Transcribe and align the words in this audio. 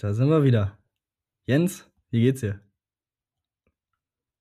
Da 0.00 0.12
sind 0.12 0.28
wir 0.28 0.44
wieder. 0.44 0.78
Jens, 1.44 1.90
wie 2.10 2.20
geht's 2.20 2.40
dir? 2.40 2.60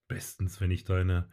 Bestens, 0.07 0.61
wenn 0.61 0.69
ich 0.69 0.83
deine, 0.83 1.27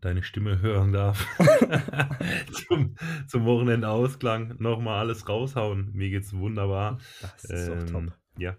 deine 0.00 0.22
Stimme 0.22 0.60
hören 0.60 0.92
darf. 0.92 1.26
zum, 2.68 2.94
zum 3.26 3.44
Wochenendausklang 3.44 4.54
nochmal 4.60 5.00
alles 5.00 5.28
raushauen. 5.28 5.90
Mir 5.94 6.10
geht's 6.10 6.32
wunderbar. 6.32 6.98
Das 7.20 7.44
ist 7.46 7.66
ähm, 7.66 7.78
doch 7.80 7.90
top. 7.90 8.18
Ja. 8.38 8.56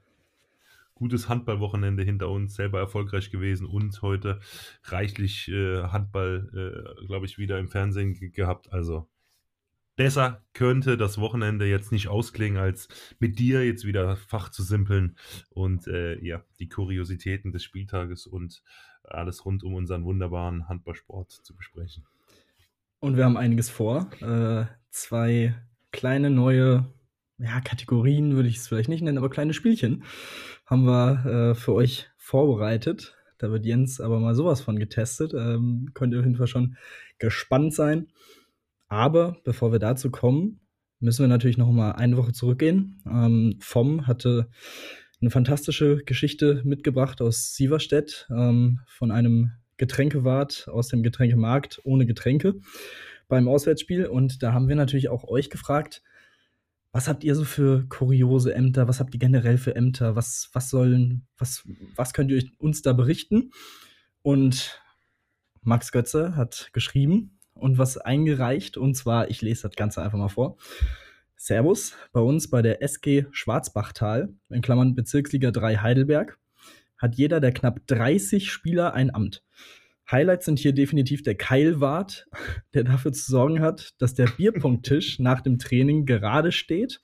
Gutes 0.93 1.29
Handballwochenende 1.29 2.03
hinter 2.03 2.29
uns, 2.29 2.55
selber 2.55 2.79
erfolgreich 2.79 3.31
gewesen 3.31 3.65
und 3.65 4.01
heute 4.01 4.41
reichlich 4.83 5.47
äh, 5.47 5.83
Handball, 5.83 6.49
äh, 6.99 7.05
glaube 7.05 7.27
ich, 7.27 7.37
wieder 7.37 7.59
im 7.59 7.69
Fernsehen 7.69 8.33
gehabt. 8.33 8.73
Also 8.73 9.07
besser 9.98 10.45
könnte 10.54 10.95
das 10.95 11.18
Wochenende 11.18 11.66
jetzt 11.66 11.91
nicht 11.91 12.07
ausklingen, 12.07 12.57
als 12.57 12.88
mit 13.20 13.38
dir 13.39 13.66
jetzt 13.66 13.84
wieder 13.84 14.16
Fach 14.16 14.50
zu 14.50 14.64
simpeln 14.64 15.18
und 15.50 15.88
äh, 15.88 16.18
ja, 16.24 16.43
die 16.60 16.69
Kuriositäten 16.69 17.51
des 17.51 17.64
Spieltages 17.64 18.25
und 18.25 18.64
alles 19.04 19.43
rund 19.43 19.64
um 19.64 19.74
unseren 19.74 20.05
wunderbaren 20.05 20.69
Handballsport 20.69 21.32
zu 21.32 21.55
besprechen. 21.55 22.05
Und 23.00 23.18
wir 23.18 23.25
haben 23.25 23.38
einiges 23.38 23.69
vor. 23.69 24.10
Äh, 24.21 24.65
zwei 24.89 25.55
kleine 25.91 26.29
neue 26.29 26.86
ja, 27.39 27.61
Kategorien 27.61 28.36
würde 28.36 28.50
ich 28.50 28.57
es 28.57 28.68
vielleicht 28.68 28.89
nicht 28.89 29.02
nennen, 29.02 29.18
aber 29.18 29.29
kleine 29.29 29.54
Spielchen 29.54 30.04
haben 30.66 30.86
wir 30.86 31.25
äh, 31.52 31.55
für 31.55 31.74
euch 31.74 32.09
vorbereitet. 32.17 33.16
Da 33.38 33.52
wird 33.52 33.66
Jens 33.66 34.02
aber 34.02 34.19
mal 34.19 34.33
sowas 34.33 34.61
von 34.61 34.80
getestet. 34.80 35.33
Ähm, 35.33 35.91
könnt 35.94 36.14
ihr 36.14 36.19
auf 36.19 36.25
jeden 36.25 36.38
Fall 36.38 36.47
schon 36.47 36.77
gespannt 37.19 37.73
sein. 37.73 38.08
Aber 38.88 39.38
bevor 39.44 39.72
wir 39.72 39.80
dazu 39.80 40.11
kommen, 40.11 40.61
müssen 41.00 41.23
wir 41.23 41.27
natürlich 41.27 41.58
noch 41.58 41.72
mal 41.72 41.91
eine 41.91 42.17
Woche 42.17 42.33
zurückgehen. 42.33 43.03
Ähm, 43.05 43.58
Vom 43.59 44.08
hatte 44.08 44.50
eine 45.22 45.30
fantastische 45.30 46.03
Geschichte 46.05 46.61
mitgebracht 46.63 47.21
aus 47.21 47.53
Sieverstedt 47.55 48.27
ähm, 48.30 48.80
von 48.88 49.11
einem 49.11 49.52
Getränkewart 49.77 50.67
aus 50.67 50.88
dem 50.88 51.03
Getränkemarkt 51.03 51.81
ohne 51.83 52.05
Getränke 52.05 52.55
beim 53.27 53.47
Auswärtsspiel. 53.47 54.08
Und 54.08 54.41
da 54.43 54.53
haben 54.53 54.67
wir 54.67 54.75
natürlich 54.75 55.09
auch 55.09 55.23
euch 55.25 55.49
gefragt, 55.49 56.02
was 56.91 57.08
habt 57.08 57.23
ihr 57.23 57.35
so 57.35 57.43
für 57.43 57.85
kuriose 57.89 58.55
Ämter? 58.55 58.88
Was 58.88 58.99
habt 58.99 59.13
ihr 59.13 59.19
generell 59.19 59.58
für 59.58 59.75
Ämter? 59.75 60.15
Was, 60.15 60.49
was 60.53 60.69
sollen, 60.69 61.27
was, 61.38 61.63
was 61.95 62.13
könnt 62.13 62.31
ihr 62.31 62.43
uns 62.58 62.81
da 62.81 62.93
berichten? 62.93 63.52
Und 64.21 64.81
Max 65.61 65.91
Götze 65.91 66.35
hat 66.35 66.69
geschrieben, 66.73 67.36
und 67.58 67.77
was 67.77 67.97
eingereicht. 67.97 68.77
Und 68.77 68.95
zwar, 68.95 69.30
ich 69.30 69.41
lese 69.41 69.63
das 69.63 69.75
Ganze 69.75 70.02
einfach 70.02 70.17
mal 70.17 70.30
vor. 70.30 70.58
Servus, 71.36 71.95
bei 72.14 72.19
uns 72.19 72.49
bei 72.49 72.61
der 72.61 72.81
SG 72.81 73.25
Schwarzbachtal, 73.31 74.30
in 74.49 74.61
Klammern 74.61 74.95
Bezirksliga 74.95 75.52
3 75.52 75.77
Heidelberg, 75.77 76.38
hat 76.97 77.16
jeder 77.16 77.39
der 77.39 77.52
knapp 77.52 77.86
30 77.86 78.52
Spieler 78.52 78.94
ein 78.94 79.14
Amt. 79.14 79.44
Highlights 80.09 80.45
sind 80.45 80.58
hier 80.58 80.73
definitiv 80.73 81.22
der 81.22 81.36
Keilwart, 81.36 82.27
der 82.73 82.86
dafür 82.86 83.14
zu 83.14 83.30
sorgen 83.30 83.61
hat, 83.61 83.94
dass 83.99 84.14
der 84.14 84.27
Bierpunkttisch 84.27 85.19
nach 85.19 85.42
dem 85.42 85.59
Training 85.59 86.05
gerade 86.05 86.52
steht 86.52 87.02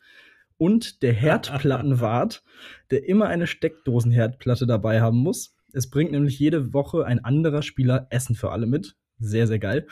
und 0.58 1.04
der 1.04 1.14
Herdplattenwart, 1.14 2.44
der 2.92 3.08
immer 3.08 3.28
eine 3.28 3.48
Steckdosenherdplatte 3.48 4.66
dabei 4.66 5.02
haben 5.02 5.17
muss. 5.17 5.56
Es 5.73 5.90
bringt 5.90 6.12
nämlich 6.12 6.40
jede 6.40 6.73
Woche 6.73 7.06
ein 7.06 7.23
anderer 7.23 7.62
Spieler 7.62 8.08
Essen 8.10 8.36
für 8.36 8.52
alle 8.52 8.67
mit. 8.67 8.95
Sehr, 9.20 9.48
sehr 9.48 9.60
geil. 9.60 9.88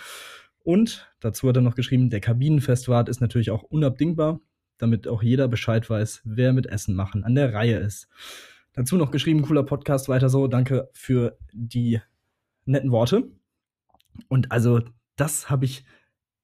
Und 0.64 1.12
dazu 1.20 1.50
hat 1.50 1.56
er 1.56 1.62
noch 1.62 1.76
geschrieben, 1.76 2.10
der 2.10 2.20
Kabinenfestwart 2.20 3.10
ist 3.10 3.22
natürlich 3.22 3.52
auch 3.52 3.64
unabdingbar, 3.64 4.40
damit 4.78 5.08
auch 5.08 5.24
jeder 5.24 5.48
Bescheid 5.48 5.90
weiß, 5.90 6.22
wer 6.24 6.54
mit 6.54 6.68
Essen 6.68 6.96
machen 6.96 7.24
an 7.24 7.36
der 7.36 7.54
Reihe 7.54 7.78
ist. 7.78 8.08
Dazu 8.74 8.96
noch 8.96 9.12
geschrieben, 9.12 9.42
cooler 9.42 9.64
Podcast, 9.64 10.08
weiter 10.08 10.30
so. 10.30 10.48
Danke 10.48 10.90
für 10.94 11.38
die 11.52 12.00
netten 12.66 12.92
Worte. 12.92 13.32
Und 14.28 14.52
also, 14.52 14.82
das 15.16 15.50
habe 15.50 15.66
ich, 15.66 15.84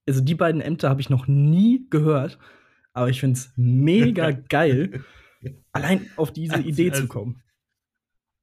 also 0.08 0.22
die 0.22 0.36
beiden 0.36 0.62
Ämter 0.62 0.90
habe 0.90 1.02
ich 1.02 1.09
noch 1.09 1.28
nie 1.28 1.88
gehört, 1.90 2.38
aber 2.94 3.09
ich 3.09 3.20
finde 3.20 3.40
es 3.40 3.53
mega 3.56 4.31
geil, 4.50 5.03
allein 5.72 6.09
auf 6.18 6.31
diese 6.31 6.56
also, 6.56 6.68
Idee 6.68 6.90
also, 6.90 7.03
zu 7.03 7.08
kommen. 7.08 7.44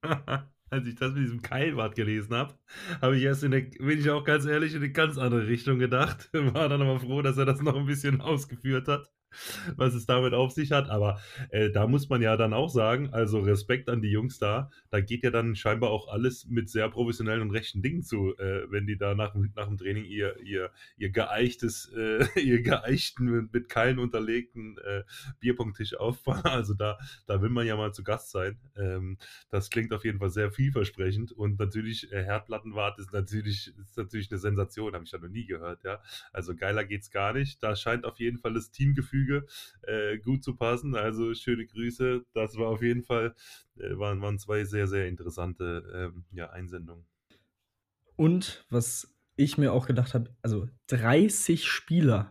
als 0.75 0.87
ich 0.87 0.97
das 0.97 1.13
mit 1.15 1.23
diesem 1.23 1.41
Keilwart 1.41 1.95
gelesen 1.95 2.35
habe, 2.35 2.59
habe 3.01 3.17
ich 3.17 3.23
erst 3.23 3.45
in 3.45 3.53
der, 3.53 3.61
bin 3.61 3.99
ich 3.99 4.11
auch 4.11 4.25
ganz 4.25 4.45
ehrlich, 4.45 4.75
in 4.75 4.83
eine 4.83 4.91
ganz 4.91 5.17
andere 5.19 5.47
Richtung 5.47 5.79
gedacht. 5.79 6.31
War 6.33 6.69
dann 6.69 6.83
aber 6.83 6.99
froh, 6.99 7.23
dass 7.23 7.39
er 7.39 7.47
das 7.47 7.63
noch 7.63 7.77
ein 7.77 7.87
bisschen 7.87 8.21
ausgeführt 8.21 8.89
hat. 8.89 9.11
was 9.77 9.95
es 9.95 10.07
damit 10.07 10.35
auf 10.35 10.53
sich 10.53 10.73
hat. 10.73 10.91
Aber 10.91 11.21
äh, 11.51 11.71
da 11.71 11.87
muss 11.87 12.09
man 12.09 12.23
ja 12.23 12.37
dann 12.37 12.53
auch 12.53 12.69
sagen, 12.69 13.11
also 13.13 13.41
Respekt 13.41 13.89
an 13.89 14.03
die 14.03 14.11
Jungs 14.11 14.39
da, 14.39 14.71
da 14.91 15.01
geht 15.01 15.23
ja 15.23 15.31
dann 15.31 15.57
scheinbar 15.57 15.91
auch 15.91 16.09
alles 16.09 16.47
mit 16.47 16.69
sehr 16.71 16.89
professionellen 16.89 17.43
und 17.43 17.51
rechten 17.51 17.83
Dingen 17.83 18.03
zu, 18.03 18.37
äh, 18.39 18.71
wenn 18.71 18.87
die 18.87 18.97
da 18.97 19.15
nach, 19.15 19.35
nach 19.55 19.67
dem 19.67 19.77
Training 19.77 20.05
ihr, 20.05 20.39
ihr, 20.41 20.71
ihr 20.97 21.11
geeichtes, 21.11 21.93
äh, 21.95 22.27
ihr 22.41 22.63
geeichten, 22.63 23.49
mit 23.53 23.69
Keilen 23.69 23.99
unterlegten 23.99 24.79
äh, 24.79 25.03
Bierpunkttisch 25.41 25.97
aufbauen. 25.97 26.43
Also 26.45 26.75
da, 26.75 26.99
da 27.27 27.43
will 27.43 27.51
man 27.51 27.67
ja 27.67 27.77
mal 27.77 27.93
zu 27.93 28.05
Gast 28.05 28.31
sein. 28.31 28.59
Ähm, 28.77 29.19
das 29.51 29.71
klingt 29.71 29.93
auf 29.93 30.05
jeden 30.05 30.19
Fall 30.19 30.31
sehr 30.31 30.51
vielversprechend 30.51 31.33
und 31.33 31.59
natürlich 31.59 32.13
äh, 32.13 32.25
Herdplattenwart 32.25 32.99
ist 32.99 33.13
natürlich, 33.13 33.73
ist 33.79 33.97
natürlich 33.97 34.31
eine 34.31 34.39
Sensation, 34.39 34.95
habe 34.95 35.05
ich 35.05 35.13
ja 35.13 35.19
noch 35.19 35.29
nie 35.29 35.47
gehört, 35.47 35.85
ja. 35.85 36.01
Also 36.33 36.55
geiler 36.55 36.85
geht's 36.85 37.11
gar 37.11 37.33
nicht. 37.33 37.63
Da 37.63 37.77
scheint 37.77 38.05
auf 38.05 38.19
jeden 38.19 38.39
Fall 38.39 38.55
das 38.55 38.71
Teamgefühl 38.71 39.24
Gefüge 39.25 39.47
äh, 39.83 40.19
gut 40.19 40.43
zu 40.45 40.57
passen. 40.57 40.95
Also 40.95 41.35
schöne 41.35 41.67
Grüße. 41.67 42.25
Das 42.33 42.57
war 42.57 42.69
auf 42.69 42.83
jeden 42.83 43.03
Fall, 43.03 43.35
äh, 43.77 43.97
waren, 43.99 44.21
waren 44.21 44.39
zwei 44.39 44.65
sehr, 44.65 44.87
sehr 44.87 45.09
interessante 45.09 46.13
ähm, 46.15 46.25
ja, 46.33 46.51
Einsendungen. 46.51 47.05
Und 48.17 48.65
was 48.71 49.15
ich 49.37 49.59
mir 49.59 49.73
auch 49.73 49.87
gedacht 49.87 50.15
habe, 50.15 50.31
also 50.43 50.69
30 50.89 51.67
Spieler. 51.67 52.31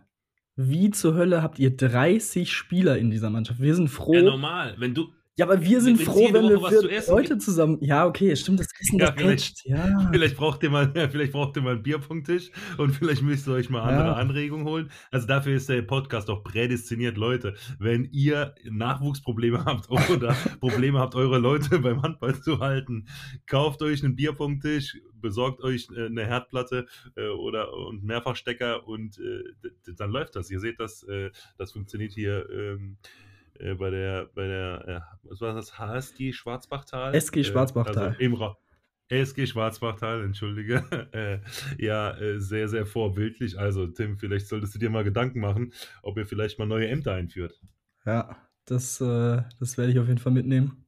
Wie 0.55 0.91
zur 0.91 1.15
Hölle 1.15 1.41
habt 1.41 1.57
ihr 1.57 1.75
30 1.75 2.53
Spieler 2.53 2.97
in 2.97 3.09
dieser 3.09 3.31
Mannschaft? 3.31 3.59
Wir 3.59 3.75
sind 3.75 3.89
froh. 3.89 4.13
Ja, 4.13 4.21
normal. 4.21 4.75
Wenn 4.77 4.93
du, 4.93 5.11
ja, 5.35 5.45
aber 5.45 5.63
wir 5.63 5.81
sind 5.81 5.99
froh, 5.99 6.29
wenn 6.31 6.47
wir 6.47 6.59
für 6.59 7.11
Leute 7.11 7.39
zusammen. 7.39 7.79
Ja, 7.81 8.05
okay, 8.05 8.35
stimmt, 8.35 8.59
das 8.59 8.67
Essen 8.79 8.99
ja, 8.99 9.11
vielleicht, 9.11 9.65
ja. 9.65 10.09
vielleicht 10.11 10.37
braucht 10.37 10.61
ihr 10.61 10.69
mal, 10.69 10.93
ja, 10.95 11.09
vielleicht 11.09 11.31
braucht 11.31 11.55
ihr 11.55 11.63
mal 11.63 11.73
einen 11.73 11.83
Bierpunkttisch 11.83 12.51
und 12.77 12.91
vielleicht 12.91 13.23
müsst 13.23 13.47
ihr 13.47 13.53
euch 13.53 13.69
mal 13.71 13.81
andere 13.81 14.09
ja. 14.09 14.13
Anregungen 14.13 14.65
holen. 14.67 14.91
Also 15.09 15.25
dafür 15.25 15.55
ist 15.55 15.69
der 15.69 15.81
Podcast 15.81 16.29
auch 16.29 16.43
prädestiniert, 16.43 17.17
Leute. 17.17 17.55
Wenn 17.79 18.05
ihr 18.11 18.53
Nachwuchsprobleme 18.63 19.65
habt 19.65 19.89
oder 19.89 20.35
Probleme 20.59 20.99
habt, 20.99 21.15
eure 21.15 21.39
Leute 21.39 21.79
beim 21.79 22.03
Handball 22.03 22.39
zu 22.39 22.59
halten, 22.59 23.07
kauft 23.47 23.81
euch 23.81 24.03
einen 24.03 24.15
Bierpunkttisch, 24.15 24.97
besorgt 25.19 25.63
euch 25.63 25.87
äh, 25.95 26.05
eine 26.05 26.27
Herdplatte 26.27 26.85
äh, 27.15 27.29
oder 27.29 27.73
und 27.73 28.03
Mehrfachstecker 28.03 28.87
und 28.87 29.17
äh, 29.17 29.71
dann 29.97 30.11
läuft 30.11 30.35
das. 30.35 30.51
Ihr 30.51 30.59
seht 30.59 30.79
das, 30.79 31.05
das 31.57 31.71
funktioniert 31.71 32.13
hier. 32.13 32.77
Äh, 33.59 33.75
bei 33.75 33.89
der, 33.89 34.29
bei 34.33 34.47
der, 34.47 34.87
äh, 34.87 35.29
was 35.29 35.41
war 35.41 35.53
das, 35.53 35.77
HSG 35.77 36.33
Schwarzbachtal? 36.33 37.13
SG 37.15 37.41
äh, 37.41 37.43
Schwarzbachtal. 37.43 38.07
also 38.07 38.19
im 38.19 38.33
Ra 38.33 38.57
SG 39.09 39.45
Schwarzbachtal, 39.45 40.23
entschuldige. 40.23 40.83
Äh, 41.13 41.39
ja, 41.77 42.17
äh, 42.17 42.39
sehr, 42.39 42.67
sehr 42.67 42.85
vorbildlich. 42.85 43.59
Also, 43.59 43.85
Tim, 43.87 44.17
vielleicht 44.17 44.47
solltest 44.47 44.73
du 44.73 44.79
dir 44.79 44.89
mal 44.89 45.03
Gedanken 45.03 45.39
machen, 45.39 45.73
ob 46.01 46.17
ihr 46.17 46.25
vielleicht 46.25 46.57
mal 46.57 46.65
neue 46.65 46.87
Ämter 46.87 47.13
einführt. 47.13 47.61
Ja, 48.05 48.35
das, 48.65 48.99
äh, 48.99 49.43
das 49.59 49.77
werde 49.77 49.91
ich 49.91 49.99
auf 49.99 50.07
jeden 50.07 50.19
Fall 50.19 50.31
mitnehmen. 50.31 50.85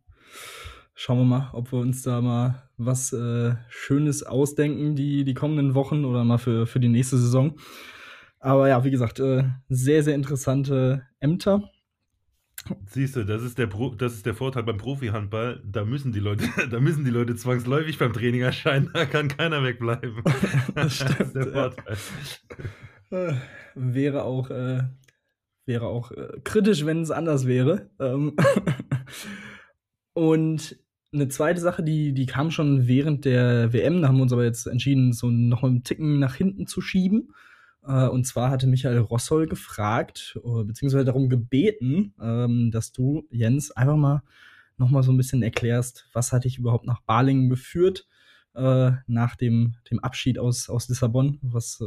Schauen 0.95 1.19
wir 1.19 1.25
mal, 1.25 1.49
ob 1.53 1.71
wir 1.71 1.79
uns 1.79 2.01
da 2.01 2.21
mal 2.21 2.69
was 2.77 3.13
äh, 3.13 3.55
Schönes 3.69 4.23
ausdenken, 4.23 4.95
die, 4.95 5.25
die 5.25 5.33
kommenden 5.33 5.75
Wochen 5.75 6.05
oder 6.05 6.23
mal 6.23 6.37
für, 6.37 6.65
für 6.65 6.79
die 6.79 6.87
nächste 6.87 7.17
Saison. 7.17 7.59
Aber 8.39 8.69
ja, 8.69 8.83
wie 8.83 8.91
gesagt, 8.91 9.19
äh, 9.19 9.43
sehr, 9.69 10.03
sehr 10.03 10.15
interessante 10.15 11.05
Ämter. 11.19 11.69
Siehst 12.87 13.15
du, 13.15 13.23
das 13.23 13.43
ist 13.43 13.57
der 13.57 13.67
Pro 13.67 13.89
das 13.89 14.13
ist 14.13 14.25
der 14.25 14.33
Vorteil 14.33 14.63
beim 14.63 14.77
Profi-Handball. 14.77 15.61
Da 15.65 15.85
müssen 15.85 16.11
die 16.11 16.19
Leute, 16.19 16.45
da 16.71 16.79
müssen 16.79 17.05
die 17.05 17.11
Leute 17.11 17.35
zwangsläufig 17.35 17.97
beim 17.97 18.13
Training 18.13 18.41
erscheinen. 18.41 18.89
Da 18.93 19.05
kann 19.05 19.27
keiner 19.27 19.63
wegbleiben. 19.63 20.23
das, 20.75 20.95
stimmt, 20.95 21.19
das 21.19 21.27
ist 21.27 21.35
der 21.35 21.47
Vorteil. 21.47 21.97
Äh, 23.11 23.33
wäre 23.75 24.23
auch, 24.23 24.49
äh, 24.49 24.83
wäre 25.65 25.87
auch 25.87 26.11
äh, 26.11 26.39
kritisch, 26.43 26.85
wenn 26.85 27.01
es 27.01 27.11
anders 27.11 27.45
wäre. 27.45 27.89
Ähm 27.99 28.35
Und 30.13 30.77
eine 31.13 31.27
zweite 31.27 31.61
Sache, 31.61 31.83
die, 31.83 32.13
die 32.13 32.25
kam 32.25 32.51
schon 32.51 32.87
während 32.87 33.25
der 33.25 33.73
WM, 33.73 34.01
da 34.01 34.07
haben 34.07 34.17
wir 34.17 34.23
uns 34.23 34.33
aber 34.33 34.43
jetzt 34.43 34.65
entschieden, 34.65 35.13
so 35.13 35.29
noch 35.29 35.63
einen 35.63 35.83
Ticken 35.83 36.19
nach 36.19 36.35
hinten 36.35 36.67
zu 36.67 36.81
schieben. 36.81 37.33
Äh, 37.87 38.07
und 38.07 38.25
zwar 38.25 38.49
hatte 38.49 38.67
Michael 38.67 38.99
Rossol 38.99 39.47
gefragt, 39.47 40.39
äh, 40.43 40.63
beziehungsweise 40.63 41.05
darum 41.05 41.29
gebeten, 41.29 42.13
ähm, 42.21 42.71
dass 42.71 42.91
du, 42.91 43.27
Jens, 43.29 43.71
einfach 43.71 43.95
mal 43.95 44.23
noch 44.77 44.89
mal 44.89 45.03
so 45.03 45.11
ein 45.11 45.17
bisschen 45.17 45.41
erklärst, 45.41 46.09
was 46.11 46.33
hat 46.33 46.43
dich 46.43 46.57
überhaupt 46.57 46.85
nach 46.85 47.01
Balingen 47.01 47.49
geführt, 47.49 48.07
äh, 48.55 48.91
nach 49.07 49.35
dem, 49.35 49.75
dem 49.89 49.99
Abschied 49.99 50.37
aus, 50.37 50.69
aus 50.69 50.89
Lissabon? 50.89 51.39
Was, 51.41 51.81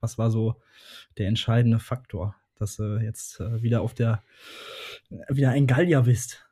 was 0.00 0.18
war 0.18 0.30
so 0.30 0.60
der 1.16 1.26
entscheidende 1.26 1.80
Faktor, 1.80 2.36
dass 2.54 2.76
du 2.76 2.98
jetzt 2.98 3.40
wieder 3.40 3.82
auf 3.82 3.92
der, 3.92 4.22
wieder 5.28 5.50
ein 5.50 5.66
Gallier 5.66 6.02
bist? 6.02 6.44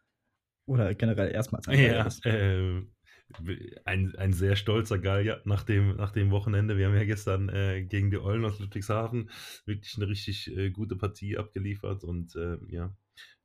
Oder 0.67 0.93
generell 0.97 1.31
erstmals 1.31 1.69
ein 1.69 1.77
Gallier 1.77 2.03
bist. 2.03 2.27
Äh, 2.27 2.83
ein, 3.85 4.15
ein 4.17 4.33
sehr 4.33 4.57
stolzer 4.57 4.99
Gallier 4.99 5.41
nach 5.45 5.63
dem, 5.63 5.97
nach 5.97 6.13
dem 6.13 6.31
Wochenende. 6.31 6.77
Wir 6.77 6.87
haben 6.87 6.95
ja 6.95 7.05
gestern 7.05 7.49
äh, 7.49 7.83
gegen 7.83 8.11
die 8.11 8.19
Eulen 8.19 8.45
aus 8.45 8.59
Ludwigshafen 8.59 9.31
wirklich 9.65 9.97
eine 9.97 10.09
richtig 10.09 10.55
äh, 10.57 10.71
gute 10.71 10.97
Partie 10.97 11.37
abgeliefert 11.37 12.05
und 12.05 12.35
äh, 12.37 12.57
ja, 12.69 12.95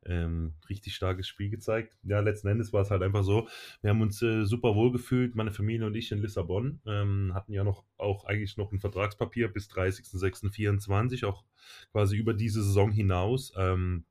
ähm, 0.06 0.54
richtig 0.70 0.96
starkes 0.96 1.28
Spiel 1.28 1.50
gezeigt. 1.50 1.98
Ja, 2.04 2.20
letzten 2.20 2.48
Endes 2.48 2.74
war 2.74 2.82
es 2.82 2.92
halt 2.92 3.04
einfach 3.04 3.24
so, 3.24 3.48
wir 3.82 3.92
haben 3.92 4.02
uns 4.02 4.22
äh, 4.22 4.46
super 4.46 4.76
wohl 4.76 4.92
gefühlt, 4.92 5.36
meine 5.36 5.52
Familie 5.52 5.88
und 5.88 5.96
ich 5.96 6.12
in 6.12 6.22
Lissabon, 6.22 6.82
ähm, 6.86 7.32
hatten 7.34 7.54
ja 7.54 7.64
noch 7.64 7.86
auch 7.98 8.26
eigentlich 8.26 8.58
noch 8.58 8.72
ein 8.72 8.80
Vertragspapier 8.80 9.48
bis 9.48 9.70
30.06.24, 9.70 11.26
auch 11.26 11.44
quasi 11.92 12.18
über 12.18 12.34
diese 12.34 12.64
Saison 12.64 12.92
hinaus. 12.92 13.54
Ähm, 13.58 14.06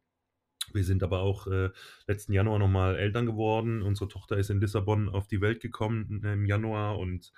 wir 0.75 0.85
sind 0.85 1.03
aber 1.03 1.21
auch 1.21 1.47
äh, 1.47 1.71
letzten 2.07 2.33
Januar 2.33 2.59
nochmal 2.59 2.97
Eltern 2.97 3.27
geworden. 3.27 3.83
Unsere 3.83 4.09
Tochter 4.09 4.37
ist 4.37 4.51
in 4.51 4.61
Lissabon 4.61 5.09
auf 5.09 5.27
die 5.27 5.41
Welt 5.41 5.61
gekommen 5.61 6.23
im 6.25 6.47
Januar 6.47 6.99
und 6.99 7.33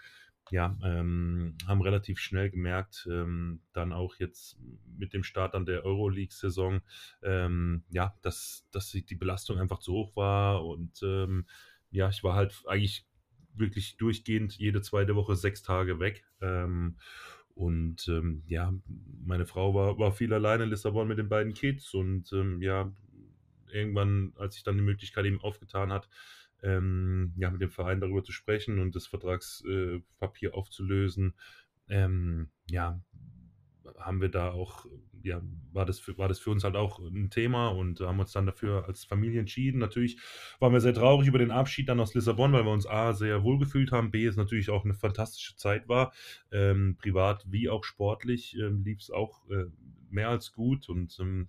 ja, 0.50 0.76
ähm, 0.82 1.56
haben 1.66 1.80
relativ 1.80 2.18
schnell 2.18 2.50
gemerkt, 2.50 3.08
ähm, 3.10 3.60
dann 3.72 3.92
auch 3.92 4.16
jetzt 4.16 4.58
mit 4.98 5.14
dem 5.14 5.22
Start 5.22 5.54
an 5.54 5.64
der 5.64 5.84
Euroleague-Saison, 5.84 6.80
ähm, 7.22 7.84
ja, 7.90 8.14
dass, 8.22 8.66
dass 8.70 8.90
die 8.90 9.14
Belastung 9.14 9.58
einfach 9.58 9.78
zu 9.78 9.92
hoch 9.92 10.16
war 10.16 10.64
und 10.64 11.00
ähm, 11.02 11.46
ja, 11.90 12.08
ich 12.08 12.24
war 12.24 12.34
halt 12.34 12.62
eigentlich 12.66 13.06
wirklich 13.54 13.96
durchgehend 13.96 14.56
jede 14.58 14.82
zweite 14.82 15.14
Woche 15.14 15.36
sechs 15.36 15.62
Tage 15.62 16.00
weg. 16.00 16.24
Ähm, 16.40 16.96
und 17.54 18.08
ähm, 18.08 18.42
ja, 18.46 18.72
meine 19.24 19.44
Frau 19.44 19.74
war, 19.74 19.98
war 19.98 20.12
viel 20.12 20.32
alleine 20.32 20.64
in 20.64 20.70
Lissabon 20.70 21.06
mit 21.06 21.18
den 21.18 21.28
beiden 21.28 21.52
Kids 21.52 21.92
und 21.92 22.34
ja, 22.60 22.90
irgendwann, 23.72 24.32
als 24.36 24.54
sich 24.54 24.62
dann 24.62 24.76
die 24.76 24.82
Möglichkeit 24.82 25.24
eben 25.24 25.40
aufgetan 25.40 25.92
hat, 25.92 26.08
ähm, 26.62 27.32
ja, 27.36 27.50
mit 27.50 27.60
dem 27.60 27.70
Verein 27.70 28.00
darüber 28.00 28.22
zu 28.22 28.32
sprechen 28.32 28.78
und 28.78 28.94
das 28.94 29.06
Vertragspapier 29.06 30.50
äh, 30.50 30.52
aufzulösen, 30.52 31.34
ähm, 31.88 32.50
ja, 32.70 33.00
haben 33.98 34.20
wir 34.20 34.28
da 34.28 34.50
auch, 34.50 34.86
ja, 35.22 35.40
war 35.72 35.84
das, 35.84 35.98
für, 35.98 36.16
war 36.18 36.28
das 36.28 36.38
für 36.38 36.50
uns 36.50 36.64
halt 36.64 36.76
auch 36.76 36.98
ein 36.98 37.30
Thema 37.30 37.68
und 37.68 38.00
haben 38.00 38.20
uns 38.20 38.32
dann 38.32 38.46
dafür 38.46 38.86
als 38.86 39.04
Familie 39.04 39.40
entschieden. 39.40 39.78
Natürlich 39.78 40.18
waren 40.60 40.72
wir 40.72 40.80
sehr 40.80 40.94
traurig 40.94 41.28
über 41.28 41.38
den 41.38 41.50
Abschied 41.50 41.88
dann 41.88 42.00
aus 42.00 42.14
Lissabon, 42.14 42.52
weil 42.52 42.64
wir 42.64 42.72
uns 42.72 42.86
A, 42.86 43.12
sehr 43.12 43.42
wohl 43.42 43.58
gefühlt 43.58 43.92
haben, 43.92 44.10
B, 44.10 44.26
es 44.26 44.36
natürlich 44.36 44.70
auch 44.70 44.84
eine 44.84 44.94
fantastische 44.94 45.56
Zeit 45.56 45.88
war, 45.88 46.12
ähm, 46.50 46.96
privat 46.96 47.44
wie 47.48 47.68
auch 47.68 47.84
sportlich 47.84 48.56
ähm, 48.56 48.82
lief 48.84 49.00
es 49.00 49.10
auch 49.10 49.48
äh, 49.50 49.66
mehr 50.10 50.28
als 50.28 50.52
gut 50.52 50.88
und 50.88 51.18
ähm, 51.20 51.48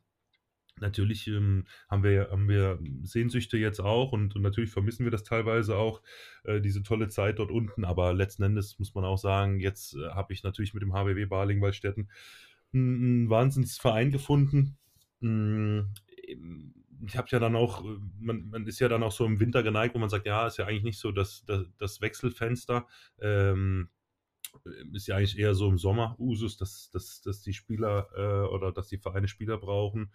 Natürlich 0.80 1.28
ähm, 1.28 1.66
haben, 1.88 2.04
wir, 2.04 2.30
haben 2.32 2.50
wir 2.50 2.80
Sehnsüchte 3.04 3.58
jetzt 3.58 3.80
auch 3.80 4.12
und, 4.12 4.36
und 4.36 4.42
natürlich 4.42 4.72
vermissen 4.72 5.04
wir 5.04 5.12
das 5.12 5.24
teilweise 5.24 5.78
auch, 5.78 6.02
äh, 6.44 6.62
diese 6.62 6.84
tolle 6.84 7.10
Zeit 7.10 7.40
dort 7.40 7.52
unten. 7.52 7.86
Aber 7.86 8.14
letzten 8.14 8.44
Endes 8.44 8.80
muss 8.80 8.96
man 8.96 9.06
auch 9.06 9.18
sagen, 9.18 9.60
jetzt 9.60 9.96
äh, 9.96 10.10
habe 10.10 10.34
ich 10.34 10.44
natürlich 10.44 10.74
mit 10.74 10.82
dem 10.82 10.94
HBW 10.94 11.26
Baling-Waldstätten 11.26 12.10
einen 12.74 13.30
Wahnsinnsverein 13.30 14.12
gefunden. 14.12 14.78
Hm, 15.22 15.94
ich 17.06 17.18
habe 17.18 17.28
ja 17.30 17.40
dann 17.40 17.56
auch, 17.56 17.84
äh, 17.84 17.98
man, 18.20 18.50
man, 18.50 18.68
ist 18.68 18.80
ja 18.80 18.90
dann 18.90 19.04
auch 19.04 19.12
so 19.12 19.26
im 19.26 19.40
Winter 19.40 19.64
geneigt, 19.64 19.96
wo 19.96 20.00
man 20.00 20.10
sagt, 20.10 20.26
ja, 20.26 20.48
ist 20.48 20.58
ja 20.58 20.66
eigentlich 20.66 20.84
nicht 20.84 21.00
so 21.00 21.12
das, 21.12 21.44
das, 21.46 21.66
das 21.78 22.02
Wechselfenster. 22.02 22.88
Ähm, 23.20 23.90
ist 24.94 25.08
ja 25.08 25.18
eigentlich 25.18 25.38
eher 25.38 25.56
so 25.56 25.68
im 25.68 25.78
Sommer 25.78 26.16
Usus, 26.20 26.58
dass, 26.58 26.90
dass, 26.92 27.22
dass 27.22 27.42
die 27.42 27.54
Spieler 27.54 28.08
äh, 28.16 28.54
oder 28.54 28.72
dass 28.72 28.88
die 28.88 28.98
Vereine 28.98 29.28
Spieler 29.28 29.58
brauchen. 29.58 30.12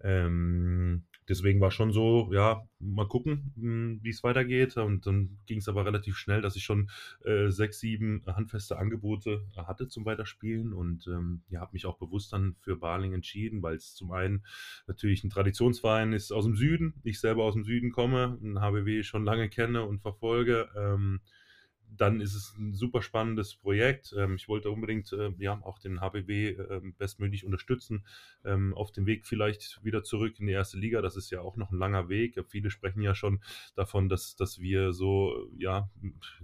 Ähm, 0.00 1.04
deswegen 1.28 1.60
war 1.60 1.70
schon 1.70 1.92
so, 1.92 2.30
ja, 2.32 2.62
mal 2.78 3.08
gucken, 3.08 3.52
hm, 3.56 4.00
wie 4.02 4.10
es 4.10 4.22
weitergeht. 4.22 4.76
Und 4.76 5.06
dann 5.06 5.38
ging 5.46 5.58
es 5.58 5.68
aber 5.68 5.84
relativ 5.84 6.16
schnell, 6.16 6.42
dass 6.42 6.56
ich 6.56 6.64
schon 6.64 6.90
äh, 7.24 7.48
sechs, 7.48 7.80
sieben 7.80 8.22
handfeste 8.26 8.78
Angebote 8.78 9.46
hatte 9.56 9.88
zum 9.88 10.04
Weiterspielen 10.04 10.72
und 10.72 11.06
ähm, 11.06 11.42
ja, 11.48 11.60
habe 11.60 11.72
mich 11.72 11.86
auch 11.86 11.98
bewusst 11.98 12.32
dann 12.32 12.56
für 12.60 12.76
Barling 12.76 13.12
entschieden, 13.12 13.62
weil 13.62 13.76
es 13.76 13.94
zum 13.94 14.12
einen 14.12 14.44
natürlich 14.86 15.24
ein 15.24 15.30
Traditionsverein 15.30 16.12
ist 16.12 16.32
aus 16.32 16.44
dem 16.44 16.56
Süden, 16.56 16.94
ich 17.02 17.20
selber 17.20 17.44
aus 17.44 17.54
dem 17.54 17.64
Süden 17.64 17.90
komme, 17.90 18.38
ein 18.42 18.60
HBW 18.60 19.02
schon 19.02 19.24
lange 19.24 19.48
kenne 19.48 19.84
und 19.84 20.00
verfolge. 20.00 20.68
Ähm, 20.76 21.20
dann 21.88 22.20
ist 22.20 22.34
es 22.34 22.54
ein 22.56 22.74
super 22.74 23.02
spannendes 23.02 23.54
Projekt. 23.54 24.14
Ähm, 24.16 24.36
ich 24.36 24.48
wollte 24.48 24.70
unbedingt 24.70 25.12
äh, 25.12 25.32
ja, 25.38 25.60
auch 25.62 25.78
den 25.78 26.00
HBW 26.00 26.48
äh, 26.48 26.80
bestmöglich 26.98 27.44
unterstützen. 27.44 28.04
Ähm, 28.44 28.74
auf 28.74 28.92
dem 28.92 29.06
Weg 29.06 29.26
vielleicht 29.26 29.82
wieder 29.84 30.02
zurück 30.02 30.38
in 30.38 30.46
die 30.46 30.52
erste 30.52 30.78
Liga. 30.78 31.02
Das 31.02 31.16
ist 31.16 31.30
ja 31.30 31.40
auch 31.40 31.56
noch 31.56 31.70
ein 31.70 31.78
langer 31.78 32.08
Weg. 32.08 32.38
Viele 32.48 32.70
sprechen 32.70 33.02
ja 33.02 33.14
schon 33.14 33.40
davon, 33.74 34.08
dass, 34.08 34.36
dass 34.36 34.60
wir 34.60 34.92
so, 34.92 35.48
ja, 35.56 35.90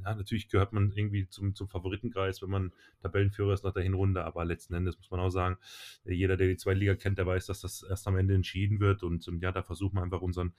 ja 0.04 0.14
natürlich 0.14 0.48
gehört 0.48 0.72
man 0.72 0.92
irgendwie 0.92 1.28
zum, 1.28 1.54
zum 1.54 1.68
Favoritenkreis, 1.68 2.42
wenn 2.42 2.50
man 2.50 2.72
Tabellenführer 3.00 3.52
ist 3.52 3.64
nach 3.64 3.72
der 3.72 3.82
Hinrunde. 3.82 4.24
Aber 4.24 4.44
letzten 4.44 4.74
Endes 4.74 4.96
muss 4.96 5.10
man 5.10 5.20
auch 5.20 5.30
sagen, 5.30 5.58
jeder, 6.04 6.36
der 6.36 6.48
die 6.48 6.56
zweite 6.56 6.78
Liga 6.78 6.94
kennt, 6.94 7.18
der 7.18 7.26
weiß, 7.26 7.46
dass 7.46 7.60
das 7.60 7.82
erst 7.82 8.06
am 8.06 8.16
Ende 8.16 8.34
entschieden 8.34 8.80
wird. 8.80 9.02
Und 9.02 9.26
ähm, 9.28 9.40
ja, 9.40 9.52
da 9.52 9.62
versuchen 9.62 9.96
wir 9.96 10.02
einfach 10.02 10.22
unseren 10.22 10.54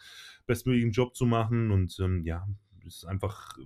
bestmöglichen 0.46 0.92
Job 0.92 1.16
zu 1.16 1.26
machen. 1.26 1.72
Und 1.72 1.98
ähm, 2.00 2.24
ja, 2.26 2.48
ist 2.86 3.06
einfach 3.06 3.58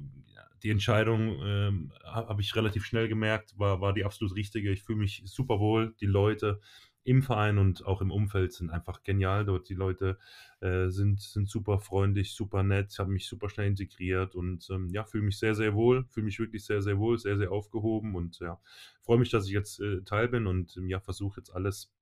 die 0.63 0.71
Entscheidung, 0.71 1.39
ähm, 1.43 1.93
habe 2.03 2.41
ich 2.41 2.55
relativ 2.55 2.85
schnell 2.85 3.07
gemerkt, 3.07 3.57
war, 3.57 3.81
war 3.81 3.93
die 3.93 4.05
absolut 4.05 4.35
richtige. 4.35 4.71
Ich 4.71 4.83
fühle 4.83 4.99
mich 4.99 5.23
super 5.25 5.59
wohl. 5.59 5.95
Die 5.99 6.05
Leute 6.05 6.59
im 7.03 7.23
Verein 7.23 7.57
und 7.57 7.85
auch 7.85 8.01
im 8.01 8.11
Umfeld 8.11 8.51
sind 8.51 8.69
einfach 8.69 9.01
genial 9.03 9.45
dort. 9.45 9.69
Die 9.69 9.73
Leute 9.73 10.17
äh, 10.59 10.89
sind, 10.89 11.21
sind 11.21 11.47
super 11.47 11.79
freundlich, 11.79 12.33
super 12.33 12.63
nett, 12.63 12.99
haben 12.99 13.13
mich 13.13 13.27
super 13.27 13.49
schnell 13.49 13.67
integriert 13.67 14.35
und 14.35 14.67
ähm, 14.69 14.89
ja, 14.89 15.05
fühle 15.05 15.23
mich 15.23 15.39
sehr, 15.39 15.55
sehr 15.55 15.73
wohl, 15.73 16.05
fühle 16.09 16.25
mich 16.25 16.37
wirklich 16.37 16.65
sehr, 16.65 16.81
sehr 16.81 16.97
wohl, 16.97 17.17
sehr, 17.17 17.37
sehr 17.37 17.51
aufgehoben 17.51 18.15
und 18.15 18.39
ja, 18.39 18.59
freue 19.03 19.19
mich, 19.19 19.29
dass 19.29 19.45
ich 19.45 19.53
jetzt 19.53 19.79
äh, 19.79 20.01
Teil 20.01 20.27
bin 20.27 20.47
und 20.47 20.75
ähm, 20.75 20.89
ja, 20.89 20.99
versuche 20.99 21.39
jetzt 21.39 21.55
alles 21.55 21.93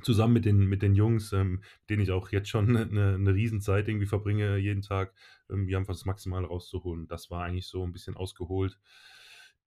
zusammen 0.00 0.34
mit 0.34 0.44
den, 0.44 0.66
mit 0.66 0.82
den 0.82 0.94
Jungs, 0.94 1.32
ähm, 1.32 1.62
denen 1.90 2.02
ich 2.02 2.10
auch 2.10 2.30
jetzt 2.30 2.48
schon 2.48 2.76
eine, 2.76 3.14
eine 3.14 3.34
Riesenzeit 3.34 3.88
irgendwie 3.88 4.06
verbringe, 4.06 4.56
jeden 4.56 4.82
Tag, 4.82 5.12
irgendwie 5.48 5.76
einfach 5.76 5.94
das 5.94 6.04
Maximal 6.04 6.44
rauszuholen. 6.44 7.06
Das 7.08 7.30
war 7.30 7.44
eigentlich 7.44 7.66
so 7.66 7.84
ein 7.84 7.92
bisschen 7.92 8.16
ausgeholt. 8.16 8.78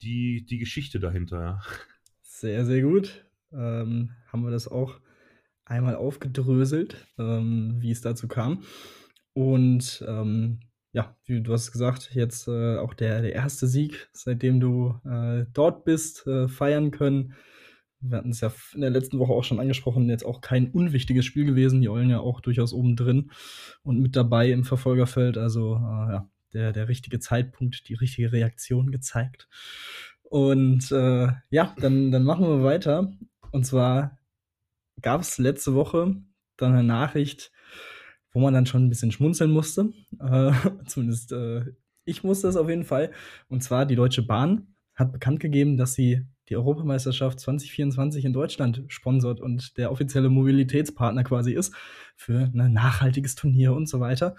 Die, 0.02 0.46
die 0.46 0.58
Geschichte 0.58 1.00
dahinter, 1.00 1.40
ja. 1.40 1.62
Sehr, 2.22 2.66
sehr 2.66 2.82
gut. 2.82 3.26
Ähm, 3.54 4.12
haben 4.28 4.44
wir 4.44 4.52
das 4.52 4.68
auch 4.68 5.00
einmal 5.64 5.96
aufgedröselt, 5.96 7.08
ähm, 7.18 7.78
wie 7.80 7.92
es 7.92 8.02
dazu 8.02 8.28
kam. 8.28 8.64
Und 9.34 10.04
ähm, 10.08 10.60
ja, 10.92 11.16
wie 11.26 11.42
du 11.42 11.52
hast 11.52 11.72
gesagt, 11.72 12.12
jetzt 12.14 12.48
äh, 12.48 12.78
auch 12.78 12.94
der, 12.94 13.22
der 13.22 13.34
erste 13.34 13.68
Sieg, 13.68 14.08
seitdem 14.14 14.60
du 14.60 15.00
äh, 15.04 15.46
dort 15.54 15.84
bist, 15.84 16.26
äh, 16.26 16.48
feiern 16.48 16.92
können. 16.92 17.34
Wir 18.02 18.18
hatten 18.18 18.30
es 18.30 18.42
ja 18.42 18.52
in 18.74 18.82
der 18.82 18.90
letzten 18.90 19.20
Woche 19.20 19.34
auch 19.34 19.44
schon 19.44 19.60
angesprochen, 19.60 20.10
jetzt 20.10 20.26
auch 20.26 20.42
kein 20.42 20.70
unwichtiges 20.72 21.26
Spiel 21.26 21.46
gewesen. 21.46 21.82
Die 21.82 21.90
Eulen 21.90 22.10
ja 22.10 22.20
auch 22.20 22.42
durchaus 22.42 22.74
oben 22.74 22.96
drin 22.96 23.32
und 23.84 24.00
mit 24.00 24.16
dabei 24.16 24.52
im 24.52 24.64
Verfolgerfeld. 24.64 25.38
Also 25.38 25.76
äh, 25.76 26.12
ja, 26.14 26.30
der, 26.54 26.72
der 26.72 26.88
richtige 26.88 27.20
Zeitpunkt, 27.20 27.88
die 27.88 27.96
richtige 27.96 28.32
Reaktion 28.32 28.92
gezeigt. 28.92 29.48
Und 30.24 30.92
äh, 30.92 31.28
ja, 31.50 31.76
dann, 31.80 32.12
dann 32.12 32.24
machen 32.24 32.48
wir 32.48 32.64
weiter. 32.64 33.14
Und 33.52 33.66
zwar 33.66 34.20
gab 35.02 35.22
es 35.22 35.38
letzte 35.38 35.74
Woche 35.76 36.16
dann 36.58 36.74
eine 36.74 36.84
Nachricht, 36.84 37.52
wo 38.32 38.40
man 38.40 38.54
dann 38.54 38.66
schon 38.66 38.86
ein 38.86 38.90
bisschen 38.90 39.12
schmunzeln 39.12 39.52
musste. 39.52 39.94
Äh, 40.20 40.52
zumindest 40.88 41.32
äh, 41.32 41.66
ich 42.06 42.24
musste 42.24 42.48
es 42.48 42.56
auf 42.56 42.70
jeden 42.70 42.86
Fall. 42.86 43.12
Und 43.48 43.64
zwar 43.64 43.86
die 43.86 43.96
Deutsche 43.96 44.22
Bahn 44.22 44.76
hat 44.96 45.12
bekannt 45.12 45.40
gegeben, 45.40 45.78
dass 45.78 45.94
sie 45.94 46.26
die 46.50 46.56
Europameisterschaft 46.56 47.40
2024 47.40 48.26
in 48.26 48.34
Deutschland 48.34 48.84
sponsort 48.88 49.42
und 49.42 49.78
der 49.78 49.92
offizielle 49.92 50.30
Mobilitätspartner 50.30 51.24
quasi 51.24 51.54
ist 51.54 51.74
für 52.16 52.52
ein 52.54 52.74
nachhaltiges 52.74 53.36
Turnier 53.36 53.74
und 53.74 53.88
so 53.88 54.00
weiter. 54.00 54.36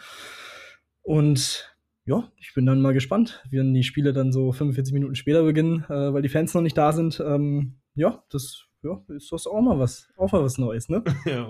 Und 1.03 1.77
ja, 2.05 2.31
ich 2.37 2.55
bin 2.55 2.67
dann 2.67 2.81
mal 2.81 2.95
gespannt, 2.95 3.43
wenn 3.51 3.75
die 3.75 3.83
Spiele 3.83 4.13
dann 4.13 4.33
so 4.33 4.53
45 4.53 4.95
Minuten 4.95 5.17
später 5.17 5.43
beginnen, 5.43 5.85
äh, 5.89 6.13
weil 6.13 6.23
die 6.23 6.29
Fans 6.29 6.55
noch 6.55 6.63
nicht 6.63 6.79
da 6.79 6.93
sind. 6.93 7.21
Ähm, 7.21 7.81
ja, 7.95 8.23
das 8.31 8.67
ja, 8.83 9.03
ist 9.09 9.33
das 9.33 9.47
auch 9.47 9.61
mal 9.61 9.79
was, 9.79 10.09
auch 10.17 10.31
mal 10.31 10.45
was 10.45 10.59
Neues, 10.59 10.89
ne? 10.89 11.03
ja, 11.27 11.49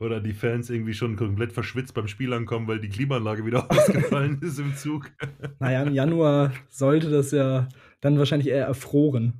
oder 0.00 0.20
die 0.20 0.32
Fans 0.32 0.70
irgendwie 0.70 0.94
schon 0.94 1.14
komplett 1.14 1.52
verschwitzt 1.52 1.94
beim 1.94 2.08
Spiel 2.08 2.32
ankommen, 2.32 2.66
weil 2.66 2.80
die 2.80 2.88
Klimaanlage 2.88 3.46
wieder 3.46 3.70
ausgefallen 3.70 4.40
ist 4.42 4.58
im 4.58 4.74
Zug. 4.74 5.12
naja, 5.60 5.82
im 5.82 5.94
Januar 5.94 6.52
sollte 6.68 7.10
das 7.10 7.30
ja 7.30 7.68
dann 8.00 8.18
wahrscheinlich 8.18 8.48
eher 8.48 8.66
erfroren. 8.66 9.34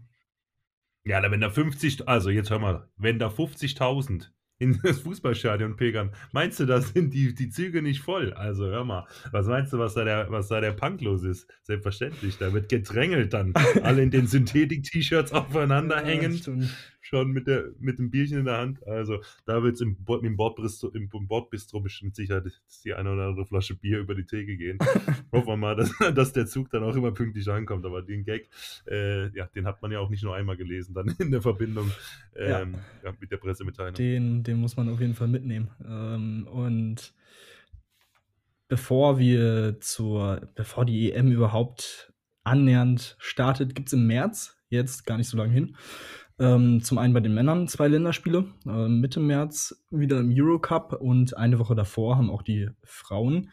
Ja, 1.09 1.31
wenn 1.31 1.41
da 1.41 1.49
50, 1.49 2.07
also 2.07 2.29
jetzt 2.29 2.51
hör 2.51 2.59
mal, 2.59 2.87
wenn 2.99 3.19
da 3.19 3.29
50.000 3.29 4.27
in 4.59 4.79
das 4.83 5.01
Fußballstadion 5.01 5.77
pilgern, 5.77 6.11
meinst 6.33 6.61
du, 6.61 6.67
da 6.67 6.83
sind 6.83 7.15
die, 7.15 7.35
die 7.35 7.49
Züge 7.49 7.81
nicht 7.81 8.01
voll? 8.01 8.35
Also 8.35 8.67
hör 8.67 8.85
mal, 8.85 9.07
was 9.33 9.47
meinst 9.47 9.73
du, 9.73 9.79
was 9.79 9.95
da 9.95 10.05
der, 10.05 10.31
was 10.31 10.49
da 10.49 10.61
der 10.61 10.73
Punk 10.73 11.01
los 11.01 11.23
ist? 11.23 11.49
Selbstverständlich, 11.63 12.37
da 12.37 12.53
wird 12.53 12.69
gedrängelt 12.69 13.33
dann, 13.33 13.55
alle 13.83 14.03
in 14.03 14.11
den 14.11 14.27
Synthetik-T-Shirts 14.27 15.33
aufeinander 15.33 15.97
ja, 15.97 16.05
hängen. 16.05 16.71
Schon 17.09 17.31
mit, 17.31 17.47
der, 17.47 17.71
mit 17.79 17.99
dem 17.99 18.11
Bierchen 18.11 18.41
in 18.41 18.45
der 18.45 18.59
Hand. 18.59 18.87
Also 18.87 19.21
da 19.47 19.63
wird 19.63 19.75
es 19.75 19.81
im, 19.81 19.97
im, 20.23 20.37
Bordbistro, 20.37 20.89
im 20.89 21.09
Bordbistro 21.09 21.81
bestimmt 21.81 22.15
sicher 22.15 22.43
die 22.85 22.95
eine 22.95 23.13
oder 23.13 23.29
andere 23.29 23.47
Flasche 23.47 23.75
Bier 23.75 23.99
über 23.99 24.15
die 24.15 24.25
Theke 24.25 24.57
gehen. 24.57 24.79
Hoffen 25.33 25.49
wir 25.49 25.57
mal, 25.57 25.75
dass, 25.75 25.93
dass 26.15 26.33
der 26.33 26.47
Zug 26.47 26.71
dann 26.71 26.85
auch 26.85 26.95
immer 26.95 27.13
pünktlich 27.13 27.49
ankommt. 27.49 27.87
Aber 27.87 28.03
den 28.03 28.25
Gag, 28.25 28.49
äh, 28.87 29.35
ja, 29.37 29.47
den 29.47 29.67
hat 29.67 29.81
man 29.81 29.91
ja 29.91 30.01
auch 30.01 30.11
nicht 30.11 30.23
nur 30.23 30.35
einmal 30.35 30.57
gelesen, 30.57 30.95
dann 30.95 31.15
in 31.19 31.31
der 31.31 31.43
Verbindung 31.43 31.91
ähm, 32.37 32.75
ja. 33.03 33.11
Ja, 33.11 33.17
mit 33.19 33.31
der 33.31 33.39
Pressemitteilung. 33.39 33.95
Den, 33.95 34.43
den 34.43 34.59
muss 34.59 34.77
man 34.77 34.89
auf 34.89 35.01
jeden 35.01 35.15
Fall 35.15 35.29
mitnehmen. 35.29 35.71
Ähm, 35.87 36.47
und 36.47 37.15
bevor 38.69 39.19
wir 39.19 39.81
zur, 39.81 40.49
bevor 40.55 40.85
die 40.85 41.13
EM 41.13 41.33
überhaupt 41.33 42.13
annähernd 42.45 43.17
startet, 43.19 43.75
gibt 43.75 43.89
es 43.89 43.93
im 43.95 44.07
März, 44.07 44.57
jetzt 44.69 45.07
gar 45.07 45.17
nicht 45.17 45.29
so 45.29 45.37
lange 45.37 45.53
hin, 45.53 45.77
ähm, 46.39 46.83
zum 46.83 46.99
einen 46.99 47.15
bei 47.15 47.21
den 47.21 47.35
Männern 47.35 47.69
zwei 47.69 47.89
Länderspiele. 47.89 48.47
Äh, 48.67 48.89
Mitte 48.89 49.21
März 49.21 49.85
wieder 49.91 50.21
im 50.21 50.33
Eurocup 50.33 50.93
und 51.01 51.37
eine 51.37 51.59
Woche 51.59 51.75
davor 51.75 52.17
haben 52.17 52.31
auch 52.31 52.43
die 52.43 52.69
Frauen 52.85 53.51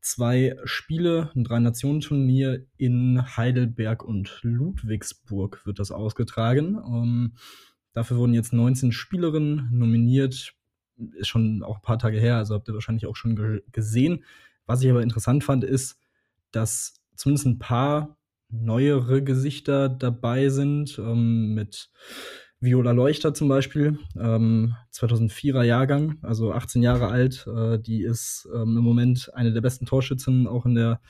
zwei 0.00 0.56
Spiele, 0.64 1.30
ein 1.34 1.44
Drei-Nationen-Turnier 1.44 2.66
in 2.76 3.36
Heidelberg 3.36 4.04
und 4.04 4.40
Ludwigsburg 4.42 5.64
wird 5.66 5.78
das 5.78 5.90
ausgetragen. 5.90 6.78
Ähm, 6.86 7.34
dafür 7.92 8.16
wurden 8.18 8.34
jetzt 8.34 8.52
19 8.52 8.92
Spielerinnen 8.92 9.68
nominiert. 9.70 10.54
Ist 11.14 11.28
schon 11.28 11.62
auch 11.62 11.76
ein 11.76 11.82
paar 11.82 11.98
Tage 11.98 12.18
her, 12.18 12.36
also 12.36 12.54
habt 12.54 12.68
ihr 12.68 12.74
wahrscheinlich 12.74 13.06
auch 13.06 13.16
schon 13.16 13.36
ge 13.36 13.62
gesehen. 13.72 14.24
Was 14.66 14.82
ich 14.82 14.90
aber 14.90 15.02
interessant 15.02 15.44
fand, 15.44 15.64
ist, 15.64 15.98
dass 16.50 17.00
zumindest 17.14 17.46
ein 17.46 17.58
paar 17.58 18.17
neuere 18.50 19.22
Gesichter 19.22 19.88
dabei 19.88 20.48
sind, 20.48 20.98
ähm, 20.98 21.54
mit 21.54 21.90
Viola 22.60 22.90
Leuchter 22.90 23.34
zum 23.34 23.48
Beispiel, 23.48 23.98
ähm, 24.16 24.74
2004er 24.92 25.62
Jahrgang, 25.62 26.18
also 26.22 26.52
18 26.52 26.82
Jahre 26.82 27.08
alt. 27.08 27.46
Äh, 27.46 27.78
die 27.78 28.02
ist 28.02 28.48
ähm, 28.52 28.76
im 28.76 28.82
Moment 28.82 29.30
eine 29.34 29.52
der 29.52 29.60
besten 29.60 29.86
Torschützen 29.86 30.48
auch 30.48 30.66
in 30.66 30.74
der 30.74 31.00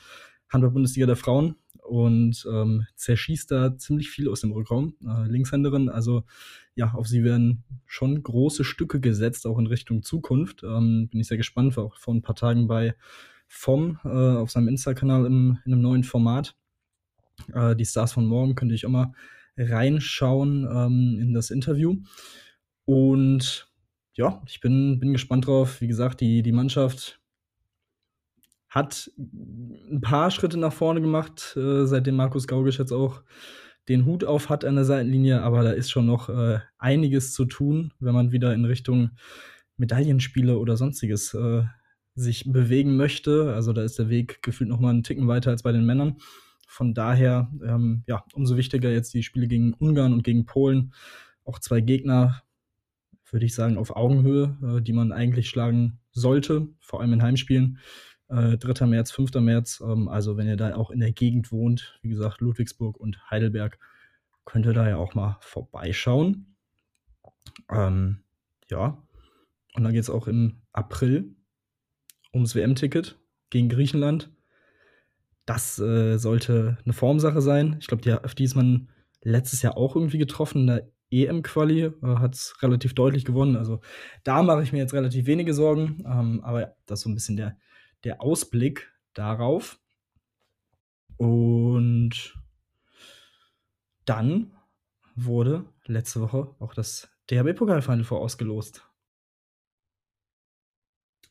Handball-Bundesliga 0.49 1.07
der 1.07 1.15
Frauen 1.15 1.55
und 1.83 2.47
ähm, 2.51 2.85
zerschießt 2.95 3.49
da 3.49 3.75
ziemlich 3.77 4.09
viel 4.09 4.29
aus 4.29 4.41
dem 4.41 4.51
Rückraum. 4.51 4.95
Äh, 5.03 5.27
Linkshänderin, 5.27 5.89
also 5.89 6.23
ja, 6.75 6.91
auf 6.93 7.07
sie 7.07 7.23
werden 7.23 7.63
schon 7.85 8.21
große 8.21 8.63
Stücke 8.63 8.99
gesetzt, 8.99 9.47
auch 9.47 9.57
in 9.57 9.67
Richtung 9.67 10.03
Zukunft. 10.03 10.63
Ähm, 10.63 11.09
bin 11.09 11.19
ich 11.19 11.27
sehr 11.27 11.37
gespannt, 11.37 11.75
war 11.77 11.85
auch 11.85 11.97
vor 11.97 12.13
ein 12.13 12.21
paar 12.21 12.35
Tagen 12.35 12.67
bei 12.67 12.95
FOM 13.47 13.99
äh, 14.03 14.07
auf 14.07 14.51
seinem 14.51 14.67
Insta-Kanal 14.67 15.25
in 15.25 15.57
einem 15.65 15.81
neuen 15.81 16.03
Format. 16.03 16.55
Äh, 17.53 17.75
die 17.75 17.85
Stars 17.85 18.13
von 18.13 18.25
morgen 18.25 18.55
könnte 18.55 18.75
ich 18.75 18.83
immer 18.83 19.13
reinschauen 19.57 20.67
ähm, 20.71 21.19
in 21.21 21.33
das 21.33 21.49
Interview. 21.49 21.97
Und 22.85 23.67
ja, 24.13 24.41
ich 24.47 24.61
bin, 24.61 24.99
bin 24.99 25.13
gespannt 25.13 25.47
drauf. 25.47 25.81
Wie 25.81 25.87
gesagt, 25.87 26.21
die, 26.21 26.41
die 26.41 26.51
Mannschaft 26.51 27.19
hat 28.69 29.11
ein 29.17 30.01
paar 30.01 30.31
Schritte 30.31 30.57
nach 30.57 30.73
vorne 30.73 31.01
gemacht, 31.01 31.55
äh, 31.57 31.85
seitdem 31.85 32.15
Markus 32.15 32.47
Gaugisch 32.47 32.79
jetzt 32.79 32.91
auch 32.91 33.23
den 33.87 34.05
Hut 34.05 34.23
auf 34.23 34.49
hat 34.49 34.63
an 34.63 34.75
der 34.75 34.85
Seitenlinie, 34.85 35.41
aber 35.41 35.63
da 35.63 35.71
ist 35.71 35.89
schon 35.89 36.05
noch 36.05 36.29
äh, 36.29 36.59
einiges 36.77 37.33
zu 37.33 37.45
tun, 37.45 37.91
wenn 37.99 38.13
man 38.13 38.31
wieder 38.31 38.53
in 38.53 38.65
Richtung 38.65 39.11
Medaillenspiele 39.77 40.57
oder 40.59 40.77
sonstiges 40.77 41.33
äh, 41.33 41.63
sich 42.13 42.51
bewegen 42.51 42.97
möchte. 42.97 43.53
Also 43.53 43.73
da 43.73 43.81
ist 43.81 43.97
der 43.97 44.09
Weg 44.09 44.43
gefühlt 44.43 44.69
noch 44.69 44.79
mal 44.79 44.91
einen 44.91 45.03
Ticken 45.03 45.27
weiter 45.27 45.49
als 45.49 45.63
bei 45.63 45.71
den 45.71 45.85
Männern. 45.85 46.17
Von 46.71 46.93
daher, 46.93 47.51
ähm, 47.65 48.03
ja, 48.05 48.23
umso 48.33 48.55
wichtiger 48.55 48.91
jetzt 48.91 49.11
die 49.15 49.23
Spiele 49.23 49.47
gegen 49.47 49.73
Ungarn 49.73 50.13
und 50.13 50.23
gegen 50.23 50.45
Polen. 50.45 50.93
Auch 51.43 51.57
zwei 51.57 51.81
Gegner, 51.81 52.43
würde 53.31 53.47
ich 53.47 53.55
sagen, 53.55 53.75
auf 53.75 53.95
Augenhöhe, 53.95 54.55
äh, 54.61 54.81
die 54.81 54.93
man 54.93 55.11
eigentlich 55.11 55.49
schlagen 55.49 55.99
sollte, 56.11 56.67
vor 56.79 57.01
allem 57.01 57.13
in 57.13 57.23
Heimspielen. 57.23 57.79
Äh, 58.27 58.59
3. 58.59 58.85
März, 58.85 59.09
5. 59.09 59.33
März. 59.41 59.81
Ähm, 59.83 60.07
also, 60.07 60.37
wenn 60.37 60.45
ihr 60.45 60.57
da 60.57 60.75
auch 60.75 60.91
in 60.91 60.99
der 60.99 61.11
Gegend 61.11 61.51
wohnt, 61.51 61.97
wie 62.03 62.09
gesagt, 62.09 62.39
Ludwigsburg 62.39 62.97
und 62.97 63.19
Heidelberg, 63.31 63.79
könnt 64.45 64.67
ihr 64.67 64.73
da 64.73 64.87
ja 64.87 64.97
auch 64.97 65.15
mal 65.15 65.37
vorbeischauen. 65.41 66.55
Ähm, 67.71 68.19
ja, 68.69 69.01
und 69.73 69.83
dann 69.83 69.93
geht 69.93 70.03
es 70.03 70.11
auch 70.11 70.27
im 70.27 70.61
April 70.71 71.35
ums 72.31 72.53
WM-Ticket 72.53 73.17
gegen 73.49 73.69
Griechenland. 73.69 74.29
Das 75.49 75.79
äh, 75.79 76.19
sollte 76.19 76.77
eine 76.85 76.93
Formsache 76.93 77.41
sein. 77.41 77.77
Ich 77.79 77.87
glaube, 77.87 78.03
die, 78.03 78.13
auf 78.13 78.35
die 78.35 78.43
ist 78.43 78.53
man 78.53 78.87
letztes 79.23 79.63
Jahr 79.63 79.77
auch 79.77 79.95
irgendwie 79.95 80.19
getroffen. 80.19 80.59
In 80.59 80.67
der 80.67 80.91
EM-Quali 81.09 81.85
äh, 81.85 81.91
hat 82.03 82.35
es 82.35 82.53
relativ 82.61 82.93
deutlich 82.93 83.25
gewonnen. 83.25 83.55
Also 83.55 83.81
da 84.23 84.43
mache 84.43 84.61
ich 84.61 84.73
mir 84.73 84.77
jetzt 84.77 84.93
relativ 84.93 85.25
wenige 85.25 85.55
Sorgen. 85.55 86.03
Ähm, 86.05 86.41
aber 86.43 86.61
ja, 86.61 86.71
das 86.85 86.99
ist 86.99 87.03
so 87.05 87.09
ein 87.09 87.15
bisschen 87.15 87.35
der, 87.35 87.57
der 88.03 88.21
Ausblick 88.21 88.93
darauf. 89.15 89.79
Und 91.17 92.35
dann 94.05 94.51
wurde 95.15 95.65
letzte 95.85 96.21
Woche 96.21 96.53
auch 96.59 96.75
das 96.75 97.09
DHB-Pokalfinal 97.31 98.03
vorausgelost. 98.03 98.87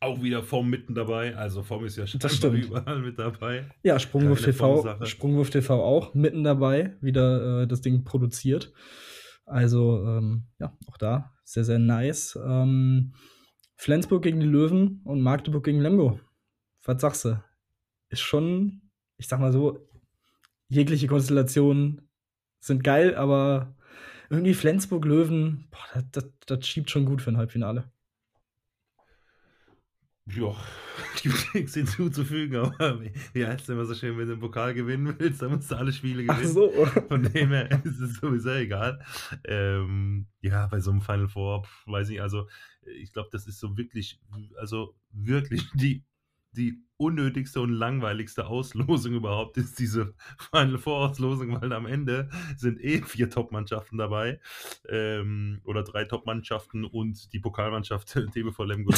Auch 0.01 0.23
wieder 0.23 0.43
vom 0.43 0.69
mitten 0.71 0.95
dabei. 0.95 1.37
Also 1.37 1.63
vom 1.63 1.85
ist 1.85 1.97
ja 1.97 2.07
schon 2.07 2.55
überall 2.55 3.01
mit 3.01 3.19
dabei. 3.19 3.69
Ja, 3.83 3.99
Sprungwurf 3.99 4.43
TV, 4.43 5.05
Sprungwurf 5.05 5.51
TV 5.51 5.83
auch 5.83 6.15
mitten 6.15 6.45
dabei, 6.45 6.97
wieder 7.01 7.63
äh, 7.63 7.67
das 7.67 7.81
Ding 7.81 8.05
produziert. 8.05 8.73
Also 9.45 10.05
ähm, 10.07 10.47
ja, 10.59 10.77
auch 10.87 10.99
da 10.99 11.33
sehr, 11.49 11.65
sehr 11.65 11.79
nice. 11.79 12.39
Ähm, 12.45 13.15
Flensburg 13.77 14.23
gegen 14.23 14.41
die 14.41 14.47
Löwen 14.47 15.01
und 15.05 15.23
Magdeburg 15.23 15.65
gegen 15.65 15.81
Lemgo. 15.81 16.21
Was 16.85 17.01
sagst 17.01 17.25
du? 17.25 17.43
Ist 18.11 18.21
schon, 18.21 18.83
ich 19.17 19.29
sag 19.29 19.41
mal 19.41 19.53
so, 19.53 19.89
jegliche 20.69 21.07
Konstellationen 21.07 22.11
sind 22.61 22.85
geil, 22.85 23.15
aber 23.15 23.77
irgendwie 24.29 24.53
Flensburg-Löwen, 24.53 25.71
das, 25.95 26.05
das, 26.13 26.25
das 26.47 26.67
schiebt 26.67 26.91
schon 26.91 27.07
gut 27.07 27.23
für 27.23 27.31
ein 27.31 27.39
Halbfinale. 27.39 27.91
Ja, 30.35 30.55
gibt 31.23 31.55
nichts 31.55 31.75
hinzuzufügen, 31.75 32.57
aber 32.57 33.01
wie 33.33 33.47
heißt 33.47 33.63
es 33.63 33.69
immer 33.69 33.85
so 33.85 33.95
schön, 33.95 34.19
wenn 34.19 34.27
du 34.27 34.33
einen 34.33 34.41
Pokal 34.41 34.75
gewinnen 34.75 35.15
willst, 35.19 35.41
dann 35.43 35.53
musst 35.53 35.71
du 35.71 35.77
alle 35.77 35.93
Spiele 35.93 36.25
gewinnen. 36.25 36.43
Ach 36.45 36.45
so. 36.45 36.71
Von 37.09 37.23
dem 37.23 37.51
her 37.51 37.71
ist 37.85 38.01
es 38.01 38.17
sowieso 38.17 38.51
egal. 38.51 39.05
Ähm, 39.45 40.27
ja, 40.41 40.67
bei 40.67 40.81
so 40.81 40.91
einem 40.91 41.01
Final 41.01 41.29
Four, 41.29 41.67
weiß 41.87 42.11
ich, 42.11 42.21
also 42.21 42.49
ich 42.83 43.13
glaube, 43.13 43.29
das 43.33 43.47
ist 43.47 43.59
so 43.59 43.77
wirklich, 43.77 44.21
also 44.57 44.95
wirklich 45.13 45.71
die 45.75 46.05
die 46.53 46.83
unnötigste 46.99 47.61
und 47.61 47.73
langweiligste 47.73 48.47
Auslosung 48.47 49.15
überhaupt 49.15 49.57
ist 49.57 49.79
diese 49.79 50.15
Final 50.51 50.79
Four 50.79 51.09
Auslosung, 51.09 51.61
weil 51.61 51.73
am 51.73 51.87
Ende 51.87 52.29
sind 52.57 52.81
eh 52.83 53.01
vier 53.03 53.31
Top-Mannschaften 53.31 53.97
dabei 53.97 54.41
ähm, 54.89 55.61
oder 55.65 55.83
drei 55.85 56.05
Top-Mannschaften 56.05 56.85
und 56.85 57.33
die 57.33 57.41
Pokalmannschaft 57.41 58.09
TBV 58.33 58.65
Lemgo 58.65 58.93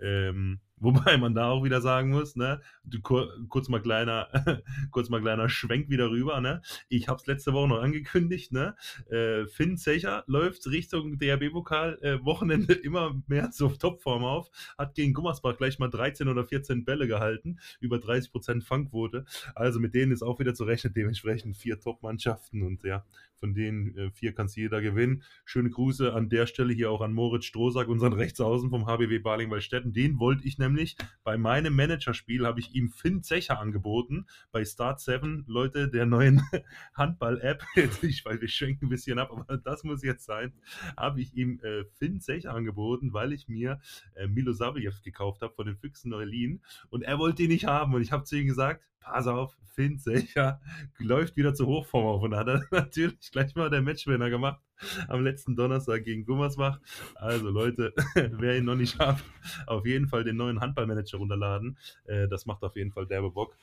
ähm, 0.00 0.60
Wobei 0.80 1.16
man 1.16 1.34
da 1.34 1.50
auch 1.50 1.64
wieder 1.64 1.80
sagen 1.80 2.10
muss, 2.10 2.36
ne, 2.36 2.60
du, 2.84 3.00
kurz 3.00 3.68
mal 3.68 3.80
kleiner, 3.80 4.28
kurz 4.90 5.08
mal 5.08 5.20
kleiner 5.20 5.48
Schwenk 5.48 5.88
wieder 5.88 6.10
rüber, 6.10 6.40
ne. 6.40 6.62
Ich 6.88 7.08
habe 7.08 7.18
es 7.20 7.26
letzte 7.26 7.52
Woche 7.52 7.68
noch 7.68 7.82
angekündigt, 7.82 8.52
ne. 8.52 8.76
Äh, 9.10 9.46
Finn 9.46 9.76
Zecher 9.76 10.24
läuft 10.26 10.66
Richtung 10.68 11.18
DRB-Pokal 11.18 11.98
äh, 12.02 12.24
Wochenende 12.24 12.74
immer 12.74 13.20
mehr 13.26 13.50
zur 13.50 13.76
Topform 13.76 14.24
auf, 14.24 14.50
hat 14.76 14.94
gegen 14.94 15.14
Gummersbach 15.14 15.56
gleich 15.56 15.78
mal 15.78 15.90
13 15.90 16.28
oder 16.28 16.44
14 16.44 16.84
Bälle 16.84 17.08
gehalten, 17.18 17.58
über 17.80 17.96
30% 17.96 18.62
Fangquote. 18.62 19.24
Also 19.54 19.80
mit 19.80 19.94
denen 19.94 20.12
ist 20.12 20.22
auch 20.22 20.38
wieder 20.38 20.54
zu 20.54 20.64
rechnen, 20.64 20.92
dementsprechend 20.92 21.56
vier 21.56 21.80
Top-Mannschaften 21.80 22.62
und 22.62 22.84
ja, 22.84 23.04
von 23.38 23.54
denen 23.54 23.96
äh, 23.96 24.10
vier 24.10 24.32
kann 24.32 24.46
es 24.46 24.56
jeder 24.56 24.80
gewinnen. 24.80 25.22
Schöne 25.44 25.70
Grüße 25.70 26.12
an 26.12 26.28
der 26.28 26.46
Stelle 26.46 26.72
hier 26.72 26.90
auch 26.90 27.00
an 27.00 27.12
Moritz 27.12 27.46
Strohsack, 27.46 27.88
unseren 27.88 28.12
Rechtsaußen 28.12 28.70
vom 28.70 28.86
HBW 28.86 29.18
Baling-Wallstätten. 29.18 29.92
Den 29.92 30.18
wollte 30.18 30.46
ich 30.46 30.58
nämlich 30.58 30.96
bei 31.24 31.36
meinem 31.36 31.74
Managerspiel, 31.74 32.46
habe 32.46 32.60
ich 32.60 32.74
ihm 32.74 32.90
Finn 32.90 33.22
Zecher 33.22 33.60
angeboten, 33.60 34.26
bei 34.52 34.64
Start 34.64 35.00
7, 35.00 35.44
Leute, 35.46 35.88
der 35.88 36.06
neuen 36.06 36.42
Handball-App. 36.94 37.64
ich 38.02 38.24
weiß, 38.24 38.40
wir 38.40 38.48
schwenken 38.48 38.86
ein 38.86 38.90
bisschen 38.90 39.18
ab, 39.18 39.30
aber 39.30 39.58
das 39.58 39.84
muss 39.84 40.02
jetzt 40.02 40.24
sein. 40.24 40.52
Habe 40.96 41.20
ich 41.20 41.34
ihm 41.34 41.60
äh, 41.62 41.84
Finn 41.98 42.20
Zecher 42.20 42.54
angeboten, 42.54 43.12
weil 43.12 43.32
ich 43.32 43.48
mir 43.48 43.80
äh, 44.14 44.26
Milo 44.26 44.52
Saveljev 44.52 45.02
gekauft 45.02 45.42
habe 45.42 45.54
von 45.54 45.66
den 45.66 45.76
Füchsen 45.76 46.10
Neulin 46.10 46.60
und 46.90 47.02
er 47.02 47.18
wollte 47.18 47.42
ihn 47.42 47.50
nicht 47.50 47.66
haben 47.66 47.94
und 47.94 48.02
ich 48.02 48.12
habe 48.12 48.24
zu 48.24 48.36
ihm 48.36 48.46
gesagt, 48.46 48.84
pass 49.10 49.26
auf, 49.26 49.56
Finn 49.74 49.98
Secher 49.98 50.60
läuft 50.98 51.36
wieder 51.36 51.54
zur 51.54 51.66
Hochform 51.66 52.06
auf. 52.06 52.22
Und 52.22 52.34
hat 52.34 52.48
er 52.48 52.64
natürlich 52.70 53.30
gleich 53.30 53.54
mal 53.54 53.70
der 53.70 53.82
Matchwinner 53.82 54.30
gemacht 54.30 54.60
am 55.08 55.24
letzten 55.24 55.56
Donnerstag 55.56 56.04
gegen 56.04 56.24
Gummersbach. 56.24 56.80
Also 57.14 57.48
Leute, 57.50 57.92
wer 58.14 58.56
ihn 58.56 58.64
noch 58.64 58.76
nicht 58.76 58.96
schafft, 58.96 59.24
auf 59.66 59.86
jeden 59.86 60.08
Fall 60.08 60.24
den 60.24 60.36
neuen 60.36 60.60
Handballmanager 60.60 61.18
runterladen. 61.18 61.78
Äh, 62.04 62.28
das 62.28 62.46
macht 62.46 62.62
auf 62.62 62.76
jeden 62.76 62.92
Fall 62.92 63.06
derbe 63.06 63.30
Bock. 63.30 63.56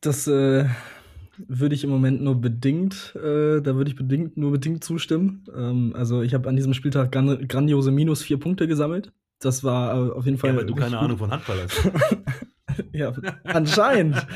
Das, 0.00 0.26
äh, 0.26 0.66
würde 1.38 1.74
ich 1.74 1.84
im 1.84 1.90
Moment 1.90 2.22
nur 2.22 2.40
bedingt, 2.40 3.14
äh, 3.16 3.60
da 3.60 3.74
würde 3.74 3.90
ich 3.90 3.96
bedingt 3.96 4.36
nur 4.36 4.52
bedingt 4.52 4.84
zustimmen. 4.84 5.44
Ähm, 5.54 5.92
also 5.96 6.22
ich 6.22 6.34
habe 6.34 6.48
an 6.48 6.56
diesem 6.56 6.74
Spieltag 6.74 7.12
gran 7.12 7.48
grandiose 7.48 7.90
minus 7.90 8.22
vier 8.22 8.38
Punkte 8.38 8.68
gesammelt. 8.68 9.12
Das 9.40 9.64
war 9.64 9.94
äh, 9.94 10.12
auf 10.12 10.24
jeden 10.24 10.38
Fall. 10.38 10.50
Ja, 10.50 10.56
weil 10.56 10.66
du 10.66 10.74
keine 10.74 10.98
Ahnung 10.98 11.18
von 11.18 11.30
Handball 11.30 11.62
hast. 11.62 11.90
ja, 12.92 13.12
anscheinend. 13.44 14.26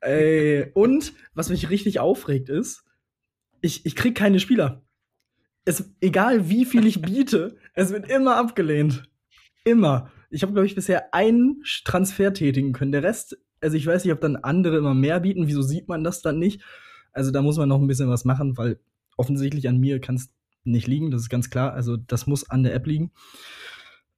Ey, 0.00 0.70
und 0.74 1.12
was 1.34 1.50
mich 1.50 1.70
richtig 1.70 2.00
aufregt 2.00 2.48
ist, 2.48 2.84
ich, 3.60 3.86
ich 3.86 3.96
krieg 3.96 4.14
keine 4.14 4.40
Spieler. 4.40 4.82
Es, 5.64 5.92
egal 6.00 6.48
wie 6.48 6.64
viel 6.64 6.86
ich 6.86 7.02
biete, 7.02 7.56
es 7.74 7.90
wird 7.90 8.08
immer 8.08 8.36
abgelehnt. 8.36 9.04
Immer. 9.64 10.10
Ich 10.30 10.42
habe, 10.42 10.52
glaube 10.52 10.66
ich, 10.66 10.74
bisher 10.74 11.12
einen 11.14 11.62
Transfer 11.84 12.32
tätigen 12.32 12.72
können. 12.72 12.92
Der 12.92 13.02
Rest 13.02 13.36
also 13.60 13.76
ich 13.76 13.86
weiß 13.86 14.04
nicht, 14.04 14.12
ob 14.12 14.20
dann 14.20 14.36
andere 14.36 14.76
immer 14.78 14.94
mehr 14.94 15.20
bieten. 15.20 15.46
Wieso 15.46 15.62
sieht 15.62 15.88
man 15.88 16.04
das 16.04 16.22
dann 16.22 16.38
nicht? 16.38 16.62
Also 17.12 17.30
da 17.30 17.42
muss 17.42 17.56
man 17.56 17.68
noch 17.68 17.80
ein 17.80 17.86
bisschen 17.86 18.08
was 18.08 18.24
machen, 18.24 18.56
weil 18.56 18.78
offensichtlich 19.16 19.68
an 19.68 19.78
mir 19.78 20.00
kann 20.00 20.16
es 20.16 20.30
nicht 20.64 20.86
liegen, 20.86 21.10
das 21.10 21.22
ist 21.22 21.30
ganz 21.30 21.50
klar. 21.50 21.72
Also 21.72 21.96
das 21.96 22.26
muss 22.26 22.48
an 22.50 22.62
der 22.62 22.74
App 22.74 22.86
liegen. 22.86 23.12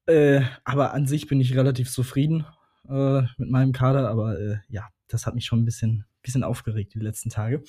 Äh, 0.06 0.42
aber 0.64 0.94
an 0.94 1.06
sich 1.06 1.28
bin 1.28 1.40
ich 1.40 1.54
relativ 1.56 1.90
zufrieden 1.90 2.46
äh, 2.88 3.22
mit 3.36 3.50
meinem 3.50 3.72
Kader. 3.72 4.08
Aber 4.08 4.38
äh, 4.38 4.58
ja, 4.68 4.88
das 5.08 5.26
hat 5.26 5.34
mich 5.34 5.46
schon 5.46 5.60
ein 5.60 5.64
bisschen, 5.64 6.04
bisschen 6.22 6.44
aufgeregt 6.44 6.94
die 6.94 7.00
letzten 7.00 7.30
Tage. 7.30 7.62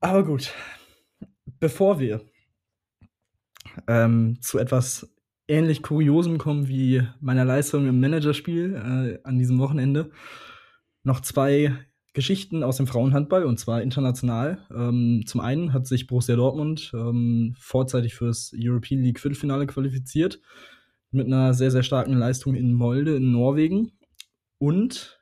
Aber 0.00 0.24
gut, 0.24 0.52
bevor 1.58 1.98
wir 1.98 2.20
ähm, 3.88 4.38
zu 4.40 4.58
etwas 4.58 5.12
ähnlich 5.48 5.82
Kuriosem 5.82 6.38
kommen 6.38 6.68
wie 6.68 7.02
meiner 7.20 7.44
Leistung 7.44 7.86
im 7.86 8.00
Managerspiel 8.00 8.74
äh, 8.74 9.26
an 9.26 9.38
diesem 9.38 9.58
Wochenende. 9.58 10.10
Noch 11.02 11.20
zwei 11.20 11.72
Geschichten 12.14 12.62
aus 12.62 12.78
dem 12.78 12.86
Frauenhandball 12.86 13.44
und 13.44 13.60
zwar 13.60 13.82
international. 13.82 14.66
Ähm, 14.74 15.22
zum 15.26 15.40
einen 15.40 15.72
hat 15.72 15.86
sich 15.86 16.06
Borussia 16.06 16.34
Dortmund 16.34 16.92
ähm, 16.94 17.54
vorzeitig 17.58 18.14
fürs 18.14 18.52
European 18.56 19.02
League 19.02 19.20
Viertelfinale 19.20 19.66
qualifiziert 19.66 20.40
mit 21.16 21.26
einer 21.26 21.54
sehr, 21.54 21.70
sehr 21.70 21.82
starken 21.82 22.14
Leistung 22.14 22.54
in 22.54 22.72
Molde 22.72 23.16
in 23.16 23.32
Norwegen. 23.32 23.92
Und 24.58 25.20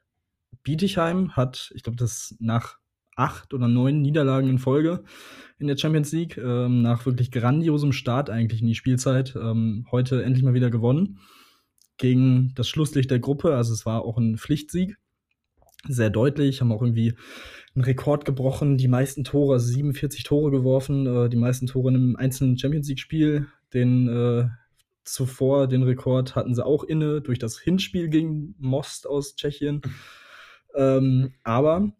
Bietigheim 0.62 1.36
hat, 1.36 1.72
ich 1.74 1.82
glaube, 1.82 1.96
das 1.96 2.36
nach 2.40 2.78
acht 3.16 3.54
oder 3.54 3.68
neun 3.68 4.02
Niederlagen 4.02 4.48
in 4.48 4.58
Folge 4.58 5.04
in 5.58 5.68
der 5.68 5.76
Champions 5.76 6.12
League, 6.12 6.36
ähm, 6.36 6.82
nach 6.82 7.06
wirklich 7.06 7.30
grandiosem 7.30 7.92
Start 7.92 8.28
eigentlich 8.28 8.60
in 8.60 8.66
die 8.66 8.74
Spielzeit, 8.74 9.36
ähm, 9.36 9.86
heute 9.90 10.22
endlich 10.22 10.44
mal 10.44 10.54
wieder 10.54 10.70
gewonnen 10.70 11.20
gegen 11.96 12.52
das 12.56 12.68
Schlusslicht 12.68 13.10
der 13.10 13.20
Gruppe. 13.20 13.54
Also 13.54 13.72
es 13.72 13.86
war 13.86 14.02
auch 14.02 14.18
ein 14.18 14.36
Pflichtsieg, 14.36 14.96
sehr 15.86 16.10
deutlich, 16.10 16.60
haben 16.60 16.72
auch 16.72 16.82
irgendwie 16.82 17.14
einen 17.74 17.84
Rekord 17.84 18.24
gebrochen, 18.24 18.78
die 18.78 18.88
meisten 18.88 19.24
Tore, 19.24 19.54
also 19.54 19.66
47 19.66 20.24
Tore 20.24 20.50
geworfen, 20.50 21.06
äh, 21.06 21.28
die 21.28 21.36
meisten 21.36 21.66
Tore 21.66 21.90
in 21.90 21.96
einem 21.96 22.16
einzelnen 22.16 22.58
Champions 22.58 22.88
League-Spiel. 22.88 23.46
Den 23.72 24.08
äh, 24.08 24.48
zuvor 25.04 25.68
den 25.68 25.82
Rekord 25.82 26.34
hatten 26.34 26.54
sie 26.54 26.64
auch 26.64 26.84
inne 26.84 27.20
durch 27.20 27.38
das 27.38 27.58
Hinspiel 27.58 28.08
gegen 28.08 28.54
Most 28.58 29.06
aus 29.06 29.36
Tschechien. 29.36 29.82
Ähm, 30.74 31.34
aber 31.44 31.92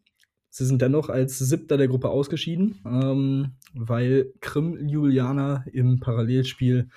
Sie 0.56 0.64
sind 0.64 0.80
dennoch 0.80 1.08
als 1.08 1.36
Siebter 1.40 1.76
der 1.76 1.88
Gruppe 1.88 2.10
ausgeschieden, 2.10 2.80
ähm, 2.86 3.54
weil 3.72 4.32
Krim 4.40 4.76
Ljubljana 4.76 5.64
im 5.72 5.98
Parallelspiel 5.98 6.90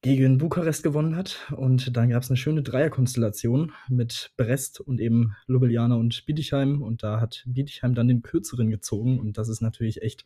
gegen 0.00 0.38
Bukarest 0.38 0.82
gewonnen 0.82 1.14
hat. 1.14 1.36
Und 1.54 1.94
dann 1.94 2.08
gab 2.08 2.22
es 2.22 2.30
eine 2.30 2.38
schöne 2.38 2.62
Dreierkonstellation 2.62 3.72
mit 3.90 4.32
Brest 4.38 4.80
und 4.80 4.98
eben 4.98 5.36
Ljubljana 5.46 5.96
und 5.96 6.24
Bietigheim. 6.24 6.80
Und 6.80 7.02
da 7.02 7.20
hat 7.20 7.44
Bietigheim 7.46 7.94
dann 7.94 8.08
den 8.08 8.22
kürzeren 8.22 8.70
gezogen. 8.70 9.20
Und 9.20 9.36
das 9.36 9.50
ist 9.50 9.60
natürlich 9.60 10.00
echt, 10.00 10.24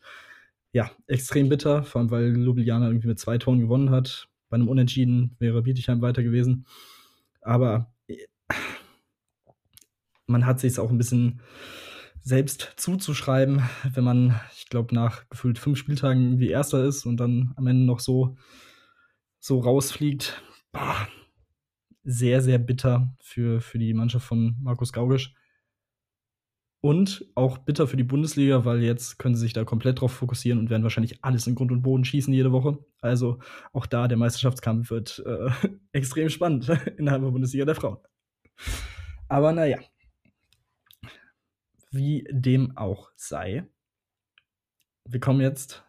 ja, 0.72 0.92
extrem 1.08 1.48
bitter, 1.48 1.82
vor 1.82 2.02
allem 2.02 2.12
weil 2.12 2.36
Ljubljana 2.36 2.86
irgendwie 2.86 3.08
mit 3.08 3.18
zwei 3.18 3.36
Toren 3.36 3.58
gewonnen 3.58 3.90
hat. 3.90 4.28
Bei 4.54 4.60
einem 4.60 4.68
Unentschieden 4.68 5.34
wäre 5.40 5.62
Bietigheim 5.62 6.00
weiter 6.00 6.22
gewesen. 6.22 6.64
Aber 7.40 7.92
äh, 8.06 8.18
man 10.28 10.46
hat 10.46 10.60
sich 10.60 10.74
es 10.74 10.78
auch 10.78 10.92
ein 10.92 10.96
bisschen 10.96 11.42
selbst 12.22 12.74
zuzuschreiben, 12.76 13.64
wenn 13.94 14.04
man, 14.04 14.40
ich 14.54 14.68
glaube, 14.68 14.94
nach 14.94 15.28
gefühlt 15.28 15.58
fünf 15.58 15.76
Spieltagen 15.76 16.38
wie 16.38 16.50
Erster 16.50 16.84
ist 16.84 17.04
und 17.04 17.16
dann 17.16 17.52
am 17.56 17.66
Ende 17.66 17.84
noch 17.84 17.98
so, 17.98 18.36
so 19.40 19.58
rausfliegt. 19.58 20.40
Boah, 20.70 21.08
sehr, 22.04 22.40
sehr 22.40 22.58
bitter 22.58 23.12
für, 23.20 23.60
für 23.60 23.80
die 23.80 23.92
Mannschaft 23.92 24.24
von 24.24 24.56
Markus 24.60 24.92
Gaugisch. 24.92 25.34
Und 26.84 27.24
auch 27.34 27.56
bitter 27.56 27.86
für 27.86 27.96
die 27.96 28.04
Bundesliga, 28.04 28.66
weil 28.66 28.82
jetzt 28.82 29.18
können 29.18 29.34
sie 29.34 29.40
sich 29.40 29.54
da 29.54 29.64
komplett 29.64 30.02
drauf 30.02 30.12
fokussieren 30.12 30.58
und 30.58 30.68
werden 30.68 30.82
wahrscheinlich 30.82 31.24
alles 31.24 31.46
in 31.46 31.54
Grund 31.54 31.72
und 31.72 31.80
Boden 31.80 32.04
schießen 32.04 32.34
jede 32.34 32.52
Woche. 32.52 32.76
Also 33.00 33.38
auch 33.72 33.86
da 33.86 34.06
der 34.06 34.18
Meisterschaftskampf 34.18 34.90
wird 34.90 35.24
äh, 35.24 35.48
extrem 35.92 36.28
spannend 36.28 36.68
innerhalb 36.98 37.22
der 37.22 37.30
Bundesliga 37.30 37.64
der 37.64 37.74
Frauen. 37.74 37.96
Aber 39.28 39.52
naja, 39.52 39.78
wie 41.90 42.28
dem 42.30 42.76
auch 42.76 43.10
sei. 43.16 43.66
Wir 45.08 45.20
kommen 45.20 45.40
jetzt, 45.40 45.86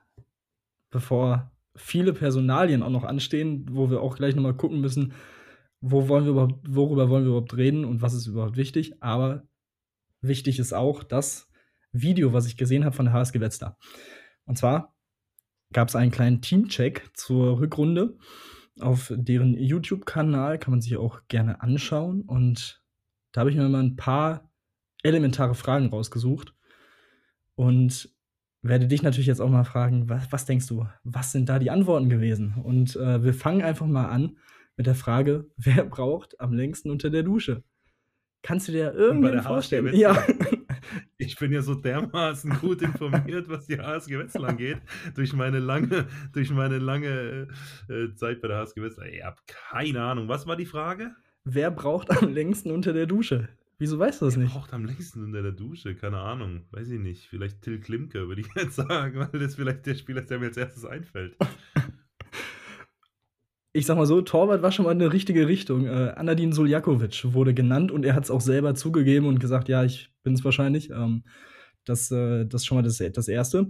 bevor 0.92 1.52
viele 1.76 2.14
Personalien 2.14 2.82
auch 2.82 2.90
noch 2.90 3.04
anstehen, 3.04 3.66
wo 3.70 3.90
wir 3.90 4.00
auch 4.00 4.16
gleich 4.16 4.34
nochmal 4.34 4.56
gucken 4.56 4.80
müssen, 4.80 5.12
wo 5.82 6.08
wollen 6.08 6.24
wir 6.24 6.32
überhaupt, 6.32 6.66
worüber 6.66 7.10
wollen 7.10 7.26
wir 7.26 7.32
überhaupt 7.32 7.58
reden 7.58 7.84
und 7.84 8.02
was 8.02 8.14
ist 8.14 8.28
überhaupt 8.28 8.56
wichtig. 8.56 9.04
Aber 9.04 9.46
wichtig 10.28 10.60
ist 10.60 10.74
auch 10.74 11.04
das 11.04 11.50
Video, 11.92 12.34
was 12.34 12.48
ich 12.48 12.58
gesehen 12.58 12.86
habe 12.86 12.96
von 12.96 13.06
der 13.06 13.14
HSG 13.14 13.40
Wetzlar. 13.40 13.78
Und 14.46 14.58
zwar 14.58 14.96
gab 15.74 15.88
es 15.88 15.96
einen 15.96 16.12
kleinen 16.12 16.42
Teamcheck 16.42 17.10
zur 17.14 17.60
Rückrunde. 17.60 18.18
Auf 18.80 19.12
deren 19.16 19.58
YouTube-Kanal 19.58 20.60
kann 20.60 20.72
man 20.72 20.82
sich 20.82 20.98
auch 20.98 21.22
gerne 21.28 21.62
anschauen. 21.62 22.22
Und 22.22 22.84
da 23.32 23.42
habe 23.42 23.50
ich 23.50 23.56
mir 23.56 23.68
mal 23.70 23.84
ein 23.84 23.96
paar 23.96 24.52
elementare 25.04 25.56
Fragen 25.56 25.88
rausgesucht 25.88 26.54
und 27.56 28.10
werde 28.62 28.88
dich 28.88 29.04
natürlich 29.04 29.28
jetzt 29.28 29.42
auch 29.42 29.50
mal 29.50 29.64
fragen, 29.64 30.10
was, 30.10 30.32
was 30.32 30.46
denkst 30.46 30.68
du, 30.68 30.88
was 31.04 31.32
sind 31.32 31.50
da 31.50 31.60
die 31.60 31.70
Antworten 31.70 32.10
gewesen? 32.10 32.56
Und 32.64 32.96
äh, 32.96 33.24
wir 33.24 33.34
fangen 33.34 33.62
einfach 33.62 33.86
mal 33.86 34.10
an 34.10 34.38
mit 34.76 34.88
der 34.88 34.96
Frage, 34.96 35.50
wer 35.56 35.86
braucht 35.86 36.40
am 36.40 36.54
längsten 36.54 36.90
unter 36.90 37.10
der 37.10 37.24
Dusche? 37.24 37.64
Kannst 38.46 38.68
du 38.68 38.74
dir 38.74 38.94
irgendwie 38.94 39.40
vorstellen? 39.40 39.94
Ja. 39.96 40.24
Ich 41.18 41.36
bin 41.38 41.52
ja 41.52 41.64
so 41.64 41.74
dermaßen 41.74 42.60
gut 42.60 42.82
informiert, 42.84 43.50
was 43.50 43.66
die 43.66 43.80
HSG 43.80 44.20
Wetzlar 44.20 44.50
angeht, 44.50 44.78
durch 45.16 45.34
meine 45.34 45.58
lange, 45.58 46.06
durch 46.32 46.52
meine 46.52 46.78
lange 46.78 47.48
äh, 47.90 48.14
Zeit 48.14 48.42
bei 48.42 48.50
der 48.50 48.58
HSG 48.58 48.84
Wetzlar. 48.84 49.08
Ich 49.08 49.24
habe 49.24 49.38
keine 49.48 50.04
Ahnung. 50.04 50.28
Was 50.28 50.46
war 50.46 50.56
die 50.56 50.68
Frage? 50.68 51.16
Wer 51.44 51.72
braucht 51.72 52.12
am 52.12 52.32
längsten 52.32 52.70
unter 52.70 52.94
der 52.94 53.08
Dusche? 53.08 53.50
Wieso 53.80 53.98
weißt 53.98 54.22
du 54.22 54.26
das 54.26 54.38
nicht? 54.38 54.54
braucht 54.54 54.74
am 54.74 54.86
längsten 54.86 55.24
unter 55.24 55.42
der 55.42 55.54
Dusche, 55.54 55.96
keine 55.96 56.20
Ahnung. 56.20 56.66
Weiß 56.70 56.90
ich 56.90 57.00
nicht. 57.00 57.28
Vielleicht 57.28 57.64
Till 57.64 57.80
Klimke, 57.80 58.28
würde 58.28 58.42
ich 58.42 58.48
jetzt 58.56 58.76
sagen, 58.76 59.20
weil 59.20 59.40
das 59.40 59.56
vielleicht 59.56 59.88
der 59.88 59.96
Spieler 59.96 60.22
ist, 60.22 60.30
der 60.30 60.40
mir 60.40 60.48
als 60.48 60.58
erstes 60.58 60.86
einfällt. 60.86 61.36
Ich 63.76 63.86
sag 63.86 63.98
mal 63.98 64.06
so, 64.06 64.22
Torwart 64.22 64.62
war 64.62 64.72
schon 64.72 64.86
mal 64.86 64.92
eine 64.92 65.12
richtige 65.12 65.50
Richtung. 65.50 65.86
Äh, 65.86 66.14
Anadin 66.16 66.54
Suljakovic 66.54 67.34
wurde 67.34 67.54
genannt 67.54 67.92
und 67.92 68.06
er 68.06 68.16
hat 68.16 68.24
es 68.24 68.32
auch 68.32 68.40
selber 68.40 68.74
zugegeben 68.74 69.28
und 69.28 69.40
gesagt, 69.40 69.68
ja, 69.68 69.84
ich 69.84 70.14
bin 70.24 70.34
es 70.34 70.46
wahrscheinlich. 70.46 70.92
Ähm, 70.92 71.26
das, 71.84 72.10
äh, 72.10 72.46
ist 72.46 72.66
schon 72.66 72.78
mal 72.78 72.84
das, 72.84 72.98
das 72.98 73.28
Erste. 73.28 73.68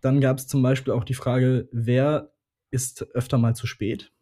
Dann 0.00 0.22
gab 0.22 0.38
es 0.38 0.46
zum 0.46 0.62
Beispiel 0.62 0.94
auch 0.94 1.04
die 1.04 1.12
Frage, 1.12 1.68
wer 1.72 2.32
ist 2.70 3.02
öfter 3.14 3.36
mal 3.36 3.54
zu 3.54 3.66
spät? 3.66 4.12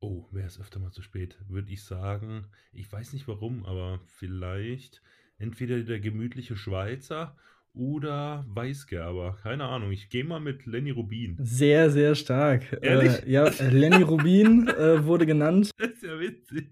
Oh, 0.00 0.28
wäre 0.30 0.46
es 0.46 0.60
öfter 0.60 0.78
mal 0.78 0.92
zu 0.92 1.02
spät, 1.02 1.36
würde 1.48 1.72
ich 1.72 1.82
sagen. 1.82 2.46
Ich 2.72 2.90
weiß 2.90 3.12
nicht 3.12 3.26
warum, 3.26 3.66
aber 3.66 4.00
vielleicht 4.06 5.02
entweder 5.36 5.80
der 5.80 5.98
gemütliche 5.98 6.56
Schweizer 6.56 7.36
oder 7.74 8.44
Weißgerber. 8.48 9.36
Keine 9.42 9.64
Ahnung. 9.64 9.92
Ich 9.92 10.08
gehe 10.08 10.24
mal 10.24 10.40
mit 10.40 10.66
Lenny 10.66 10.90
Rubin. 10.90 11.36
Sehr, 11.40 11.90
sehr 11.90 12.14
stark. 12.14 12.78
Ehrlich? 12.82 13.24
Äh, 13.24 13.30
ja, 13.30 13.48
Lenny 13.70 14.02
Rubin 14.02 14.68
äh, 14.68 15.04
wurde 15.04 15.26
genannt. 15.26 15.70
Das 15.78 15.90
ist 15.90 16.02
ja 16.02 16.18
witzig. 16.18 16.70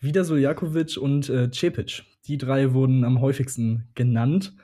Wieder 0.00 0.24
Soljakovic 0.24 0.96
und 0.96 1.28
äh, 1.28 1.50
Cepic. 1.50 2.02
Die 2.26 2.38
drei 2.38 2.72
wurden 2.72 3.04
am 3.04 3.20
häufigsten 3.20 3.88
genannt. 3.94 4.54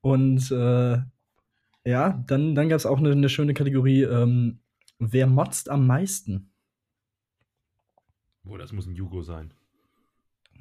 Und 0.00 0.50
äh, 0.50 0.98
ja, 1.84 2.24
dann, 2.26 2.54
dann 2.54 2.68
gab 2.68 2.76
es 2.76 2.86
auch 2.86 2.98
eine, 2.98 3.12
eine, 3.12 3.28
schöne 3.28 3.54
Kategorie, 3.54 4.02
ähm, 4.02 4.60
wer 4.98 5.26
motzt 5.26 5.68
am 5.68 5.86
meisten? 5.86 6.52
Boah, 8.44 8.58
das 8.58 8.72
muss 8.72 8.86
ein 8.86 8.94
Jugo 8.94 9.22
sein. 9.22 9.54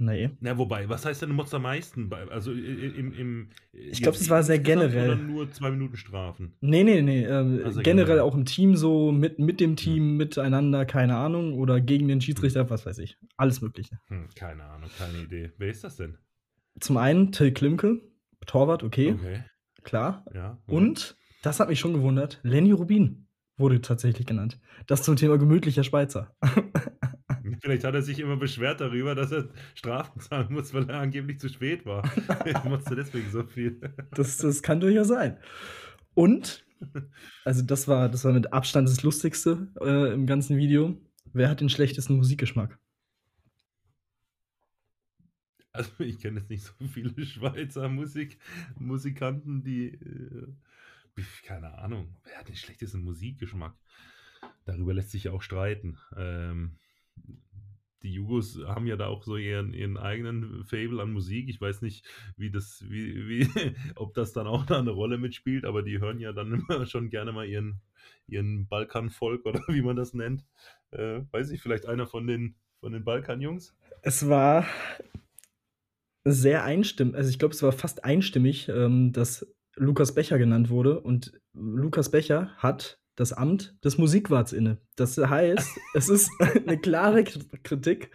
Nee. 0.01 0.31
Na, 0.39 0.57
wobei, 0.57 0.89
was 0.89 1.05
heißt 1.05 1.21
denn, 1.21 1.29
du 1.29 1.35
motzt 1.35 1.53
am 1.53 1.61
meisten? 1.61 2.11
Also 2.31 2.51
im. 2.51 3.13
im 3.13 3.49
ich 3.71 4.01
glaube, 4.01 4.17
das 4.17 4.29
war 4.29 4.41
sehr 4.41 4.57
generell. 4.57 5.11
Oder 5.11 5.15
nur 5.15 5.51
zwei 5.51 5.69
Minuten 5.69 5.95
Strafen? 5.95 6.53
Nee, 6.59 6.83
nee, 6.83 7.01
nee. 7.01 7.23
Äh, 7.23 7.29
also 7.31 7.51
generell, 7.51 7.83
generell, 7.83 8.19
auch 8.21 8.35
im 8.35 8.45
Team 8.45 8.75
so, 8.75 9.11
mit, 9.11 9.37
mit 9.37 9.59
dem 9.59 9.75
Team, 9.75 10.03
hm. 10.03 10.17
miteinander, 10.17 10.85
keine 10.85 11.17
Ahnung. 11.17 11.53
Oder 11.53 11.79
gegen 11.81 12.07
den 12.07 12.19
Schiedsrichter, 12.19 12.69
was 12.69 12.85
weiß 12.85 12.97
ich. 12.97 13.17
Alles 13.37 13.61
Mögliche. 13.61 13.99
Hm, 14.07 14.27
keine 14.35 14.63
Ahnung, 14.63 14.89
keine 14.97 15.19
Idee. 15.19 15.51
Wer 15.57 15.69
ist 15.69 15.83
das 15.83 15.97
denn? 15.97 16.17
zum 16.79 16.97
einen 16.97 17.31
Till 17.31 17.51
Klimke, 17.51 18.01
Torwart, 18.45 18.83
okay, 18.83 19.13
Okay. 19.13 19.43
klar. 19.83 20.25
Ja. 20.33 20.57
okay. 20.65 20.75
Und, 20.75 21.15
das 21.43 21.59
hat 21.59 21.69
mich 21.69 21.79
schon 21.79 21.93
gewundert, 21.93 22.39
Lenny 22.43 22.71
Rubin 22.71 23.27
wurde 23.57 23.81
tatsächlich 23.81 24.25
genannt. 24.25 24.59
Das 24.87 25.03
zum 25.03 25.15
Thema 25.15 25.37
gemütlicher 25.37 25.83
Schweizer. 25.83 26.35
Vielleicht 27.61 27.83
hat 27.83 27.93
er 27.93 28.01
sich 28.01 28.17
immer 28.19 28.37
beschwert 28.37 28.81
darüber, 28.81 29.13
dass 29.13 29.31
er 29.31 29.49
Strafen 29.75 30.19
zahlen 30.19 30.51
muss, 30.51 30.73
weil 30.73 30.89
er 30.89 30.99
angeblich 30.99 31.39
zu 31.39 31.47
spät 31.47 31.85
war. 31.85 32.03
Er 32.45 32.65
musste 32.67 32.95
deswegen 32.95 33.29
so 33.29 33.43
viel. 33.43 33.79
Das, 34.15 34.37
das 34.37 34.63
kann 34.63 34.79
durchaus 34.79 35.09
sein. 35.09 35.37
Und, 36.15 36.65
also 37.45 37.61
das 37.61 37.87
war, 37.87 38.09
das 38.09 38.25
war 38.25 38.33
mit 38.33 38.51
Abstand 38.51 38.89
das 38.89 39.03
Lustigste 39.03 39.67
äh, 39.79 40.11
im 40.11 40.25
ganzen 40.25 40.57
Video. 40.57 40.99
Wer 41.33 41.49
hat 41.49 41.61
den 41.61 41.69
schlechtesten 41.69 42.15
Musikgeschmack? 42.15 42.79
Also 45.71 45.91
ich 45.99 46.19
kenne 46.19 46.39
jetzt 46.39 46.49
nicht 46.49 46.63
so 46.63 46.73
viele 46.87 47.13
Schweizer 47.25 47.89
Musik, 47.89 48.39
Musikanten, 48.79 49.63
die. 49.63 49.89
Äh, 49.89 50.47
keine 51.43 51.77
Ahnung, 51.77 52.15
wer 52.23 52.39
hat 52.39 52.47
den 52.47 52.55
schlechtesten 52.55 53.03
Musikgeschmack? 53.03 53.75
Darüber 54.65 54.95
lässt 54.95 55.11
sich 55.11 55.25
ja 55.25 55.31
auch 55.31 55.43
streiten. 55.43 55.99
Ähm, 56.17 56.79
die 58.03 58.13
Jugos 58.13 58.59
haben 58.65 58.87
ja 58.87 58.95
da 58.95 59.07
auch 59.07 59.23
so 59.23 59.37
ihren, 59.37 59.73
ihren 59.73 59.97
eigenen 59.97 60.63
Fable 60.65 61.01
an 61.01 61.13
Musik. 61.13 61.49
Ich 61.49 61.61
weiß 61.61 61.81
nicht, 61.81 62.05
wie 62.35 62.49
das, 62.49 62.83
wie, 62.89 63.27
wie, 63.27 63.47
ob 63.95 64.13
das 64.13 64.33
dann 64.33 64.47
auch 64.47 64.65
da 64.65 64.79
eine 64.79 64.91
Rolle 64.91 65.17
mitspielt, 65.17 65.65
aber 65.65 65.83
die 65.83 65.99
hören 65.99 66.19
ja 66.19 66.33
dann 66.33 66.65
immer 66.69 66.85
schon 66.85 67.09
gerne 67.09 67.31
mal 67.31 67.45
ihren, 67.45 67.81
ihren 68.27 68.67
Balkanvolk 68.67 69.45
oder 69.45 69.61
wie 69.67 69.81
man 69.81 69.95
das 69.95 70.13
nennt. 70.13 70.45
Äh, 70.91 71.21
weiß 71.31 71.51
ich, 71.51 71.61
vielleicht 71.61 71.85
einer 71.85 72.07
von 72.07 72.27
den, 72.27 72.55
von 72.79 72.91
den 72.91 73.03
Balkanjungs? 73.03 73.75
Es 74.01 74.27
war 74.27 74.65
sehr 76.23 76.63
einstimmig, 76.63 77.15
also 77.15 77.29
ich 77.29 77.39
glaube, 77.39 77.53
es 77.53 77.63
war 77.63 77.71
fast 77.71 78.03
einstimmig, 78.03 78.69
ähm, 78.69 79.11
dass 79.11 79.45
Lukas 79.75 80.13
Becher 80.13 80.37
genannt 80.37 80.69
wurde. 80.69 80.99
Und 80.99 81.39
Lukas 81.53 82.11
Becher 82.11 82.51
hat 82.57 83.00
das 83.15 83.33
Amt 83.33 83.75
des 83.83 83.97
Musikwarts 83.97 84.53
inne. 84.53 84.79
Das 84.95 85.17
heißt, 85.17 85.69
es 85.93 86.09
ist 86.09 86.31
eine 86.39 86.77
klare 86.77 87.23
Kritik 87.23 88.11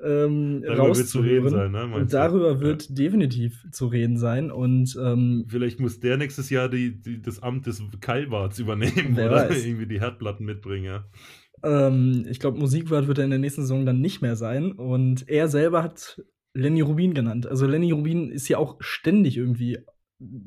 ähm, 0.00 0.62
Darüber 0.62 0.96
wird 0.96 1.08
zu 1.08 1.20
reden 1.20 1.48
sein, 1.48 1.72
ne? 1.72 1.84
Und 1.84 1.90
meinst 1.90 2.12
du? 2.12 2.16
darüber 2.16 2.52
Ja. 2.52 2.60
wird 2.60 2.96
definitiv 2.96 3.64
zu 3.72 3.86
reden 3.86 4.16
sein. 4.16 4.50
Und 4.50 4.96
ähm, 5.02 5.44
Vielleicht 5.48 5.80
muss 5.80 5.98
der 5.98 6.16
nächstes 6.16 6.50
Jahr 6.50 6.68
die, 6.68 7.00
die, 7.00 7.20
das 7.20 7.42
Amt 7.42 7.66
des 7.66 7.82
Keilwarts 8.00 8.58
übernehmen 8.60 9.14
oder 9.14 9.48
weiß. 9.48 9.64
irgendwie 9.66 9.86
die 9.86 10.00
Herdplatten 10.00 10.46
mitbringen. 10.46 10.84
Ja. 10.84 11.04
ähm, 11.64 12.26
ich 12.30 12.38
glaube, 12.38 12.58
Musikwart 12.58 13.08
wird 13.08 13.18
er 13.18 13.24
in 13.24 13.30
der 13.30 13.40
nächsten 13.40 13.62
Saison 13.62 13.86
dann 13.86 14.00
nicht 14.00 14.22
mehr 14.22 14.36
sein. 14.36 14.70
Und 14.72 15.28
er 15.28 15.48
selber 15.48 15.82
hat 15.82 16.22
Lenny 16.54 16.80
Rubin 16.80 17.12
genannt. 17.12 17.48
Also 17.48 17.66
Lenny 17.66 17.90
Rubin 17.90 18.30
ist 18.30 18.48
ja 18.48 18.58
auch 18.58 18.76
ständig 18.78 19.36
irgendwie 19.36 19.78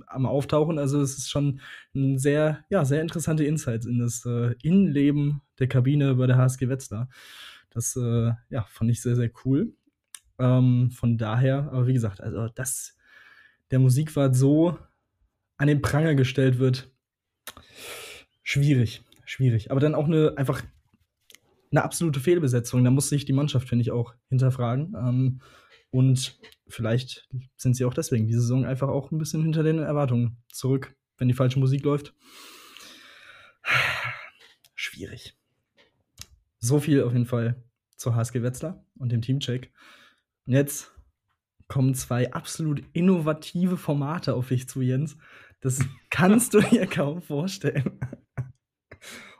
am 0.08 0.26
Auftauchen. 0.26 0.78
Also 0.78 1.02
es 1.02 1.18
ist 1.18 1.30
schon 1.30 1.62
ein 1.96 2.18
sehr, 2.18 2.64
ja, 2.70 2.86
sehr 2.86 3.02
interessante 3.02 3.44
Insights 3.44 3.86
in 3.86 4.00
das 4.00 4.26
äh, 4.26 4.56
Innenleben 4.62 5.42
der 5.60 5.68
Kabine 5.68 6.16
bei 6.16 6.28
der 6.28 6.38
HSG 6.38 6.70
Wetzlar. 6.70 7.10
Das 7.70 7.96
äh, 7.96 8.32
ja, 8.50 8.64
fand 8.68 8.92
ich 8.92 9.02
sehr, 9.02 9.16
sehr 9.16 9.32
cool. 9.46 9.74
Ähm, 10.40 10.92
von 10.92 11.18
daher, 11.18 11.70
aber 11.72 11.88
wie 11.88 11.94
gesagt, 11.94 12.22
also 12.22 12.48
dass 12.50 12.98
der 13.72 13.80
Musikwart 13.80 14.36
so 14.36 14.78
an 15.58 15.68
den 15.68 15.82
Pranger 15.82 16.16
gestellt 16.16 16.60
wird, 16.60 16.92
schwierig, 18.44 19.04
schwierig. 19.26 19.72
Aber 19.72 19.80
dann 19.80 19.96
auch 19.96 20.06
eine 20.06 20.34
einfach 20.38 20.62
eine 21.72 21.84
absolute 21.84 22.20
Fehlbesetzung. 22.20 22.84
Da 22.84 22.92
muss 22.92 23.10
sich 23.10 23.26
die 23.26 23.34
Mannschaft, 23.34 23.70
finde 23.70 23.84
ich, 23.84 23.92
auch 23.92 24.14
hinterfragen. 24.30 24.94
Ähm, 24.98 25.42
und 25.92 26.40
vielleicht 26.68 27.28
sind 27.58 27.76
sie 27.76 27.86
auch 27.86 27.94
deswegen 27.94 28.28
diese 28.28 28.42
Saison 28.42 28.66
einfach 28.66 28.88
auch 28.88 29.12
ein 29.12 29.18
bisschen 29.18 29.44
hinter 29.44 29.62
den 29.62 29.80
Erwartungen 29.80 30.42
zurück, 30.50 30.96
wenn 31.18 31.28
die 31.28 31.34
falsche 31.34 31.60
Musik 31.60 31.84
läuft. 31.84 32.16
Schwierig. 34.74 35.38
So 36.60 36.80
viel 36.80 37.04
auf 37.04 37.12
jeden 37.12 37.26
Fall 37.26 37.64
zur 37.98 38.16
HSG 38.16 38.42
Wetzlar 38.42 38.86
und 38.98 39.12
dem 39.12 39.22
Teamcheck. 39.22 39.72
Und 40.46 40.54
jetzt 40.54 40.92
kommen 41.68 41.94
zwei 41.94 42.32
absolut 42.34 42.84
innovative 42.94 43.78
Formate 43.78 44.34
auf 44.34 44.48
dich 44.48 44.68
zu, 44.68 44.82
Jens. 44.82 45.18
Das 45.60 45.80
kannst 46.10 46.54
du 46.54 46.62
dir 46.72 46.88
kaum 46.88 47.22
vorstellen. 47.22 48.00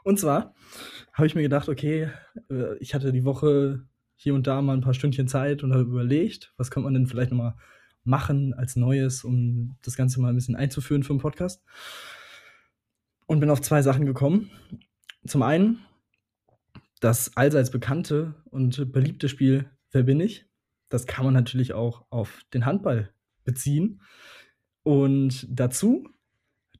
Und 0.04 0.18
zwar 0.18 0.54
habe 1.12 1.26
ich 1.26 1.34
mir 1.34 1.42
gedacht, 1.42 1.68
okay, 1.68 2.10
äh, 2.50 2.76
ich 2.78 2.94
hatte 2.94 3.12
die 3.12 3.24
Woche 3.24 3.86
hier 4.22 4.34
und 4.34 4.46
da 4.46 4.62
mal 4.62 4.74
ein 4.74 4.82
paar 4.82 4.94
Stündchen 4.94 5.28
Zeit 5.28 5.62
und 5.62 5.72
habe 5.72 5.82
überlegt, 5.82 6.52
was 6.56 6.70
könnte 6.70 6.84
man 6.84 6.94
denn 6.94 7.06
vielleicht 7.06 7.30
nochmal 7.30 7.56
machen 8.04 8.54
als 8.54 8.76
Neues, 8.76 9.24
um 9.24 9.76
das 9.82 9.96
Ganze 9.96 10.20
mal 10.20 10.28
ein 10.28 10.34
bisschen 10.34 10.56
einzuführen 10.56 11.02
für 11.02 11.12
den 11.12 11.20
Podcast. 11.20 11.64
Und 13.26 13.40
bin 13.40 13.50
auf 13.50 13.60
zwei 13.60 13.82
Sachen 13.82 14.06
gekommen. 14.06 14.50
Zum 15.26 15.42
einen 15.42 15.78
das 17.00 17.36
allseits 17.36 17.70
bekannte 17.70 18.34
und 18.50 18.92
beliebte 18.92 19.28
Spiel 19.28 19.70
Wer 19.90 20.04
bin 20.04 20.20
ich? 20.20 20.46
Das 20.88 21.06
kann 21.06 21.24
man 21.24 21.34
natürlich 21.34 21.74
auch 21.74 22.06
auf 22.10 22.42
den 22.54 22.64
Handball 22.64 23.12
beziehen. 23.44 24.00
Und 24.82 25.46
dazu 25.50 26.08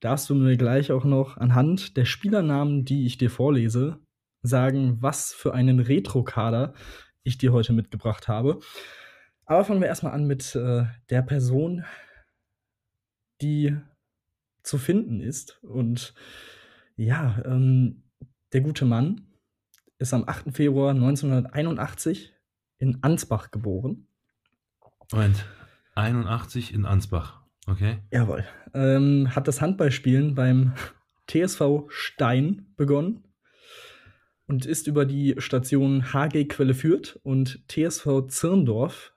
darfst 0.00 0.30
du 0.30 0.34
mir 0.34 0.56
gleich 0.56 0.92
auch 0.92 1.04
noch 1.04 1.36
anhand 1.36 1.96
der 1.96 2.04
Spielernamen, 2.04 2.84
die 2.84 3.06
ich 3.06 3.18
dir 3.18 3.30
vorlese, 3.30 3.98
sagen, 4.42 4.96
was 5.00 5.32
für 5.32 5.54
einen 5.54 5.78
Retro-Kader 5.78 6.74
ich 7.22 7.38
dir 7.38 7.52
heute 7.52 7.72
mitgebracht 7.72 8.28
habe. 8.28 8.60
Aber 9.44 9.64
fangen 9.64 9.80
wir 9.80 9.88
erstmal 9.88 10.12
an 10.12 10.26
mit 10.26 10.54
äh, 10.54 10.84
der 11.10 11.22
Person, 11.22 11.84
die 13.40 13.76
zu 14.62 14.78
finden 14.78 15.20
ist. 15.20 15.62
Und 15.62 16.14
ja, 16.96 17.42
ähm, 17.44 18.04
der 18.52 18.60
gute 18.60 18.84
Mann 18.84 19.26
ist 19.98 20.14
am 20.14 20.28
8. 20.28 20.54
Februar 20.54 20.90
1981 20.90 22.32
in 22.78 23.02
Ansbach 23.02 23.50
geboren. 23.50 24.06
Moment, 25.12 25.44
81 25.94 26.72
in 26.72 26.86
Ansbach. 26.86 27.42
Okay. 27.66 27.98
Jawohl. 28.10 28.44
Ähm, 28.74 29.34
hat 29.34 29.46
das 29.46 29.60
Handballspielen 29.60 30.34
beim 30.34 30.74
TSV 31.28 31.86
Stein 31.88 32.72
begonnen 32.76 33.24
und 34.46 34.66
ist 34.66 34.86
über 34.86 35.06
die 35.06 35.34
Station 35.38 36.12
HG 36.12 36.44
Quelle 36.46 36.74
Fürth 36.74 37.18
und 37.22 37.62
TSV 37.68 38.26
Zirndorf 38.28 39.14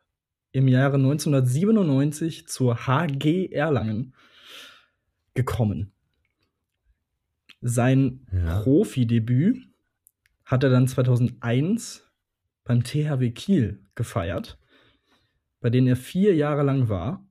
im 0.52 0.68
Jahre 0.68 0.96
1997 0.96 2.48
zur 2.48 2.88
HG 2.88 3.52
Erlangen 3.52 4.14
gekommen. 5.34 5.92
Sein 7.62 8.26
Ja. 8.32 8.62
Profidebüt 8.62 9.68
hat 10.46 10.64
er 10.64 10.70
dann 10.70 10.88
2001 10.88 12.10
beim 12.64 12.84
THW 12.84 13.32
Kiel 13.32 13.86
gefeiert, 13.96 14.60
bei 15.60 15.70
denen 15.70 15.88
er 15.88 15.96
vier 15.96 16.36
Jahre 16.36 16.64
lang 16.64 16.90
war 16.90 17.28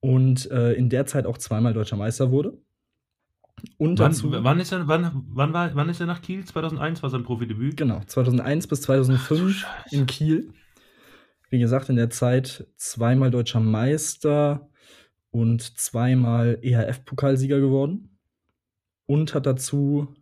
und 0.00 0.50
äh, 0.50 0.72
in 0.72 0.88
der 0.88 1.06
Zeit 1.06 1.26
auch 1.26 1.38
zweimal 1.38 1.74
deutscher 1.74 1.96
Meister 1.96 2.30
wurde. 2.30 2.58
Und 3.78 3.98
Wann, 3.98 4.12
dazu, 4.12 4.30
wann, 4.32 4.60
ist 4.60 4.72
er, 4.72 4.88
wann, 4.88 5.24
wann, 5.28 5.52
war, 5.52 5.74
wann 5.74 5.88
ist 5.88 6.00
er 6.00 6.06
nach 6.06 6.22
Kiel? 6.22 6.44
2001 6.44 7.02
war 7.02 7.10
sein 7.10 7.22
Profidebüt? 7.24 7.76
genau, 7.76 8.00
2001 8.06 8.66
bis 8.66 8.80
Ach 8.80 8.82
du 8.82 8.86
2005 8.86 9.56
Scheiße. 9.56 9.96
in 9.96 10.06
Kiel. 10.06 10.52
Wie 11.50 11.58
gesagt, 11.58 11.88
in 11.88 11.96
der 11.96 12.10
Zeit 12.10 12.66
zweimal 12.76 13.30
deutscher 13.30 13.60
Meister 13.60 14.68
und 15.30 15.62
zweimal 15.78 16.58
EHF-Pokalsieger 16.62 17.60
geworden. 17.60 18.18
Und 19.06 19.34
hat 19.34 19.46
dazu 19.46 20.14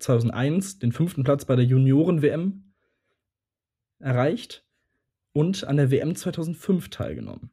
2001 0.00 0.78
den 0.80 0.92
fünften 0.92 1.22
Platz 1.22 1.44
bei 1.44 1.54
der 1.54 1.64
Junioren-WM 1.64 2.72
erreicht 4.00 4.64
und 5.32 5.64
an 5.64 5.76
der 5.76 5.90
WM 5.90 6.14
2005 6.16 6.88
teilgenommen. 6.90 7.50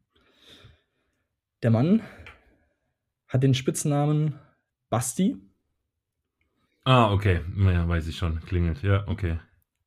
Der 1.61 1.71
Mann 1.71 2.01
hat 3.27 3.43
den 3.43 3.53
Spitznamen 3.53 4.39
Basti. 4.95 5.35
Ah, 6.85 7.11
okay. 7.11 7.41
Ja, 7.57 7.85
weiß 7.85 8.07
ich 8.07 8.15
schon. 8.15 8.39
Klingelt. 8.45 8.81
Ja, 8.81 9.05
okay. 9.09 9.39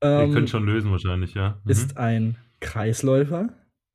Ihr 0.03 0.09
Ähm, 0.09 0.33
könnt 0.35 0.51
schon 0.51 0.67
lösen 0.67 0.91
wahrscheinlich, 0.91 1.33
ja. 1.33 1.59
Mhm. 1.65 1.71
ist 1.71 1.97
ein 1.97 2.37
Kreisläufer, 2.61 3.49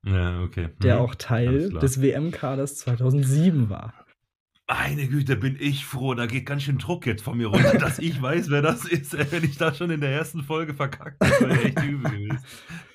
Ja, 0.04 0.40
okay. 0.42 0.70
der 0.82 0.96
Mhm. 0.96 1.00
auch 1.02 1.14
Teil 1.14 1.70
des 1.70 2.02
WM-Kaders 2.02 2.78
2007 2.78 3.70
war. 3.70 3.94
Meine 4.66 5.06
Güte, 5.06 5.36
bin 5.36 5.56
ich 5.60 5.84
froh. 5.86 6.14
Da 6.14 6.26
geht 6.26 6.46
ganz 6.46 6.64
schön 6.64 6.78
Druck 6.78 7.06
jetzt 7.06 7.22
von 7.22 7.36
mir 7.38 7.46
runter, 7.46 7.78
dass 7.78 8.00
ich 8.00 8.20
weiß, 8.20 8.50
wer 8.50 8.62
das 8.62 8.84
ist. 8.84 9.12
Wenn 9.30 9.44
ich 9.44 9.56
das 9.56 9.78
schon 9.78 9.90
in 9.92 10.00
der 10.00 10.10
ersten 10.10 10.42
Folge 10.42 10.74
verkackt 10.74 11.22
habe, 11.22 11.48
wäre 11.48 11.62
echt 11.62 11.80
übel 11.84 12.10
gewesen. 12.10 12.38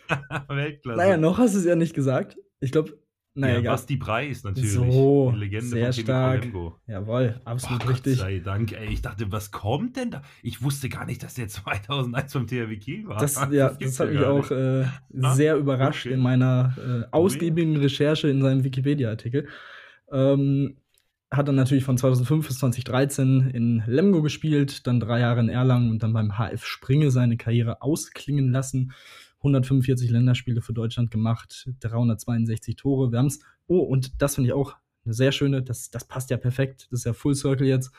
Weltklasse. 0.50 0.98
Naja, 0.98 1.16
noch 1.16 1.38
hast 1.38 1.54
du 1.54 1.60
es 1.60 1.66
ja 1.66 1.78
nicht 1.78 1.94
gesagt. 1.94 2.36
Ich 2.60 2.74
glaube, 2.74 2.98
Naja, 3.36 3.60
ja. 3.60 3.72
Basti 3.72 3.96
Preis 3.98 4.44
natürlich. 4.44 4.74
So, 4.74 5.32
die 5.32 5.38
Legende 5.38 5.68
sehr 5.68 5.94
von 5.94 6.04
stark. 6.04 6.46
Jawohl, 6.88 7.40
Boah, 7.44 7.52
absolut 7.52 7.82
Gott 7.82 7.92
richtig. 7.92 8.18
sei 8.18 8.40
Dank, 8.40 8.74
ey. 8.74 8.88
Ich 8.92 9.02
dachte, 9.02 9.32
was 9.32 9.52
kommt 9.52 9.96
denn 9.96 10.12
da? 10.12 10.24
Ich 10.42 10.62
wusste 10.62 10.90
gar 10.90 11.06
nicht, 11.06 11.24
dass 11.24 11.36
der 11.36 11.48
2001 11.48 12.34
vom 12.34 12.48
THW 12.48 12.78
Kiel 12.78 13.08
war. 13.08 13.20
Das, 13.30 13.36
ja, 13.52 13.70
gibt's 13.70 13.98
das 13.98 14.08
hat 14.08 14.14
mich 14.14 14.24
auch 14.24 14.50
äh, 14.52 14.86
Ah, 15.22 15.36
sehr 15.36 15.56
überrascht 15.58 16.08
okay. 16.08 16.16
in 16.16 16.22
meiner 16.22 16.76
äh, 16.78 17.08
ausgiebigen 17.12 17.78
Recherche 17.78 18.28
in 18.30 18.42
seinem 18.42 18.64
Wikipedia-Artikel. 18.64 19.48
Ähm, 20.12 20.78
hat 21.32 21.48
dann 21.48 21.56
natürlich 21.56 21.84
von 21.84 21.98
2005 21.98 22.48
bis 22.48 22.58
2013 22.60 23.52
in 23.54 23.84
Lemgo 23.86 24.22
gespielt, 24.24 24.88
dann 24.88 25.00
drei 25.00 25.20
Jahre 25.20 25.40
in 25.42 25.50
Erlangen 25.50 25.92
und 25.92 26.02
dann 26.02 26.14
beim 26.14 26.38
HF 26.38 26.66
Springe 26.66 27.12
seine 27.12 27.38
Karriere 27.38 27.82
ausklingen 27.82 28.52
lassen. 28.52 28.94
145 29.40 30.10
Länderspiele 30.10 30.62
für 30.62 30.74
Deutschland 30.74 31.12
gemacht, 31.12 31.70
362 31.80 32.76
Tore. 32.76 33.12
Wir 33.12 33.20
haben 33.20 33.28
es, 33.28 33.40
oh, 33.68 33.80
und 33.80 34.22
das 34.22 34.36
finde 34.36 34.50
ich 34.50 34.54
auch 34.54 34.76
eine 35.06 35.14
sehr 35.14 35.32
schöne, 35.32 35.64
das, 35.64 35.90
das 35.90 36.06
passt 36.06 36.30
ja 36.30 36.38
perfekt, 36.38 36.88
das 36.92 37.02
ist 37.02 37.06
ja 37.06 37.14
Full 37.14 37.36
Circle 37.36 37.68
jetzt. 37.68 37.92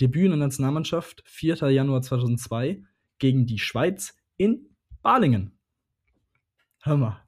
Debüt 0.00 0.24
in 0.24 0.30
der 0.30 0.38
Nationalmannschaft, 0.38 1.22
4. 1.26 1.70
Januar 1.70 2.00
2002 2.00 2.82
gegen 3.18 3.46
die 3.46 3.58
Schweiz 3.58 4.16
in 4.38 4.66
Balingen. 5.02 5.52
Hör 6.80 6.96
mal. 6.96 7.22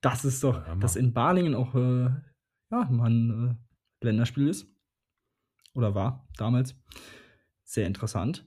Das 0.00 0.24
ist 0.24 0.44
doch, 0.44 0.64
Ja, 0.66 0.76
dass 0.76 0.96
in 0.96 1.12
Balingen 1.12 1.54
auch 1.54 1.74
äh, 1.74 2.10
ja, 2.70 2.88
mal 2.90 3.10
ein 3.10 3.58
äh, 4.00 4.04
Länderspiel 4.04 4.48
ist. 4.48 4.68
Oder 5.74 5.94
war 5.94 6.28
damals. 6.36 6.76
Sehr 7.64 7.86
interessant. 7.86 8.46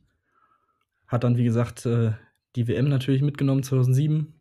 Hat 1.07 1.23
dann, 1.23 1.35
wie 1.35 1.43
gesagt, 1.43 1.85
äh, 1.85 2.13
die 2.57 2.67
WM 2.67 2.89
natürlich 2.89 3.21
mitgenommen 3.21 3.63
2007 3.63 4.33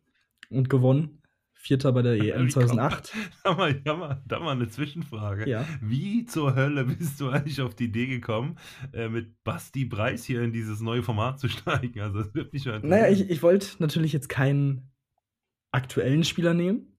und 0.49 0.69
gewonnen. 0.69 1.21
Vierter 1.53 1.91
bei 1.91 2.01
der 2.01 2.13
EM 2.21 2.49
kommt 2.49 2.51
2008. 2.51 3.13
Da 3.43 3.53
mal, 3.53 3.73
da, 3.73 3.95
mal, 3.95 4.23
da 4.25 4.39
mal 4.39 4.51
eine 4.51 4.67
Zwischenfrage. 4.67 5.49
Ja. 5.49 5.65
Wie 5.81 6.25
zur 6.25 6.55
Hölle 6.55 6.85
bist 6.85 7.21
du 7.21 7.29
eigentlich 7.29 7.61
auf 7.61 7.75
die 7.75 7.85
Idee 7.85 8.07
gekommen, 8.07 8.57
äh, 8.93 9.07
mit 9.07 9.43
Basti 9.43 9.85
Preis 9.85 10.25
hier 10.25 10.41
in 10.41 10.51
dieses 10.51 10.81
neue 10.81 11.03
Format 11.03 11.39
zu 11.39 11.47
steigen? 11.47 12.01
Also, 12.01 12.23
das 12.23 12.33
wird 12.33 12.53
mich 12.53 12.63
schon 12.63 12.87
Naja, 12.87 13.07
ich, 13.09 13.29
ich 13.29 13.41
wollte 13.43 13.67
natürlich 13.79 14.13
jetzt 14.13 14.29
keinen 14.29 14.91
aktuellen 15.71 16.23
Spieler 16.23 16.53
nehmen. 16.53 16.97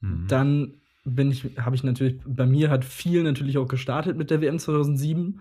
Mhm. 0.00 0.26
Dann 0.28 0.80
bin 1.04 1.30
ich, 1.30 1.44
habe 1.58 1.76
ich 1.76 1.84
natürlich, 1.84 2.20
bei 2.26 2.46
mir 2.46 2.70
hat 2.70 2.84
viel 2.84 3.22
natürlich 3.22 3.58
auch 3.58 3.68
gestartet 3.68 4.16
mit 4.16 4.30
der 4.30 4.40
WM 4.40 4.58
2007. 4.58 5.40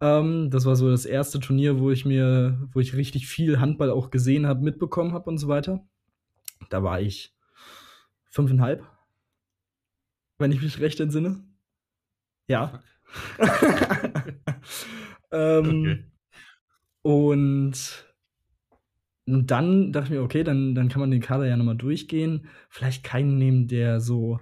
Ähm, 0.00 0.50
das 0.50 0.64
war 0.64 0.76
so 0.76 0.90
das 0.90 1.04
erste 1.04 1.40
Turnier, 1.40 1.78
wo 1.78 1.90
ich 1.90 2.04
mir, 2.04 2.68
wo 2.72 2.80
ich 2.80 2.94
richtig 2.94 3.26
viel 3.26 3.60
Handball 3.60 3.90
auch 3.90 4.10
gesehen 4.10 4.46
habe, 4.46 4.62
mitbekommen 4.62 5.12
habe 5.12 5.28
und 5.28 5.38
so 5.38 5.48
weiter. 5.48 5.84
Da 6.70 6.82
war 6.82 7.00
ich 7.00 7.34
fünfeinhalb, 8.30 8.86
wenn 10.38 10.52
ich 10.52 10.62
mich 10.62 10.80
recht 10.80 11.00
entsinne. 11.00 11.44
Ja. 12.48 12.82
ähm, 15.32 15.84
Okay. 15.84 16.04
Und 17.02 18.06
dann 19.26 19.92
dachte 19.92 20.06
ich 20.06 20.10
mir, 20.10 20.22
okay, 20.22 20.44
dann, 20.44 20.74
dann 20.74 20.88
kann 20.88 21.00
man 21.00 21.10
den 21.10 21.20
Kader 21.20 21.46
ja 21.46 21.56
nochmal 21.56 21.76
durchgehen. 21.76 22.48
Vielleicht 22.68 23.04
keinen 23.04 23.38
nehmen, 23.38 23.68
der 23.68 24.00
so, 24.00 24.40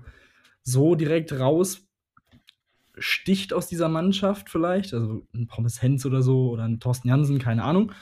so 0.62 0.94
direkt 0.94 1.32
raus 1.38 1.87
sticht 3.00 3.52
aus 3.52 3.68
dieser 3.68 3.88
Mannschaft, 3.88 4.50
vielleicht. 4.50 4.94
Also 4.94 5.26
ein 5.34 5.46
Pommes 5.46 5.82
Hens 5.82 6.04
oder 6.06 6.22
so 6.22 6.50
oder 6.50 6.64
ein 6.64 6.80
Thorsten 6.80 7.08
Jansen, 7.08 7.38
keine 7.38 7.64
Ahnung. 7.64 7.92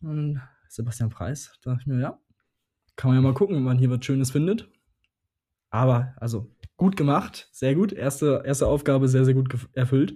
Und 0.00 0.40
Sebastian 0.68 1.10
Preis, 1.10 1.58
da 1.62 1.70
dachte 1.70 1.82
ich 1.82 1.86
mir, 1.86 2.00
ja, 2.00 2.18
kann 2.96 3.10
man 3.10 3.16
ja 3.16 3.22
mal 3.22 3.34
gucken, 3.34 3.56
wenn 3.56 3.62
man 3.62 3.78
hier 3.78 3.90
was 3.90 4.04
Schönes 4.04 4.30
findet. 4.30 4.68
Aber, 5.70 6.14
also, 6.16 6.54
gut 6.76 6.96
gemacht, 6.96 7.48
sehr 7.52 7.74
gut. 7.74 7.92
Erste, 7.92 8.42
erste 8.44 8.66
Aufgabe 8.66 9.08
sehr, 9.08 9.24
sehr 9.24 9.34
gut 9.34 9.54
erfüllt. 9.72 10.14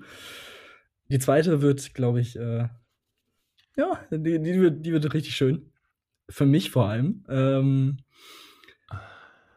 Die 1.09 1.19
zweite 1.19 1.61
wird, 1.61 1.95
glaube 1.95 2.21
ich, 2.21 2.37
äh, 2.37 2.69
ja, 3.77 4.01
die, 4.11 4.41
die, 4.41 4.61
wird, 4.61 4.85
die 4.85 4.93
wird 4.93 5.13
richtig 5.15 5.35
schön. 5.35 5.73
Für 6.29 6.47
mich 6.47 6.71
vor 6.71 6.89
allem. 6.89 7.25
Ähm, 7.29 7.99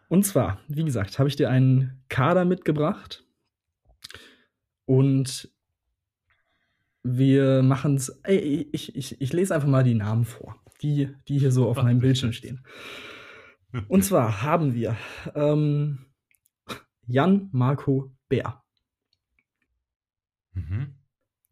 und 0.07 0.25
zwar, 0.25 0.59
wie 0.67 0.83
gesagt, 0.83 1.19
habe 1.19 1.29
ich 1.29 1.35
dir 1.35 1.49
einen 1.49 2.03
Kader 2.09 2.45
mitgebracht. 2.45 3.24
Und 4.85 5.51
wir 7.03 7.63
machen 7.63 7.95
es. 7.95 8.21
Ich, 8.27 8.95
ich, 8.95 9.21
ich 9.21 9.33
lese 9.33 9.55
einfach 9.55 9.67
mal 9.67 9.83
die 9.83 9.93
Namen 9.93 10.25
vor, 10.25 10.61
die, 10.81 11.13
die 11.27 11.39
hier 11.39 11.51
so 11.51 11.67
auf 11.69 11.77
meinem 11.77 11.99
Bildschirm 11.99 12.33
stehen. 12.33 12.65
Und 13.87 14.03
zwar 14.03 14.41
haben 14.41 14.73
wir 14.73 14.95
ähm, 15.33 16.05
Jan 17.07 17.49
Marco 17.51 18.15
Bär. 18.29 18.63
Mhm. 20.53 20.95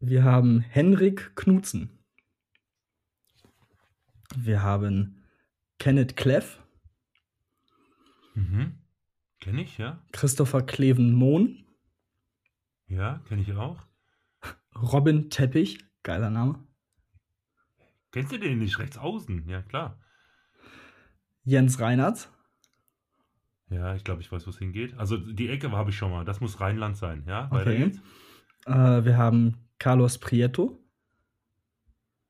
Wir 0.00 0.24
haben 0.24 0.60
Henrik 0.60 1.36
Knutzen. 1.36 1.98
Wir 4.36 4.62
haben 4.62 5.22
Kenneth 5.78 6.16
Kleff, 6.16 6.64
Mhm. 8.34 8.78
Kenne 9.40 9.62
ich, 9.62 9.78
ja. 9.78 10.02
Christopher 10.12 10.62
Kleven-Mohn, 10.62 11.63
Ja, 12.86 13.20
kenne 13.28 13.42
ich 13.42 13.52
auch. 13.54 13.78
Robin 14.76 15.30
Teppich, 15.30 15.78
geiler 16.02 16.30
Name, 16.30 16.58
Kennst 18.12 18.30
du 18.30 18.38
den 18.38 18.58
nicht 18.60 18.78
rechts 18.78 18.96
außen? 18.96 19.48
Ja, 19.48 19.62
klar. 19.62 19.98
Jens 21.42 21.80
Reinhardt, 21.80 22.30
Ja, 23.70 23.94
ich 23.96 24.04
glaube, 24.04 24.20
ich 24.22 24.30
weiß, 24.30 24.46
wo 24.46 24.50
es 24.50 24.58
hingeht. 24.58 24.94
Also 24.98 25.16
die 25.16 25.48
Ecke 25.48 25.70
habe 25.72 25.90
ich 25.90 25.96
schon 25.96 26.12
mal. 26.12 26.24
Das 26.24 26.40
muss 26.40 26.60
Rheinland 26.60 26.96
sein, 26.96 27.24
ja? 27.26 27.46
Okay. 27.46 27.54
Weiter 27.56 27.74
geht's. 27.74 27.98
äh, 28.66 29.04
wir 29.04 29.16
haben 29.16 29.68
Carlos 29.78 30.18
Prieto, 30.18 30.78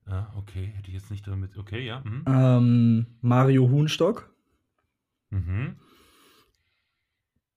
Ja, 0.06 0.32
okay. 0.36 0.66
Hätte 0.74 0.88
ich 0.88 0.94
jetzt 0.94 1.10
nicht 1.10 1.26
damit. 1.26 1.56
Okay, 1.58 1.84
ja. 1.86 2.00
Mhm. 2.00 2.24
ähm, 2.26 3.06
Mario 3.20 3.68
Huhnstock, 3.68 4.34
Mhm. 5.30 5.76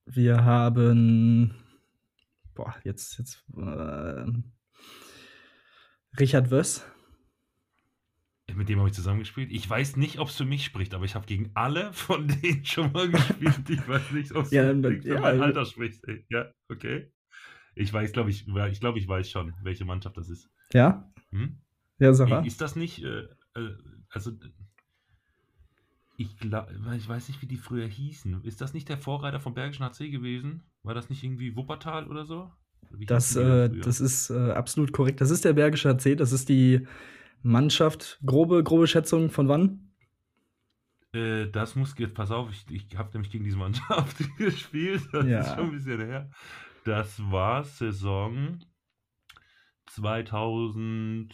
wir 0.05 0.43
haben, 0.43 1.53
boah, 2.57 2.75
jetzt, 2.83 3.17
jetzt, 3.19 3.43
äh, 3.55 4.25
Richard 6.19 6.49
Wöss, 6.51 6.83
Mit 8.53 8.69
dem 8.69 8.79
habe 8.79 8.89
ich 8.89 8.95
zusammengespielt. 8.95 9.51
Ich 9.51 9.69
weiß 9.69 9.97
nicht, 9.97 10.19
ob 10.19 10.29
es 10.29 10.35
für 10.37 10.45
mich 10.45 10.65
spricht, 10.65 10.93
aber 10.93 11.05
ich 11.05 11.15
habe 11.15 11.25
gegen 11.27 11.51
alle 11.53 11.93
von 11.93 12.27
denen 12.41 12.65
schon 12.65 12.91
mal 12.91 13.09
gespielt. 13.09 13.69
Ich 13.69 13.87
weiß 13.87 14.11
nicht, 14.11 14.31
ob 14.33 14.45
es 14.45 14.51
Ja, 14.51 14.63
für, 14.73 14.97
ja, 15.07 15.19
mein 15.19 15.41
Alter 15.41 15.65
spricht. 15.65 16.03
ey. 16.07 16.25
Ja, 16.29 16.51
okay. 16.69 17.11
Ich 17.75 17.93
weiß, 17.93 18.11
glaube 18.13 18.31
ich, 18.31 18.47
ich 18.47 18.79
glaube, 18.79 18.97
ich 18.99 19.07
weiß 19.07 19.29
schon, 19.29 19.53
welche 19.61 19.85
Mannschaft 19.85 20.17
das 20.17 20.29
ist. 20.29 20.49
ja, 20.73 21.11
Hm? 21.31 21.61
ja, 21.99 22.13
Sarah. 22.13 22.39
Ist 22.45 22.61
das 22.61 22.75
nicht, 22.75 23.03
äh, 23.03 23.27
äh, 23.55 23.75
also 24.09 24.31
ich, 26.17 26.37
glaub, 26.37 26.69
ich 26.95 27.07
weiß 27.07 27.27
nicht, 27.29 27.41
wie 27.41 27.47
die 27.47 27.57
früher 27.57 27.87
hießen. 27.87 28.43
Ist 28.43 28.59
das 28.59 28.73
nicht 28.73 28.89
der 28.89 28.97
Vorreiter 28.97 29.39
vom 29.39 29.53
Bergischen 29.53 29.85
HC 29.85 30.09
gewesen? 30.09 30.63
War 30.83 30.93
das 30.95 31.09
nicht 31.09 31.23
irgendwie 31.23 31.55
Wuppertal 31.55 32.07
oder 32.07 32.25
so? 32.25 32.51
Das, 33.05 33.35
äh, 33.35 33.69
das 33.69 34.01
ist 34.01 34.29
äh, 34.29 34.51
absolut 34.51 34.91
korrekt. 34.93 35.21
Das 35.21 35.29
ist 35.29 35.45
der 35.45 35.53
Bergische 35.53 35.89
HC, 35.89 36.15
das 36.15 36.31
ist 36.31 36.49
die 36.49 36.87
Mannschaft. 37.43 38.19
Grobe, 38.25 38.63
grobe 38.63 38.87
Schätzung 38.87 39.29
von 39.29 39.47
wann? 39.47 39.91
Äh, 41.13 41.47
das 41.51 41.75
muss 41.75 41.95
jetzt, 41.97 42.15
pass 42.15 42.31
auf, 42.31 42.49
ich, 42.51 42.65
ich 42.71 42.97
habe 42.97 43.11
nämlich 43.13 43.31
gegen 43.31 43.43
diese 43.43 43.57
Mannschaft 43.57 44.17
gespielt. 44.37 45.03
Das 45.11 45.25
Ja. 45.25 45.39
ist 45.41 45.49
schon 45.55 45.65
ein 45.65 45.71
bisschen 45.71 45.99
her. 46.01 46.29
Das 46.83 47.19
war 47.31 47.63
Saison 47.63 48.59
2008, 49.87 51.29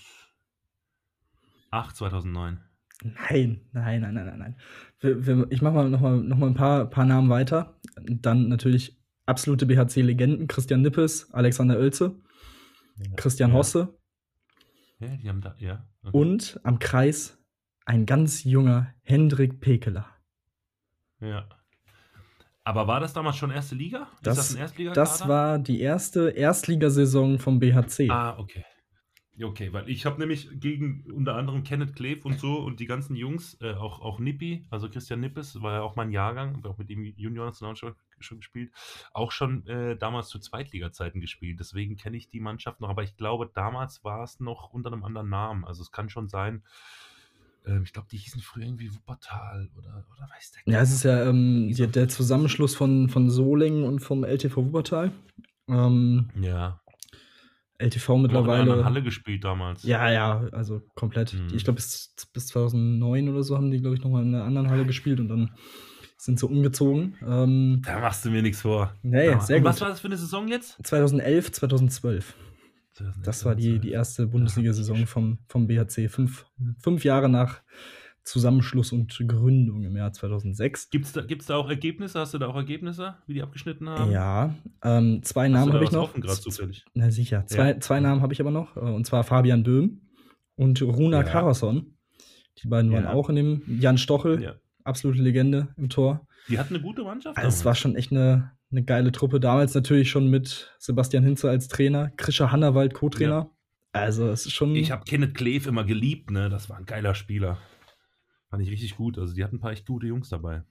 2009. 1.72 2.60
Nein, 3.04 3.62
nein, 3.72 4.02
nein, 4.02 4.14
nein, 4.14 4.26
nein, 4.26 4.56
nein. 5.02 5.48
Ich 5.50 5.62
mache 5.62 5.74
mal 5.74 5.90
noch 5.90 6.00
mal, 6.02 6.18
noch 6.18 6.38
mal 6.38 6.48
ein 6.48 6.54
paar, 6.54 6.90
paar 6.90 7.06
Namen 7.06 7.30
weiter. 7.30 7.80
Dann 8.06 8.48
natürlich 8.48 8.98
absolute 9.26 9.66
BHC-Legenden: 9.66 10.48
Christian 10.48 10.82
Nippes, 10.82 11.32
Alexander 11.34 11.78
Oelze, 11.78 12.16
Christian 13.16 13.52
Ja. 13.52 13.58
Hosse 13.58 13.98
Ja, 15.00 15.08
die 15.18 15.30
haben 15.30 15.42
da, 15.42 15.56
ja. 15.60 15.86
okay. 16.04 16.18
und 16.18 16.60
am 16.64 16.80
Kreis 16.80 17.38
ein 17.86 18.06
ganz 18.06 18.44
junger 18.46 18.94
Hendrik 19.02 19.60
Pekeler. 19.60 20.06
Ja. 21.20 21.48
Aber 22.66 22.88
war 22.88 23.02
das 23.02 23.12
damals 23.12 23.36
schon 23.36 23.52
erste 23.52 23.76
Liga? 23.76 24.08
Das- 24.22 24.38
ist 24.38 24.50
das 24.52 24.56
ein 24.56 24.62
Erstliga? 24.62 24.94
Das 24.94 25.28
war 25.28 25.60
die 25.60 25.82
erste 25.82 26.30
Erstligasaison 26.30 27.38
vom 27.40 27.60
BHC. 27.60 28.10
Ah, 28.10 28.38
okay. 28.40 28.64
Okay, 29.42 29.74
weil 29.74 29.90
ich 29.90 30.06
habe 30.06 30.20
nämlich 30.20 30.48
gegen 30.60 31.04
unter 31.12 31.36
anderem 31.36 31.64
Kenneth 31.64 31.96
Kleef 31.96 32.24
und 32.24 32.40
so 32.40 32.58
und 32.58 32.80
die 32.80 32.86
ganzen 32.86 33.16
Jungs, 33.16 33.58
äh, 33.62 33.74
auch, 33.74 34.00
auch 34.00 34.20
Nippi, 34.20 34.68
also 34.70 34.90
Christian 34.90 35.22
Nippes, 35.22 35.60
war 35.62 35.74
ja 35.74 35.82
auch 35.82 35.96
mein 35.96 36.12
Jahrgang, 36.12 36.58
hab 36.58 36.66
auch 36.68 36.78
mit 36.78 36.90
ihm 36.92 37.04
Junior 37.04 37.52
schon, 37.52 37.96
schon 38.20 38.38
gespielt, 38.38 38.72
auch 39.12 39.32
schon 39.32 39.66
äh, 39.66 39.98
damals 39.98 40.28
zu 40.28 40.38
Zweitliga-Zeiten 40.38 41.20
gespielt. 41.20 41.60
Deswegen 41.60 41.96
kenne 41.96 42.18
ich 42.18 42.30
die 42.30 42.40
Mannschaft 42.40 42.80
noch, 42.80 42.90
aber 42.90 43.02
ich 43.02 43.18
glaube, 43.18 43.50
damals 43.52 44.04
war 44.04 44.24
es 44.24 44.40
noch 44.40 44.70
unter 44.70 44.92
einem 44.92 45.04
anderen 45.04 45.30
Namen. 45.30 45.66
Also 45.66 45.82
es 45.82 45.92
kann 45.92 46.10
schon 46.10 46.30
sein, 46.30 46.64
Ähm, 47.66 47.84
ich 47.84 47.94
glaube, 47.94 48.10
die 48.12 48.18
hießen 48.18 48.42
früher 48.42 48.66
irgendwie 48.66 48.94
Wuppertal 48.94 49.70
oder, 49.78 50.06
oder 50.12 50.30
weiß 50.30 50.52
der 50.52 50.74
Ja, 50.74 50.82
es 50.82 50.92
ist 50.92 51.04
ja 51.04 51.24
ähm, 51.26 51.70
die, 51.70 51.88
der 51.88 52.10
Zusammenschluss 52.10 52.76
von, 52.76 53.10
von 53.10 53.30
Solingen 53.30 53.86
und 53.86 54.00
vom 54.00 54.24
LTV 54.24 54.58
Wuppertal. 54.58 55.12
Ähm, 55.68 56.30
Ja. 56.40 56.83
LTV 57.80 58.08
Haben 58.10 58.26
auch 58.26 58.30
in 58.30 58.36
einer 58.36 58.42
mittlerweile. 58.64 58.86
Halle 58.86 59.04
gespielt 59.04 59.44
damals. 59.44 59.84
Ja, 59.84 60.12
ja, 60.12 60.48
also 60.52 60.82
komplett. 60.96 61.34
Mhm. 61.34 61.48
Ich 61.56 61.64
glaube, 61.64 61.76
bis, 61.76 62.14
bis 62.34 62.48
2009 62.48 63.30
oder 63.30 63.44
so 63.44 63.58
haben 63.58 63.72
die, 63.72 63.80
glaube 63.82 63.96
ich, 63.96 64.04
nochmal 64.04 64.24
in 64.24 64.34
einer 64.36 64.44
anderen 64.46 64.70
Halle 64.70 64.86
gespielt 64.86 65.20
und 65.20 65.28
dann 65.28 65.52
sind 66.18 66.40
sie 66.40 66.46
umgezogen. 66.48 67.16
Ähm, 67.28 67.82
Da 67.86 68.00
machst 68.00 68.24
du 68.24 68.30
mir 68.32 68.42
nichts 68.42 68.62
vor. 68.62 68.94
Nee, 69.02 69.28
Da- 69.32 69.40
sehr 69.42 69.60
gut. 69.60 69.68
Was 69.70 69.82
war 69.82 69.90
das 69.90 70.00
für 70.00 70.08
eine 70.08 70.18
Saison 70.18 70.48
jetzt? 70.48 70.78
2011, 70.86 71.52
2012. 71.52 72.36
Das 73.24 73.44
war 73.44 73.56
die, 73.56 73.80
die 73.80 73.90
erste 73.92 74.28
Bundesliga-Saison 74.28 75.08
vom, 75.08 75.40
vom 75.48 75.66
BHC. 75.68 76.08
Fünf, 76.10 76.46
fünf 76.80 77.04
Jahre 77.04 77.28
nach 77.28 77.62
Zusammenschluss 78.24 78.92
und 78.92 79.22
Gründung 79.28 79.84
im 79.84 79.96
Jahr 79.98 80.14
2006. 80.14 80.90
Gibt 80.90 81.06
es 81.06 81.12
da, 81.12 81.22
gibt's 81.22 81.46
da 81.48 81.56
auch 81.58 81.70
Ergebnisse? 81.70 82.20
Hast 82.20 82.34
du 82.34 82.38
da 82.38 82.48
auch 82.48 82.56
Ergebnisse, 82.56 83.16
wie 83.28 83.34
die 83.34 83.42
abgeschnitten 83.44 83.90
haben? 83.90 84.12
Ja, 84.12 84.56
ähm, 84.84 85.22
zwei 85.24 85.46
Hast 85.46 85.52
Namen 85.52 85.74
habe 85.74 85.84
ich 85.84 85.92
noch. 85.92 86.04
offen 86.04 86.22
gerade 86.22 86.40
zufällig? 86.40 86.86
Na 86.94 87.12
sicher. 87.12 87.46
Zwei, 87.48 87.72
Ja. 87.72 87.80
zwei 87.80 88.00
Namen 88.00 88.22
habe 88.22 88.34
ich 88.34 88.40
aber 88.42 88.52
noch. 88.52 88.76
äh, 88.78 88.80
Und 88.80 89.06
zwar 89.06 89.24
Fabian 89.24 89.64
Böhm 89.64 90.02
und 90.56 90.82
Runa 90.82 91.18
Ja. 91.18 91.24
Karasson. 91.24 91.98
Die 92.64 92.68
beiden 92.68 92.92
waren 92.92 93.04
Ja. 93.06 93.14
auch 93.14 93.30
in 93.30 93.36
dem. 93.36 93.62
Jan 93.80 93.98
Stochel, 93.98 94.60
absolute 94.84 95.22
Legende 95.22 95.70
im 95.76 95.90
Tor. 95.90 96.26
Die 96.50 96.60
hatten 96.60 96.76
eine 96.76 96.84
gute 96.84 97.04
Mannschaft. 97.04 97.38
Also 97.38 97.48
es 97.50 97.66
war 97.66 97.74
schon 97.76 97.96
echt 97.96 98.12
eine, 98.12 98.52
eine 98.72 98.84
geile 98.84 99.12
Truppe. 99.12 99.40
Damals 99.40 99.74
natürlich 99.76 100.10
schon 100.10 100.30
mit 100.30 100.74
Sebastian 100.78 101.24
Hinze 101.24 101.50
als 101.50 101.68
Trainer, 101.68 102.10
Krischer 102.16 102.52
Hannawald 102.52 102.94
Co-Trainer. 102.94 103.50
Also 103.92 104.30
es 104.30 104.46
ist 104.46 104.54
schon. 104.54 104.76
Ich 104.76 104.92
habe 104.92 105.04
Kenneth 105.06 105.36
Kleve 105.36 105.70
immer 105.70 105.84
geliebt, 105.84 106.32
ne? 106.32 106.50
Das 106.50 106.70
war 106.70 106.78
ein 106.78 106.86
geiler 106.86 107.16
Spieler. 107.16 107.58
Fand 108.54 108.62
ich 108.62 108.70
richtig 108.70 108.96
gut. 108.98 109.18
Also 109.18 109.34
die 109.34 109.44
hatten 109.44 109.56
ein 109.56 109.60
paar 109.60 109.72
echt 109.72 109.88
gute 109.88 110.06
Jungs 110.06 110.30
dabei. 110.30 110.62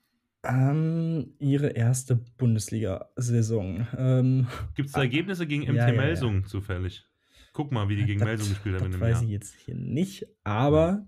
ähm, 0.44 1.34
ihre 1.40 1.70
erste 1.70 2.14
Bundesliga-Saison. 2.38 3.88
Ähm, 3.98 4.46
Gibt 4.76 4.86
es 4.88 4.92
da 4.92 5.00
Ah. 5.00 5.02
Ergebnisse 5.02 5.46
gegen 5.48 5.62
MT 5.64 5.74
Ja, 5.76 5.88
ja, 5.88 5.94
ja. 5.94 6.00
Melsung 6.00 6.46
zufällig? 6.46 7.04
Guck 7.52 7.72
mal, 7.72 7.88
wie 7.88 7.96
die 7.96 8.04
gegen 8.04 8.20
das- 8.20 8.26
Melsung 8.28 8.48
gespielt 8.50 8.76
haben 8.76 8.86
in 8.86 8.90
Das 8.92 9.00
dem 9.00 9.02
weiß 9.02 9.14
Jahr. 9.16 9.22
ich 9.24 9.30
jetzt 9.30 9.54
hier 9.64 9.74
nicht. 9.74 10.26
Aber 10.44 11.06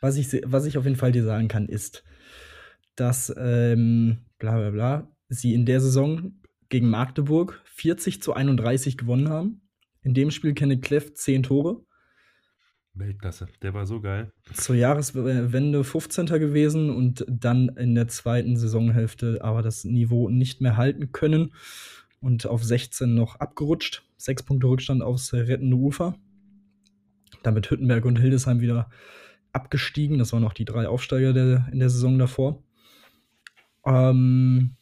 was 0.00 0.16
ich, 0.16 0.40
was 0.44 0.66
ich 0.66 0.78
auf 0.78 0.84
jeden 0.84 0.96
Fall 0.96 1.10
dir 1.10 1.24
sagen 1.24 1.48
kann, 1.48 1.66
ist, 1.68 2.04
dass 2.94 3.34
ähm, 3.36 4.18
bla 4.38 4.56
bla 4.56 4.70
bla, 4.70 5.16
sie 5.28 5.52
in 5.52 5.66
der 5.66 5.80
Saison 5.80 6.34
gegen 6.68 6.88
Magdeburg 6.90 7.60
40 7.64 8.22
zu 8.22 8.34
31 8.34 8.96
gewonnen 8.96 9.28
haben. 9.28 9.62
In 10.02 10.14
dem 10.14 10.30
Spiel 10.30 10.54
Kenneth 10.54 10.82
Kleff 10.82 11.14
10 11.14 11.42
Tore. 11.42 11.84
Weltklasse. 12.94 13.48
Der 13.62 13.74
war 13.74 13.86
so 13.86 14.00
geil. 14.00 14.32
Zur 14.52 14.76
Jahreswende 14.76 15.82
15. 15.82 16.26
gewesen 16.26 16.90
und 16.90 17.24
dann 17.28 17.68
in 17.70 17.94
der 17.94 18.08
zweiten 18.08 18.56
Saisonhälfte 18.56 19.40
aber 19.42 19.62
das 19.62 19.84
Niveau 19.84 20.28
nicht 20.28 20.60
mehr 20.60 20.76
halten 20.76 21.12
können 21.12 21.52
und 22.20 22.46
auf 22.46 22.64
16 22.64 23.14
noch 23.14 23.36
abgerutscht. 23.36 24.04
Sechs 24.16 24.42
Punkte 24.42 24.68
Rückstand 24.68 25.02
aufs 25.02 25.32
rettende 25.32 25.76
Ufer. 25.76 26.14
Damit 27.42 27.70
Hüttenberg 27.70 28.04
und 28.04 28.18
Hildesheim 28.18 28.60
wieder 28.60 28.88
abgestiegen. 29.52 30.18
Das 30.18 30.32
waren 30.32 30.42
noch 30.42 30.54
die 30.54 30.64
drei 30.64 30.88
Aufsteiger 30.88 31.32
der, 31.32 31.68
in 31.72 31.80
der 31.80 31.90
Saison 31.90 32.18
davor. 32.18 32.62
Ähm, 33.84 34.76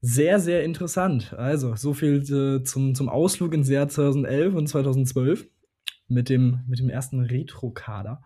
Sehr, 0.01 0.38
sehr 0.38 0.62
interessant. 0.62 1.35
Also, 1.35 1.75
so 1.75 1.92
viel 1.92 2.23
äh, 2.23 2.62
zum, 2.62 2.95
zum 2.95 3.09
Ausflug 3.09 3.53
ins 3.55 3.69
Jahr 3.69 3.88
2011 3.88 4.55
und 4.55 4.66
2012 4.69 5.49
mit 6.07 6.29
dem, 6.29 6.61
mit 6.69 6.79
dem 6.79 6.88
ersten 6.88 7.21
Retro-Kader. 7.21 8.23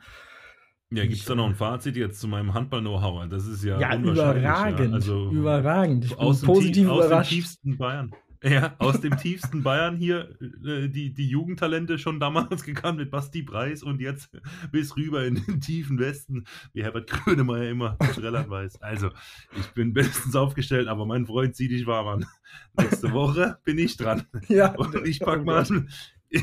Ja, 0.90 1.04
gibt 1.06 1.20
es 1.20 1.24
da 1.24 1.34
noch 1.34 1.46
ein 1.46 1.54
Fazit 1.54 1.96
jetzt 1.96 2.20
zu 2.20 2.28
meinem 2.28 2.52
Handball-Know-how? 2.52 3.28
Das 3.28 3.46
ist 3.46 3.62
ja, 3.64 3.78
Ja, 3.80 3.94
unwahrscheinlich, 3.94 4.42
überragend. 4.42 4.88
Ja. 4.90 4.94
Also, 4.94 5.30
überragend. 5.30 6.04
Ich 6.04 6.10
bin 6.10 6.18
aus 6.18 6.40
dem, 6.40 6.46
positiv 6.46 6.88
aus 6.88 6.98
dem 7.02 7.06
überrascht. 7.06 7.30
tiefsten 7.30 7.78
Bayern. 7.78 8.12
Ja, 8.42 8.74
aus 8.78 9.00
dem 9.00 9.16
tiefsten 9.18 9.62
Bayern 9.62 9.96
hier 9.96 10.30
äh, 10.64 10.88
die, 10.88 11.12
die 11.12 11.28
Jugendtalente 11.28 11.98
schon 11.98 12.20
damals 12.20 12.62
gekannt 12.64 12.98
mit 12.98 13.10
Basti 13.10 13.42
Preis 13.42 13.82
und 13.82 14.00
jetzt 14.00 14.30
bis 14.72 14.96
rüber 14.96 15.24
in 15.24 15.34
den 15.44 15.60
tiefen 15.60 15.98
Westen, 15.98 16.44
wie 16.72 16.82
Herbert 16.82 17.10
Grönemeyer 17.10 17.68
immer 17.70 17.98
trällern 17.98 18.48
weiß. 18.48 18.80
Also, 18.80 19.10
ich 19.58 19.66
bin 19.74 19.92
bestens 19.92 20.34
aufgestellt, 20.34 20.88
aber 20.88 21.04
mein 21.06 21.26
Freund, 21.26 21.54
sieh 21.54 21.68
dich 21.68 21.86
warm 21.86 22.08
an. 22.08 22.26
Nächste 22.78 23.12
Woche 23.12 23.58
bin 23.64 23.78
ich 23.78 23.96
dran. 23.96 24.24
Ja, 24.48 24.74
Und 24.74 25.06
ich 25.06 25.20
pack 25.20 25.44
mal, 25.44 25.66
ich, 26.30 26.42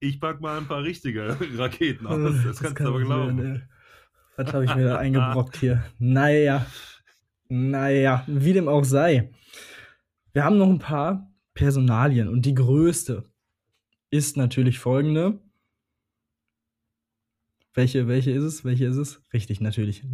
ich 0.00 0.20
pack 0.20 0.40
mal 0.40 0.58
ein 0.58 0.66
paar 0.66 0.82
richtige 0.82 1.36
Raketen 1.56 2.06
aus. 2.06 2.34
Äh, 2.34 2.44
Das, 2.46 2.60
kannst 2.60 2.80
du 2.80 2.88
aber 2.88 3.00
glauben. 3.00 3.38
werden. 3.38 3.68
Was 4.36 4.52
habe 4.52 4.64
ich 4.64 4.74
mir 4.74 4.84
da 4.84 4.96
eingebrockt 4.98 5.56
hier? 5.58 5.84
Naja. 5.98 6.66
Naja, 7.48 8.24
wie 8.26 8.52
dem 8.52 8.66
auch 8.68 8.84
sei. 8.84 9.30
Wir 10.32 10.44
haben 10.44 10.58
noch 10.58 10.70
ein 10.70 10.78
paar 10.80 11.30
Personalien 11.54 12.28
und 12.28 12.42
die 12.46 12.54
größte 12.54 13.24
ist 14.10 14.36
natürlich 14.36 14.78
folgende. 14.78 15.40
Welche, 17.72 18.06
welche 18.06 18.30
ist 18.30 18.44
es? 18.44 18.64
Welche 18.64 18.86
ist 18.86 18.96
es? 18.96 19.22
Richtig, 19.32 19.60
natürlich. 19.60 20.04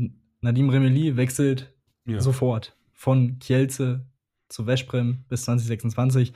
Nadim 0.40 0.70
Remeli 0.70 1.16
wechselt 1.16 1.74
Ja. 2.07 2.20
sofort 2.20 2.76
von 2.92 3.38
Kielce 3.38 4.07
zu 4.48 4.64
Veszprem 4.66 5.24
bis 5.29 5.42
2026. 5.44 6.33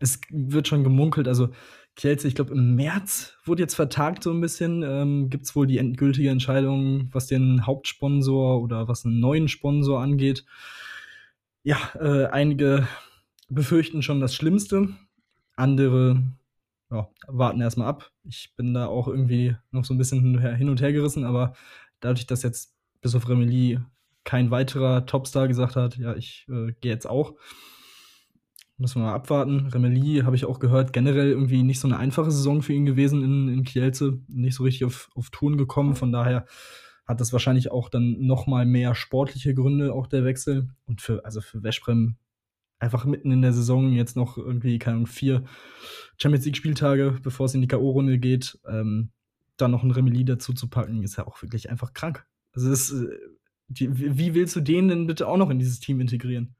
Es 0.00 0.20
wird 0.30 0.68
schon 0.68 0.84
gemunkelt, 0.84 1.28
also 1.28 1.50
Kielce, 1.94 2.26
ich 2.28 2.34
glaube 2.34 2.52
im 2.52 2.74
März 2.74 3.34
wurde 3.44 3.62
jetzt 3.62 3.74
vertagt 3.74 4.22
so 4.22 4.30
ein 4.30 4.40
bisschen. 4.40 4.82
Ähm, 4.82 5.30
Gibt 5.30 5.46
es 5.46 5.56
wohl 5.56 5.66
die 5.66 5.78
endgültige 5.78 6.28
Entscheidung, 6.28 7.08
was 7.12 7.26
den 7.26 7.64
Hauptsponsor 7.64 8.60
oder 8.60 8.86
was 8.88 9.06
einen 9.06 9.18
neuen 9.20 9.48
Sponsor 9.48 10.00
angeht. 10.02 10.44
Ja, 11.62 11.78
äh, 11.98 12.26
einige 12.26 12.86
befürchten 13.48 14.02
schon 14.02 14.20
das 14.20 14.34
Schlimmste. 14.34 14.88
Andere 15.54 16.22
ja, 16.90 17.08
warten 17.26 17.60
erstmal 17.60 17.88
ab. 17.88 18.12
Ich 18.24 18.54
bin 18.56 18.74
da 18.74 18.86
auch 18.86 19.08
irgendwie 19.08 19.56
noch 19.70 19.84
so 19.84 19.94
ein 19.94 19.98
bisschen 19.98 20.20
hin 20.38 20.68
und 20.68 20.80
her- 20.80 20.92
gerissen, 20.92 21.24
aber 21.24 21.54
dadurch, 22.00 22.26
dass 22.26 22.42
jetzt 22.42 22.76
bis 23.00 23.14
auf 23.14 23.28
Remeli 23.28 23.80
kein 24.24 24.50
weiterer 24.50 25.06
Topstar 25.06 25.48
gesagt 25.48 25.76
hat, 25.76 25.96
ja, 25.96 26.14
ich 26.14 26.46
äh, 26.48 26.72
gehe 26.80 26.92
jetzt 26.92 27.06
auch, 27.06 27.34
Müssen 28.78 29.00
wir 29.00 29.06
mal 29.06 29.14
abwarten. 29.14 29.68
Remeli 29.68 30.20
habe 30.22 30.36
ich 30.36 30.44
auch 30.44 30.58
gehört, 30.58 30.92
generell 30.92 31.30
irgendwie 31.30 31.62
nicht 31.62 31.80
so 31.80 31.88
eine 31.88 31.96
einfache 31.96 32.30
Saison 32.30 32.60
für 32.60 32.74
ihn 32.74 32.84
gewesen 32.84 33.24
in, 33.24 33.48
in 33.48 33.64
Kielce. 33.64 34.20
Nicht 34.28 34.54
so 34.54 34.64
richtig 34.64 34.84
auf, 34.84 35.08
auf 35.14 35.30
Touren 35.30 35.56
gekommen. 35.56 35.94
Von 35.94 36.12
daher 36.12 36.44
hat 37.06 37.22
das 37.22 37.32
wahrscheinlich 37.32 37.70
auch 37.70 37.88
dann 37.88 38.20
noch 38.20 38.46
mal 38.46 38.66
mehr 38.66 38.94
sportliche 38.94 39.54
Gründe, 39.54 39.94
auch 39.94 40.06
der 40.06 40.26
Wechsel. 40.26 40.68
Und 40.84 41.00
für, 41.00 41.24
also 41.24 41.40
für 41.40 41.62
Veszprem 41.62 42.16
einfach 42.78 43.04
mitten 43.04 43.30
in 43.30 43.42
der 43.42 43.52
Saison 43.52 43.92
jetzt 43.92 44.16
noch 44.16 44.36
irgendwie, 44.36 44.78
keine 44.78 44.96
Ahnung, 44.96 45.06
vier 45.06 45.44
Champions 46.18 46.44
League-Spieltage, 46.44 47.18
bevor 47.22 47.46
es 47.46 47.54
in 47.54 47.60
die 47.60 47.68
K.O.-Runde 47.68 48.18
geht, 48.18 48.58
ähm, 48.68 49.10
dann 49.56 49.70
noch 49.70 49.82
ein 49.82 49.90
Remeli 49.90 50.24
dazu 50.24 50.52
zu 50.52 50.68
packen, 50.68 51.02
ist 51.02 51.16
ja 51.16 51.26
auch 51.26 51.42
wirklich 51.42 51.70
einfach 51.70 51.94
krank. 51.94 52.26
Also 52.52 52.68
das, 52.68 52.90
äh, 52.92 53.08
die, 53.68 53.88
wie 54.16 54.34
willst 54.34 54.54
du 54.56 54.60
den 54.60 54.88
denn 54.88 55.06
bitte 55.06 55.26
auch 55.26 55.36
noch 55.36 55.50
in 55.50 55.58
dieses 55.58 55.80
Team 55.80 56.00
integrieren? 56.00 56.54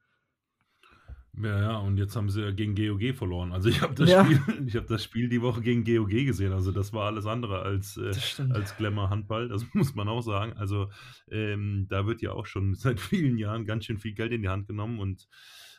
Ja, 1.43 1.61
ja, 1.61 1.77
und 1.79 1.99
jetzt 1.99 2.17
haben 2.17 2.31
sie 2.31 2.41
ja 2.41 2.51
gegen 2.51 2.75
GOG 2.75 3.15
verloren. 3.15 3.53
Also 3.53 3.69
ich 3.69 3.83
habe 3.83 3.95
das, 3.95 4.09
ja. 4.09 4.25
Spiel, 4.25 4.41
hab 4.75 4.87
das 4.87 5.05
Spiel 5.05 5.29
die 5.29 5.43
Woche 5.43 5.61
gegen 5.61 5.85
GOG 5.85 6.09
gesehen. 6.09 6.53
Also 6.53 6.73
das 6.73 6.95
war 6.95 7.07
alles 7.07 7.27
andere 7.27 7.61
als, 7.61 7.99
äh, 7.99 8.13
als 8.51 8.77
Glamour 8.77 9.11
Handball, 9.11 9.49
das 9.49 9.63
muss 9.75 9.95
man 9.95 10.09
auch 10.09 10.23
sagen. 10.23 10.55
Also 10.55 10.89
ähm, 11.31 11.87
da 11.91 12.07
wird 12.07 12.23
ja 12.23 12.33
auch 12.33 12.47
schon 12.47 12.75
seit 12.75 13.01
vielen 13.01 13.37
Jahren 13.37 13.67
ganz 13.67 13.85
schön 13.85 13.99
viel 13.99 14.15
Geld 14.15 14.33
in 14.33 14.43
die 14.43 14.49
Hand 14.49 14.67
genommen 14.67 14.99
und 14.99 15.29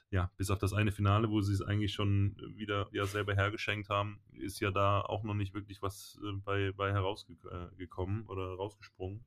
ja, 0.09 0.31
bis 0.37 0.49
auf 0.49 0.59
das 0.59 0.73
eine 0.73 0.91
Finale, 0.91 1.29
wo 1.29 1.41
sie 1.41 1.53
es 1.53 1.61
eigentlich 1.61 1.93
schon 1.93 2.37
wieder 2.55 2.87
ja 2.91 3.05
selber 3.05 3.35
hergeschenkt 3.35 3.89
haben, 3.89 4.19
ist 4.31 4.59
ja 4.59 4.71
da 4.71 5.01
auch 5.01 5.23
noch 5.23 5.33
nicht 5.33 5.53
wirklich 5.53 5.81
was 5.81 6.19
äh, 6.23 6.31
bei, 6.33 6.71
bei 6.71 6.93
herausgekommen 6.93 8.23
äh, 8.23 8.31
oder 8.31 8.55
rausgesprungen. 8.55 9.25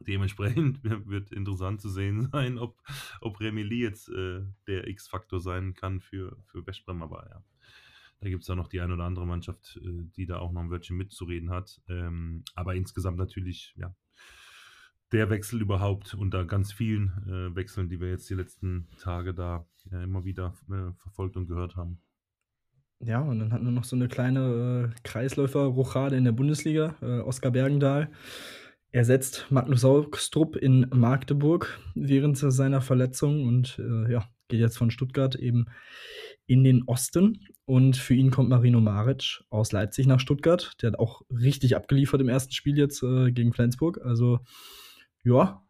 Dementsprechend 0.00 0.82
wird 1.08 1.30
interessant 1.32 1.80
zu 1.80 1.88
sehen 1.88 2.28
sein, 2.32 2.58
ob, 2.58 2.76
ob 3.20 3.40
Remili 3.40 3.82
jetzt 3.82 4.08
äh, 4.08 4.42
der 4.66 4.88
X-Faktor 4.88 5.40
sein 5.40 5.74
kann 5.74 6.00
für, 6.00 6.36
für 6.46 6.66
Westbrem. 6.66 7.02
Aber 7.02 7.28
ja, 7.28 7.42
da 8.20 8.28
gibt 8.28 8.42
es 8.42 8.48
ja 8.48 8.56
noch 8.56 8.68
die 8.68 8.80
eine 8.80 8.94
oder 8.94 9.04
andere 9.04 9.26
Mannschaft, 9.26 9.78
äh, 9.82 10.04
die 10.16 10.26
da 10.26 10.38
auch 10.38 10.50
noch 10.50 10.60
ein 10.60 10.70
Wörtchen 10.70 10.96
mitzureden 10.96 11.50
hat. 11.50 11.80
Ähm, 11.88 12.42
aber 12.54 12.74
insgesamt 12.74 13.18
natürlich, 13.18 13.74
ja, 13.76 13.94
der 15.12 15.30
Wechsel 15.30 15.60
überhaupt 15.60 16.14
unter 16.14 16.44
ganz 16.44 16.72
vielen 16.72 17.08
äh, 17.26 17.56
Wechseln, 17.56 17.88
die 17.88 18.00
wir 18.00 18.10
jetzt 18.10 18.28
die 18.28 18.34
letzten 18.34 18.88
Tage 19.00 19.34
da 19.34 19.66
ja, 19.90 20.02
immer 20.02 20.24
wieder 20.24 20.54
äh, 20.70 20.92
verfolgt 20.98 21.36
und 21.36 21.46
gehört 21.46 21.76
haben. 21.76 22.00
Ja, 23.00 23.20
und 23.20 23.38
dann 23.38 23.52
hatten 23.52 23.64
wir 23.64 23.70
noch 23.70 23.84
so 23.84 23.96
eine 23.96 24.08
kleine 24.08 24.92
äh, 24.92 25.00
Kreisläufer-Rochade 25.04 26.16
in 26.16 26.24
der 26.24 26.32
Bundesliga, 26.32 26.96
äh, 27.00 27.20
Oskar 27.20 27.52
Bergendahl 27.52 28.10
ersetzt 28.90 29.46
Magnus 29.50 29.84
Augstrup 29.84 30.56
in 30.56 30.86
Magdeburg 30.92 31.78
während 31.94 32.38
seiner 32.38 32.80
Verletzung 32.80 33.46
und 33.46 33.78
äh, 33.78 34.10
ja, 34.10 34.28
geht 34.48 34.60
jetzt 34.60 34.78
von 34.78 34.90
Stuttgart 34.90 35.34
eben 35.34 35.66
in 36.46 36.64
den 36.64 36.84
Osten. 36.84 37.46
Und 37.66 37.98
für 37.98 38.14
ihn 38.14 38.30
kommt 38.30 38.48
Marino 38.48 38.80
Maric 38.80 39.44
aus 39.50 39.72
Leipzig 39.72 40.06
nach 40.06 40.20
Stuttgart. 40.20 40.72
Der 40.80 40.92
hat 40.92 40.98
auch 40.98 41.20
richtig 41.30 41.76
abgeliefert 41.76 42.22
im 42.22 42.30
ersten 42.30 42.52
Spiel 42.52 42.78
jetzt 42.78 43.02
äh, 43.02 43.30
gegen 43.30 43.52
Flensburg. 43.52 44.00
Also, 44.02 44.40
ja. 45.24 45.62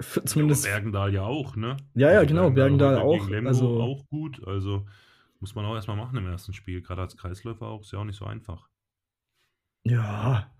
Zumindest. 0.00 0.64
Ja, 0.64 0.72
Bergendahl 0.72 1.14
ja 1.14 1.22
auch, 1.22 1.56
ne? 1.56 1.76
Ja, 1.94 2.12
ja, 2.12 2.18
also 2.18 2.28
genau. 2.28 2.50
Bergendahl, 2.50 2.98
auch. 2.98 3.30
also 3.30 3.80
auch 3.80 4.06
gut. 4.08 4.46
Also 4.46 4.86
muss 5.40 5.54
man 5.54 5.64
auch 5.64 5.74
erstmal 5.74 5.96
machen 5.96 6.18
im 6.18 6.26
ersten 6.26 6.52
Spiel. 6.52 6.82
Gerade 6.82 7.02
als 7.02 7.16
Kreisläufer 7.16 7.66
auch. 7.66 7.80
Ist 7.80 7.92
ja 7.92 7.98
auch 7.98 8.04
nicht 8.04 8.18
so 8.18 8.26
einfach. 8.26 8.68
Ja, 9.84 10.50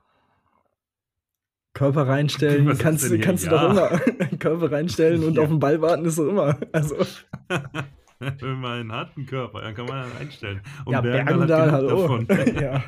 Körper 1.77 2.09
reinstellen, 2.09 2.67
Was 2.67 2.79
kannst, 2.79 3.11
du, 3.11 3.19
kannst 3.19 3.47
du 3.47 3.51
ja. 3.51 3.69
doch 3.69 3.71
immer. 3.71 4.39
Körper 4.39 4.73
reinstellen 4.73 5.23
und 5.23 5.37
ja. 5.37 5.43
auf 5.43 5.49
den 5.49 5.59
Ball 5.59 5.81
warten 5.83 6.07
ist 6.07 6.19
doch 6.19 6.27
immer. 6.27 6.59
Also. 6.73 6.97
Wenn 8.19 8.61
man 8.61 8.81
einen 8.81 8.93
harten 8.93 9.27
Körper, 9.27 9.61
dann 9.61 9.75
kann 9.75 9.85
man 9.85 10.05
einen 10.05 10.13
reinstellen. 10.13 10.63
Und 10.87 10.95
ja, 10.95 11.03
Bergendal 11.03 11.71
hat, 11.71 11.87
genug 11.87 12.01
davon. 12.01 12.27
ja. 12.57 12.83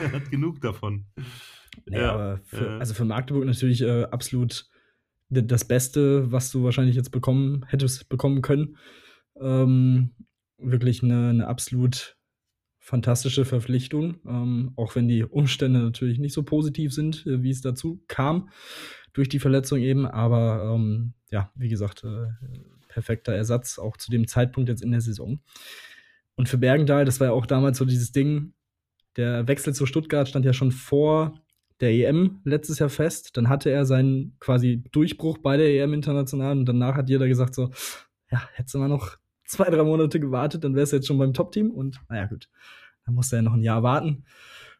er 0.00 0.12
hat 0.12 0.30
genug 0.30 0.60
davon. 0.60 1.06
Naja, 1.86 2.02
ja, 2.02 2.12
aber 2.12 2.40
für, 2.44 2.66
äh, 2.66 2.78
also 2.78 2.94
für 2.94 3.04
Magdeburg 3.04 3.44
natürlich 3.44 3.82
äh, 3.82 4.04
absolut 4.04 4.68
das 5.30 5.64
Beste, 5.64 6.32
was 6.32 6.50
du 6.50 6.64
wahrscheinlich 6.64 6.96
jetzt 6.96 7.10
bekommen 7.10 7.64
hättest 7.68 8.08
bekommen 8.08 8.42
können. 8.42 8.76
Ähm, 9.40 10.10
wirklich 10.58 11.02
eine, 11.02 11.28
eine 11.30 11.46
absolut 11.46 12.16
fantastische 12.80 13.44
Verpflichtung, 13.44 14.16
ähm, 14.26 14.72
auch 14.76 14.96
wenn 14.96 15.06
die 15.06 15.22
Umstände 15.22 15.80
natürlich 15.80 16.18
nicht 16.18 16.34
so 16.34 16.42
positiv 16.42 16.92
sind, 16.92 17.24
äh, 17.26 17.42
wie 17.42 17.50
es 17.50 17.60
dazu 17.60 18.02
kam, 18.08 18.48
durch 19.12 19.28
die 19.28 19.38
Verletzung 19.38 19.78
eben. 19.78 20.06
Aber 20.06 20.74
ähm, 20.74 21.14
ja, 21.30 21.52
wie 21.54 21.68
gesagt, 21.68 22.02
äh, 22.04 22.26
perfekter 22.88 23.32
Ersatz, 23.32 23.78
auch 23.78 23.96
zu 23.96 24.10
dem 24.10 24.26
Zeitpunkt 24.26 24.68
jetzt 24.68 24.82
in 24.82 24.90
der 24.90 25.00
Saison. 25.00 25.40
Und 26.34 26.48
für 26.48 26.58
Bergendahl, 26.58 27.04
das 27.04 27.20
war 27.20 27.28
ja 27.28 27.32
auch 27.32 27.46
damals 27.46 27.78
so 27.78 27.84
dieses 27.84 28.12
Ding, 28.12 28.54
der 29.16 29.46
Wechsel 29.46 29.74
zu 29.74 29.86
Stuttgart 29.86 30.28
stand 30.28 30.44
ja 30.44 30.52
schon 30.52 30.72
vor 30.72 31.40
der 31.80 31.90
EM 31.90 32.40
letztes 32.44 32.78
Jahr 32.78 32.90
fest. 32.90 33.36
Dann 33.36 33.48
hatte 33.48 33.70
er 33.70 33.86
seinen 33.86 34.36
quasi 34.40 34.84
Durchbruch 34.92 35.38
bei 35.38 35.56
der 35.56 35.68
EM 35.68 35.94
international 35.94 36.58
und 36.58 36.66
danach 36.66 36.94
hat 36.94 37.08
jeder 37.08 37.28
gesagt 37.28 37.54
so, 37.54 37.70
ja, 38.30 38.42
hättest 38.54 38.74
du 38.74 38.78
mal 38.78 38.88
noch 38.88 39.16
zwei, 39.46 39.68
drei 39.68 39.82
Monate 39.82 40.20
gewartet, 40.20 40.64
dann 40.64 40.74
wärst 40.74 40.92
du 40.92 40.96
jetzt 40.96 41.06
schon 41.06 41.18
beim 41.18 41.34
Top-Team 41.34 41.70
und 41.70 42.00
naja, 42.08 42.26
gut. 42.26 42.48
Dann 43.04 43.14
musste 43.14 43.36
er 43.36 43.42
noch 43.42 43.54
ein 43.54 43.62
Jahr 43.62 43.82
warten, 43.82 44.24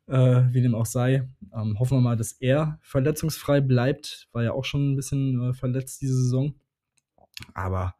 äh, 0.06 0.42
wie 0.50 0.62
dem 0.62 0.74
auch 0.74 0.86
sei. 0.86 1.28
Ähm, 1.52 1.78
hoffen 1.78 1.96
wir 1.98 2.02
mal, 2.02 2.16
dass 2.16 2.32
er 2.32 2.78
verletzungsfrei 2.82 3.60
bleibt. 3.60 4.28
War 4.32 4.44
ja 4.44 4.52
auch 4.52 4.64
schon 4.64 4.92
ein 4.92 4.96
bisschen 4.96 5.50
äh, 5.50 5.54
verletzt 5.54 6.00
diese 6.02 6.14
Saison. 6.14 6.54
Aber 7.54 7.94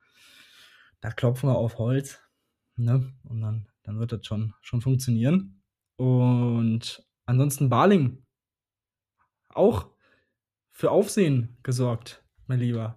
da 1.01 1.11
klopfen 1.11 1.49
wir 1.49 1.57
auf 1.57 1.79
Holz. 1.79 2.21
Ne? 2.77 3.13
Und 3.25 3.41
dann, 3.41 3.67
dann 3.83 3.99
wird 3.99 4.13
das 4.13 4.25
schon, 4.27 4.55
schon 4.61 4.81
funktionieren. 4.81 5.63
Und 5.97 7.05
ansonsten 7.27 7.69
Barling. 7.69 8.23
Auch 9.55 9.89
für 10.73 10.91
Aufsehen 10.91 11.57
gesorgt, 11.63 12.25
mein 12.47 12.61
Lieber. 12.61 12.97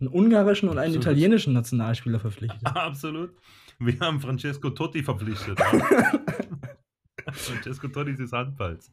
Einen 0.00 0.08
ungarischen 0.08 0.68
und 0.68 0.78
einen 0.78 0.96
Absolut. 0.96 1.04
italienischen 1.06 1.52
Nationalspieler 1.52 2.20
verpflichtet. 2.20 2.60
Absolut. 2.64 3.34
Wir 3.78 3.98
haben 4.00 4.20
Francesco 4.20 4.70
Totti 4.70 5.02
verpflichtet. 5.02 5.58
Francesco 7.32 7.88
Totti 7.88 8.14
des 8.14 8.32
Handballs. 8.32 8.92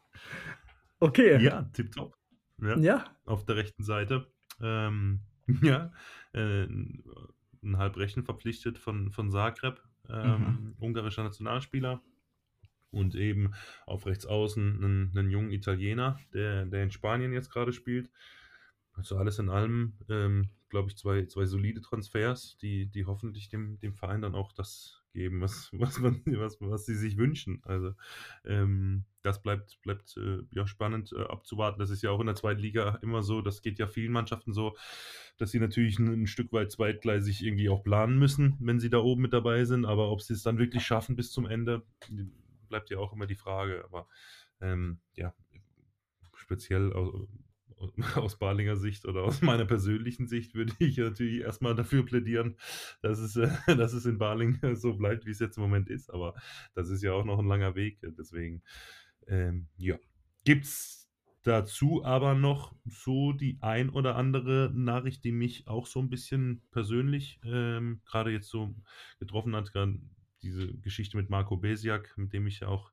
Okay. 1.00 1.44
Ja, 1.44 1.64
tipptopp. 1.74 2.16
Ja, 2.62 2.78
ja. 2.78 3.06
Auf 3.26 3.46
der 3.46 3.58
rechten 3.58 3.84
Seite. 3.84 4.28
Ähm, 4.62 5.22
ja, 5.62 5.92
äh, 6.34 6.64
ein 6.64 7.78
Halbrechen 7.78 8.24
verpflichtet 8.24 8.78
von, 8.78 9.12
von 9.12 9.30
Zagreb, 9.30 9.82
ähm, 10.10 10.40
mhm. 10.40 10.76
ungarischer 10.80 11.24
Nationalspieler. 11.24 12.02
Und 12.92 13.16
eben 13.16 13.54
auf 13.86 14.06
rechts 14.06 14.26
außen 14.26 14.84
einen, 14.84 15.18
einen 15.18 15.30
jungen 15.30 15.52
Italiener, 15.52 16.20
der, 16.34 16.66
der 16.66 16.84
in 16.84 16.92
Spanien 16.92 17.32
jetzt 17.34 17.50
gerade 17.50 17.72
spielt. 17.72 18.10
Also 18.94 19.18
alles 19.18 19.40
in 19.40 19.50
allem, 19.50 19.94
ähm, 20.10 20.50
glaube 20.70 20.90
ich, 20.90 20.98
zwei, 20.98 21.26
zwei 21.26 21.46
solide 21.46 21.82
Transfers, 21.82 22.58
die, 22.62 22.88
die 22.88 23.06
hoffentlich 23.06 23.50
dem, 23.50 23.80
dem 23.80 23.96
Verein 23.96 24.22
dann 24.22 24.36
auch 24.36 24.52
das 24.52 25.02
geben, 25.14 25.42
was, 25.42 25.70
was, 25.74 26.00
man, 26.00 26.22
was, 26.26 26.60
was 26.60 26.86
sie 26.86 26.96
sich 26.96 27.18
wünschen. 27.18 27.62
Also 27.64 27.94
ähm, 28.46 29.06
das 29.24 29.42
bleibt, 29.42 29.80
bleibt 29.82 30.18
äh, 30.18 30.40
ja 30.52 30.66
spannend 30.68 31.14
äh, 31.14 31.22
abzuwarten. 31.24 31.80
Das 31.80 31.90
ist 31.90 32.02
ja 32.02 32.10
auch 32.10 32.20
in 32.20 32.26
der 32.26 32.36
zweiten 32.36 32.62
Liga 32.62 33.00
immer 33.02 33.22
so, 33.24 33.42
das 33.42 33.62
geht 33.62 33.80
ja 33.80 33.88
vielen 33.88 34.12
Mannschaften 34.12 34.54
so, 34.54 34.76
dass 35.38 35.52
sie 35.52 35.60
natürlich 35.60 36.00
ein, 36.00 36.24
ein 36.24 36.28
Stück 36.28 36.52
weit 36.54 36.72
zweitgleisig 36.72 37.44
irgendwie 37.44 37.70
auch 37.70 37.84
planen 37.84 38.18
müssen, 38.18 38.58
wenn 38.60 38.80
sie 38.80 38.90
da 38.90 39.00
oben 39.00 39.22
mit 39.22 39.34
dabei 39.34 39.66
sind. 39.66 39.86
Aber 39.86 40.12
ob 40.12 40.22
sie 40.22 40.34
es 40.34 40.44
dann 40.44 40.58
wirklich 40.58 40.84
schaffen 40.84 41.16
bis 41.16 41.32
zum 41.32 41.46
Ende, 41.46 41.84
bleibt 42.72 42.90
ja 42.90 42.98
auch 42.98 43.14
immer 43.14 43.28
die 43.28 43.36
Frage. 43.36 43.86
Aber 43.86 44.08
ähm, 44.60 45.00
ja, 45.14 45.36
speziell 46.34 46.92
aus 48.16 48.40
Balinger 48.40 48.76
Sicht 48.78 49.06
oder 49.06 49.24
aus 49.24 49.42
meiner 49.42 49.66
persönlichen 49.66 50.28
Sicht 50.28 50.56
würde 50.56 50.74
ich 50.80 50.98
natürlich 50.98 51.42
erstmal 51.42 51.76
dafür 51.76 52.04
plädieren, 52.04 52.56
dass 53.02 53.20
es, 53.20 53.36
äh, 53.36 53.50
dass 53.78 53.94
es 53.94 54.06
in 54.06 54.18
Baling 54.18 54.60
so 54.76 54.96
bleibt, 54.96 55.26
wie 55.26 55.32
es 55.32 55.40
jetzt 55.40 55.58
im 55.58 55.64
Moment 55.64 55.90
ist. 55.90 56.12
Aber 56.12 56.34
das 56.74 56.90
ist 56.90 57.04
ja 57.04 57.14
auch 57.14 57.26
noch 57.26 57.40
ein 57.40 57.48
langer 57.48 57.76
Weg. 57.76 58.00
Deswegen, 58.02 58.64
ähm, 59.28 59.68
ja. 59.78 59.98
Gibt 60.44 60.66
es 60.66 61.10
dazu 61.44 62.04
aber 62.04 62.34
noch 62.34 62.76
so 62.86 63.34
die 63.34 63.58
ein 63.62 63.90
oder 63.90 64.16
andere 64.16 64.72
Nachricht, 64.74 65.24
die 65.24 65.32
mich 65.32 65.68
auch 65.68 65.86
so 65.86 66.00
ein 66.00 66.10
bisschen 66.10 66.64
persönlich 66.72 67.40
ähm, 67.44 68.02
gerade 68.06 68.32
jetzt 68.32 68.50
so 68.50 68.76
getroffen 69.20 69.56
hat. 69.56 69.72
Diese 70.44 70.68
Geschichte 70.80 71.18
mit 71.18 71.30
Marco 71.30 71.58
Besiak, 71.58 72.18
mit 72.18 72.34
dem 72.34 72.48
ich 72.48 72.62
ja 72.62 72.68
auch 72.68 72.92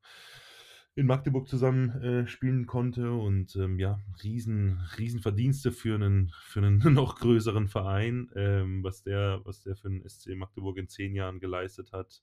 in 0.99 1.07
Magdeburg 1.07 1.49
zusammen 1.49 1.91
äh, 2.03 2.27
spielen 2.27 2.67
konnte 2.67 3.13
und 3.13 3.55
ähm, 3.55 3.79
ja, 3.79 4.01
riesen, 4.25 4.81
riesen 4.99 5.21
Verdienste 5.21 5.71
für 5.71 5.95
einen, 5.95 6.33
für 6.43 6.59
einen 6.59 6.79
noch 6.93 7.21
größeren 7.21 7.69
Verein, 7.69 8.29
ähm, 8.35 8.83
was, 8.83 9.05
der, 9.05 9.41
was 9.45 9.63
der 9.63 9.77
für 9.77 9.91
den 9.91 10.03
SC 10.09 10.35
Magdeburg 10.35 10.77
in 10.77 10.89
zehn 10.89 11.15
Jahren 11.15 11.39
geleistet 11.39 11.93
hat. 11.93 12.21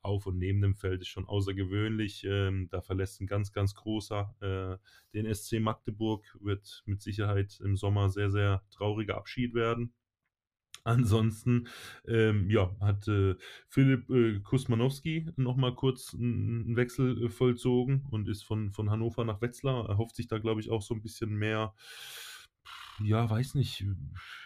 Auf 0.00 0.24
und 0.24 0.38
neben 0.38 0.62
dem 0.62 0.76
Feld 0.76 1.02
ist 1.02 1.08
schon 1.08 1.26
außergewöhnlich. 1.26 2.24
Ähm, 2.26 2.68
da 2.70 2.80
verlässt 2.80 3.20
ein 3.20 3.26
ganz, 3.26 3.52
ganz 3.52 3.74
großer 3.74 4.34
äh, 4.40 4.78
den 5.12 5.34
SC 5.34 5.60
Magdeburg, 5.60 6.24
wird 6.40 6.84
mit 6.86 7.02
Sicherheit 7.02 7.60
im 7.62 7.76
Sommer 7.76 8.08
sehr, 8.08 8.30
sehr 8.30 8.62
trauriger 8.70 9.18
Abschied 9.18 9.52
werden. 9.52 9.92
Ansonsten, 10.86 11.66
ähm, 12.06 12.48
ja, 12.48 12.70
hat 12.80 13.08
äh, 13.08 13.34
Philipp 13.68 14.08
äh, 14.08 14.38
Kusmanowski 14.38 15.26
nochmal 15.34 15.74
kurz 15.74 16.14
einen 16.14 16.76
Wechsel 16.76 17.24
äh, 17.24 17.28
vollzogen 17.28 18.06
und 18.12 18.28
ist 18.28 18.44
von, 18.44 18.70
von 18.70 18.88
Hannover 18.88 19.24
nach 19.24 19.40
Wetzlar. 19.40 19.88
Er 19.88 19.98
hofft 19.98 20.14
sich 20.14 20.28
da, 20.28 20.38
glaube 20.38 20.60
ich, 20.60 20.70
auch 20.70 20.82
so 20.82 20.94
ein 20.94 21.02
bisschen 21.02 21.34
mehr, 21.34 21.74
ja, 23.02 23.28
weiß 23.28 23.56
nicht, 23.56 23.84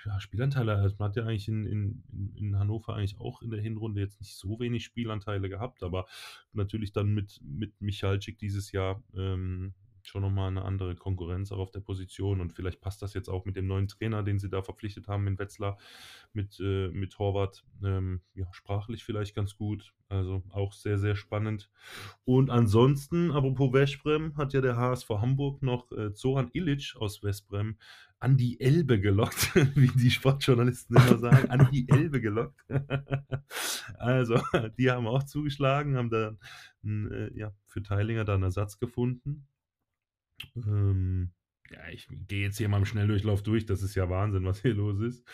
ja, 0.06 0.18
Spielanteile. 0.18 0.76
Also 0.76 0.96
man 0.98 1.10
hat 1.10 1.16
ja 1.16 1.24
eigentlich 1.26 1.48
in, 1.48 1.66
in, 1.66 2.32
in 2.34 2.58
Hannover 2.58 2.96
eigentlich 2.96 3.20
auch 3.20 3.42
in 3.42 3.50
der 3.50 3.60
Hinrunde 3.60 4.00
jetzt 4.00 4.18
nicht 4.18 4.34
so 4.34 4.58
wenig 4.60 4.84
Spielanteile 4.84 5.50
gehabt, 5.50 5.82
aber 5.82 6.06
natürlich 6.54 6.92
dann 6.94 7.12
mit, 7.12 7.38
mit 7.44 7.78
Michalczyk 7.82 8.38
dieses 8.38 8.72
Jahr 8.72 9.02
ähm, 9.14 9.74
schon 10.08 10.22
nochmal 10.22 10.48
eine 10.48 10.64
andere 10.64 10.94
Konkurrenz 10.94 11.52
auch 11.52 11.58
auf 11.58 11.70
der 11.70 11.80
Position 11.80 12.40
und 12.40 12.52
vielleicht 12.52 12.80
passt 12.80 13.02
das 13.02 13.14
jetzt 13.14 13.28
auch 13.28 13.44
mit 13.44 13.56
dem 13.56 13.66
neuen 13.66 13.88
Trainer, 13.88 14.22
den 14.22 14.38
sie 14.38 14.48
da 14.48 14.62
verpflichtet 14.62 15.08
haben 15.08 15.26
in 15.26 15.38
Wetzlar, 15.38 15.78
mit, 16.32 16.58
äh, 16.60 16.88
mit 16.88 17.18
Horvath, 17.18 17.64
ähm, 17.82 18.20
ja, 18.34 18.46
sprachlich 18.52 19.04
vielleicht 19.04 19.34
ganz 19.34 19.56
gut, 19.56 19.94
also 20.08 20.42
auch 20.50 20.72
sehr, 20.72 20.98
sehr 20.98 21.16
spannend. 21.16 21.70
Und 22.24 22.50
ansonsten, 22.50 23.30
apropos 23.30 23.72
Westbrem, 23.72 24.36
hat 24.36 24.52
ja 24.52 24.60
der 24.60 24.76
HSV 24.76 25.08
Hamburg 25.08 25.62
noch 25.62 25.90
äh, 25.92 26.12
Zoran 26.12 26.50
Illich 26.52 26.96
aus 26.96 27.22
Westbrem 27.22 27.76
an 28.20 28.36
die 28.36 28.60
Elbe 28.60 29.00
gelockt, 29.00 29.54
wie 29.74 29.88
die 29.88 30.10
Sportjournalisten 30.10 30.96
immer 30.96 31.18
sagen, 31.18 31.50
an 31.50 31.68
die 31.72 31.88
Elbe 31.88 32.20
gelockt. 32.20 32.60
also, 33.98 34.38
die 34.78 34.90
haben 34.90 35.06
auch 35.06 35.22
zugeschlagen, 35.24 35.96
haben 35.96 36.10
da 36.10 36.36
äh, 36.84 37.36
ja, 37.36 37.52
für 37.64 37.82
Teilinger 37.82 38.24
da 38.24 38.34
einen 38.34 38.44
Ersatz 38.44 38.78
gefunden. 38.78 39.46
Ähm, 40.56 41.32
ja, 41.70 41.88
ich 41.90 42.08
gehe 42.28 42.42
jetzt 42.42 42.58
hier 42.58 42.68
mal 42.68 42.78
im 42.78 42.84
Schnelldurchlauf 42.84 43.42
durch, 43.42 43.66
das 43.66 43.82
ist 43.82 43.94
ja 43.94 44.08
Wahnsinn, 44.10 44.44
was 44.44 44.62
hier 44.62 44.74
los 44.74 45.00
ist. 45.00 45.24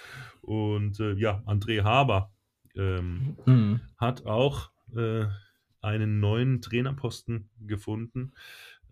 Und 0.43 1.01
äh, 1.01 1.15
ja, 1.15 1.43
André 1.47 1.83
Haber 1.83 2.33
ähm, 2.75 3.37
mhm. 3.47 3.81
hat 3.97 4.27
auch 4.27 4.71
äh, 4.95 5.27
einen 5.81 6.21
neuen 6.21 6.61
Trainerposten 6.61 7.51
gefunden, 7.61 8.35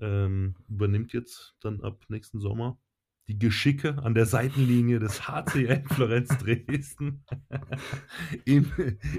ähm, 0.00 0.56
übernimmt 0.68 1.12
jetzt 1.12 1.56
dann 1.60 1.80
ab 1.82 2.04
nächsten 2.08 2.40
Sommer 2.40 2.78
die 3.28 3.38
Geschicke 3.38 4.02
an 4.02 4.14
der 4.14 4.26
Seitenlinie 4.26 4.98
des 4.98 5.22
HCL 5.28 5.84
Florenz 5.88 6.36
Dresden 6.38 7.24
Im, 8.44 8.70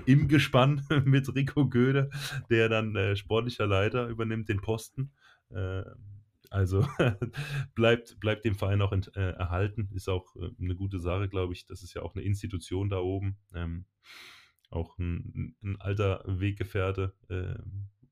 im 0.05 0.27
Gespann 0.27 0.85
mit 1.05 1.33
Rico 1.33 1.67
Göde, 1.67 2.09
der 2.49 2.69
dann 2.69 2.95
äh, 2.95 3.15
sportlicher 3.15 3.67
Leiter 3.67 4.07
übernimmt 4.07 4.49
den 4.49 4.61
Posten. 4.61 5.11
Äh, 5.49 5.83
also 6.55 6.87
bleibt, 7.75 8.17
bleibt 8.21 8.45
dem 8.45 8.55
Verein 8.55 8.81
auch 8.81 8.93
ent, 8.93 9.11
äh, 9.15 9.31
erhalten. 9.31 9.89
Ist 9.93 10.07
auch 10.07 10.35
äh, 10.37 10.49
eine 10.59 10.75
gute 10.75 10.99
Sache, 10.99 11.27
glaube 11.27 11.53
ich. 11.53 11.65
Das 11.65 11.83
ist 11.83 11.93
ja 11.93 12.01
auch 12.01 12.15
eine 12.15 12.23
Institution 12.23 12.89
da 12.89 12.99
oben. 12.99 13.37
Ähm, 13.53 13.85
auch 14.69 14.97
ein, 14.97 15.55
ein, 15.61 15.75
alter 15.81 16.23
Weggefährte. 16.25 17.13
Äh, 17.27 17.55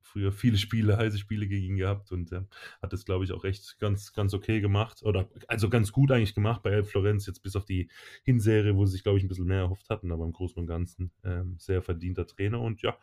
früher 0.02 0.34
viele 0.34 0.58
Spiele, 0.58 0.98
heiße 0.98 1.18
Spiele 1.18 1.48
gegen 1.48 1.66
ihn 1.66 1.78
gehabt 1.78 2.12
und 2.12 2.34
äh, 2.34 2.42
hat 2.82 2.92
das, 2.92 3.06
glaube 3.06 3.24
ich, 3.24 3.32
auch 3.32 3.46
echt 3.46 3.80
ganz, 3.80 4.12
ganz 4.12 4.34
okay 4.34 4.60
gemacht. 4.60 5.02
Oder 5.04 5.30
also 5.48 5.70
ganz 5.70 5.94
gut 5.94 6.12
eigentlich 6.12 6.36
gemacht 6.36 6.62
bei 6.64 6.72
Elf 6.72 6.90
Florenz, 6.90 7.26
jetzt 7.26 7.44
bis 7.44 7.56
auf 7.56 7.64
die 7.64 7.90
Hinserie, 8.24 8.76
wo 8.76 8.86
sie 8.86 8.92
sich, 8.92 9.04
glaube 9.04 9.20
ich, 9.20 9.24
ein 9.24 9.30
bisschen 9.30 9.48
mehr 9.48 9.60
erhofft 9.60 9.90
hatten, 9.90 10.12
aber 10.12 10.26
im 10.26 10.34
Großen 10.34 10.60
und 10.60 10.68
Ganzen 10.68 11.12
ähm, 11.24 11.56
sehr 11.60 11.82
verdienter 11.82 12.28
Trainer. 12.28 12.60
Und 12.60 12.82
ja, 12.82 12.98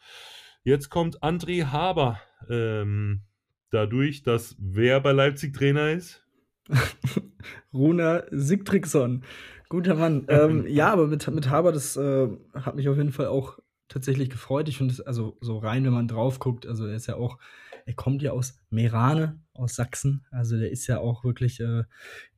jetzt 0.65 0.91
kommt 0.91 1.23
André 1.23 1.65
Haber. 1.65 2.21
Ähm, 2.51 3.23
dadurch, 3.71 4.23
dass 4.23 4.57
wer 4.59 5.01
bei 5.01 5.13
Leipzig 5.13 5.55
Trainer 5.55 5.91
ist? 5.91 6.25
Runa 7.73 8.25
Sigtriksson. 8.31 9.25
Guter 9.69 9.95
Mann. 9.95 10.25
ähm, 10.29 10.67
ja, 10.67 10.93
aber 10.93 11.07
mit, 11.07 11.27
mit 11.29 11.49
Haber, 11.49 11.73
das 11.73 11.97
äh, 11.97 12.29
hat 12.55 12.75
mich 12.75 12.89
auf 12.89 12.97
jeden 12.97 13.13
Fall 13.13 13.29
auch 13.29 13.59
tatsächlich 13.89 14.31
gefreut. 14.31 14.69
Ich 14.69 14.79
finde 14.79 14.95
es, 14.95 15.01
also 15.01 15.37
so 15.41 15.59
rein, 15.59 15.85
wenn 15.85 15.93
man 15.93 16.09
drauf 16.09 16.39
guckt, 16.39 16.67
also 16.67 16.87
er 16.87 16.95
ist 16.95 17.07
ja 17.07 17.17
auch, 17.17 17.39
er 17.87 17.95
kommt 17.95 18.23
ja 18.23 18.33
aus 18.33 18.59
Merane, 18.71 19.41
aus 19.53 19.77
Sachsen. 19.77 20.27
Also 20.31 20.59
der 20.59 20.71
ist 20.71 20.87
ja 20.87 20.99
auch 20.99 21.25
wirklich 21.25 21.61
äh, 21.61 21.85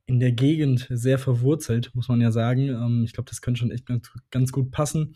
in 0.05 0.19
der 0.19 0.31
Gegend 0.31 0.87
sehr 0.91 1.17
verwurzelt, 1.17 1.91
muss 1.95 2.07
man 2.07 2.21
ja 2.21 2.31
sagen. 2.31 2.69
Ähm, 2.69 3.03
ich 3.05 3.13
glaube, 3.13 3.29
das 3.29 3.41
könnte 3.41 3.59
schon 3.59 3.71
echt 3.71 3.85
ganz, 3.85 4.11
ganz 4.29 4.51
gut 4.51 4.71
passen. 4.71 5.15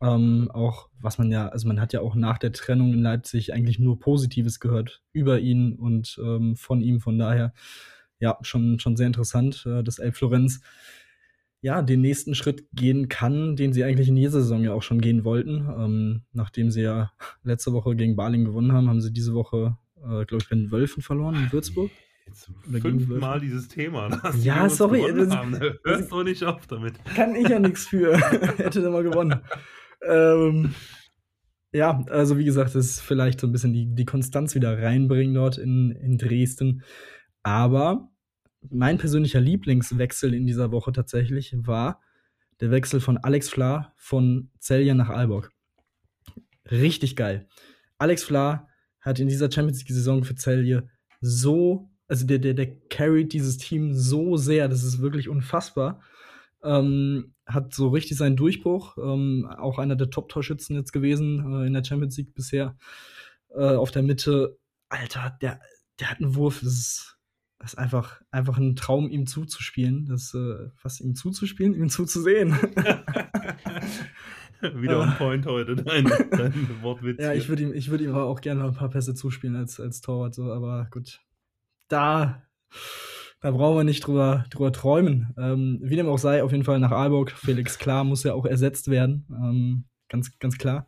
Ähm, 0.00 0.50
auch 0.52 0.88
was 1.00 1.18
man 1.18 1.30
ja, 1.30 1.48
also 1.48 1.68
man 1.68 1.80
hat 1.80 1.92
ja 1.92 2.00
auch 2.00 2.14
nach 2.14 2.38
der 2.38 2.52
Trennung 2.52 2.92
in 2.92 3.02
Leipzig 3.02 3.52
eigentlich 3.52 3.78
nur 3.78 3.98
Positives 3.98 4.60
gehört 4.60 5.02
über 5.12 5.38
ihn 5.40 5.74
und 5.74 6.18
ähm, 6.22 6.56
von 6.56 6.80
ihm. 6.80 7.00
Von 7.00 7.18
daher, 7.18 7.52
ja, 8.18 8.38
schon, 8.42 8.78
schon 8.80 8.96
sehr 8.96 9.06
interessant, 9.06 9.64
äh, 9.66 9.82
dass 9.82 9.98
Elf 9.98 10.16
Florenz 10.16 10.60
ja 11.60 11.80
den 11.80 12.02
nächsten 12.02 12.34
Schritt 12.34 12.66
gehen 12.74 13.08
kann, 13.08 13.56
den 13.56 13.72
sie 13.72 13.84
eigentlich 13.84 14.08
in 14.08 14.16
jeder 14.18 14.32
Saison 14.32 14.62
ja 14.64 14.74
auch 14.74 14.82
schon 14.82 15.00
gehen 15.00 15.24
wollten. 15.24 15.66
Ähm, 15.78 16.22
nachdem 16.32 16.70
sie 16.70 16.82
ja 16.82 17.12
letzte 17.42 17.72
Woche 17.72 17.96
gegen 17.96 18.16
Baling 18.16 18.44
gewonnen 18.44 18.72
haben, 18.72 18.88
haben 18.88 19.00
sie 19.00 19.12
diese 19.12 19.32
Woche, 19.32 19.78
äh, 19.96 20.26
glaube 20.26 20.42
ich, 20.42 20.48
bei 20.50 20.56
den 20.56 20.70
Wölfen 20.70 21.02
verloren 21.02 21.36
in 21.36 21.52
Würzburg. 21.52 21.90
Jetzt 22.26 22.50
fünfmal 22.70 23.40
dieses 23.40 23.68
Thema. 23.68 24.20
Ja, 24.42 24.68
sorry. 24.68 25.04
Das, 25.14 25.34
Hörst 25.84 26.12
du 26.12 26.22
nicht 26.22 26.42
auf 26.44 26.66
damit. 26.66 26.94
Kann 27.14 27.34
ich 27.34 27.48
ja 27.48 27.58
nichts 27.58 27.86
für. 27.86 28.16
Hätte 28.58 28.82
da 28.82 28.90
mal 28.90 29.02
gewonnen. 29.02 29.40
Ähm, 30.06 30.74
ja, 31.72 32.04
also 32.08 32.38
wie 32.38 32.44
gesagt, 32.44 32.74
das 32.74 32.86
ist 32.86 33.00
vielleicht 33.00 33.40
so 33.40 33.46
ein 33.46 33.52
bisschen 33.52 33.72
die, 33.72 33.94
die 33.94 34.04
Konstanz 34.04 34.54
wieder 34.54 34.80
reinbringen 34.80 35.34
dort 35.34 35.58
in, 35.58 35.90
in 35.90 36.18
Dresden. 36.18 36.84
Aber 37.42 38.08
mein 38.70 38.98
persönlicher 38.98 39.40
Lieblingswechsel 39.40 40.34
in 40.34 40.46
dieser 40.46 40.70
Woche 40.72 40.92
tatsächlich 40.92 41.54
war 41.56 42.00
der 42.60 42.70
Wechsel 42.70 43.00
von 43.00 43.18
Alex 43.18 43.48
Fla 43.48 43.92
von 43.96 44.50
Celje 44.60 44.94
nach 44.94 45.10
Aalborg. 45.10 45.50
Richtig 46.70 47.16
geil. 47.16 47.48
Alex 47.98 48.24
Fla 48.24 48.68
hat 49.00 49.18
in 49.20 49.28
dieser 49.28 49.50
Champions 49.50 49.80
League-Saison 49.80 50.24
für 50.24 50.36
Celje 50.36 50.88
so, 51.20 51.90
also 52.06 52.26
der, 52.26 52.38
der, 52.38 52.54
der 52.54 52.78
carried 52.88 53.32
dieses 53.32 53.58
Team 53.58 53.92
so 53.94 54.36
sehr, 54.36 54.68
das 54.68 54.82
ist 54.82 55.00
wirklich 55.00 55.28
unfassbar. 55.28 56.00
Ähm, 56.62 57.33
hat 57.46 57.74
so 57.74 57.88
richtig 57.88 58.16
seinen 58.16 58.36
Durchbruch. 58.36 58.96
Ähm, 58.98 59.46
auch 59.58 59.78
einer 59.78 59.96
der 59.96 60.10
Top-Torschützen 60.10 60.76
jetzt 60.76 60.92
gewesen 60.92 61.62
äh, 61.62 61.66
in 61.66 61.72
der 61.72 61.84
Champions 61.84 62.16
League 62.16 62.34
bisher. 62.34 62.76
Äh, 63.50 63.74
auf 63.74 63.90
der 63.90 64.02
Mitte, 64.02 64.58
Alter, 64.88 65.36
der, 65.40 65.60
der 66.00 66.10
hat 66.10 66.20
einen 66.20 66.34
Wurf. 66.34 66.60
Das 66.60 66.72
ist, 66.72 67.18
das 67.58 67.74
ist 67.74 67.78
einfach, 67.78 68.20
einfach 68.30 68.58
ein 68.58 68.76
Traum, 68.76 69.08
ihm 69.08 69.26
zuzuspielen. 69.26 70.06
Das 70.06 70.34
äh, 70.34 70.68
fast 70.76 71.00
ihm 71.00 71.14
zuzuspielen, 71.14 71.74
ihm 71.74 71.88
zuzusehen. 71.88 72.52
Wieder 74.62 75.00
on 75.00 75.14
point 75.18 75.44
heute, 75.44 75.76
dein, 75.76 76.06
dein 76.30 76.82
Wortwitz. 76.82 77.20
Ja, 77.20 77.34
ich 77.34 77.50
würde 77.50 77.62
ihm, 77.64 77.74
würd 77.74 78.00
ihm 78.00 78.14
auch 78.14 78.40
gerne 78.40 78.62
noch 78.62 78.68
ein 78.68 78.74
paar 78.74 78.88
Pässe 78.88 79.14
zuspielen 79.14 79.56
als, 79.56 79.78
als 79.78 80.00
Torwart, 80.00 80.34
so, 80.34 80.50
aber 80.50 80.88
gut. 80.90 81.20
Da 81.88 82.42
da 83.44 83.50
brauchen 83.50 83.76
wir 83.76 83.84
nicht 83.84 84.06
drüber, 84.06 84.46
drüber 84.48 84.72
träumen. 84.72 85.34
Ähm, 85.36 85.78
wie 85.82 85.96
dem 85.96 86.08
auch 86.08 86.16
sei, 86.16 86.42
auf 86.42 86.52
jeden 86.52 86.64
Fall 86.64 86.80
nach 86.80 86.92
Aalborg. 86.92 87.30
Felix 87.30 87.78
Klar 87.78 88.02
muss 88.02 88.22
ja 88.22 88.32
auch 88.32 88.46
ersetzt 88.46 88.88
werden. 88.88 89.26
Ähm, 89.28 89.84
ganz, 90.08 90.38
ganz 90.38 90.56
klar. 90.56 90.86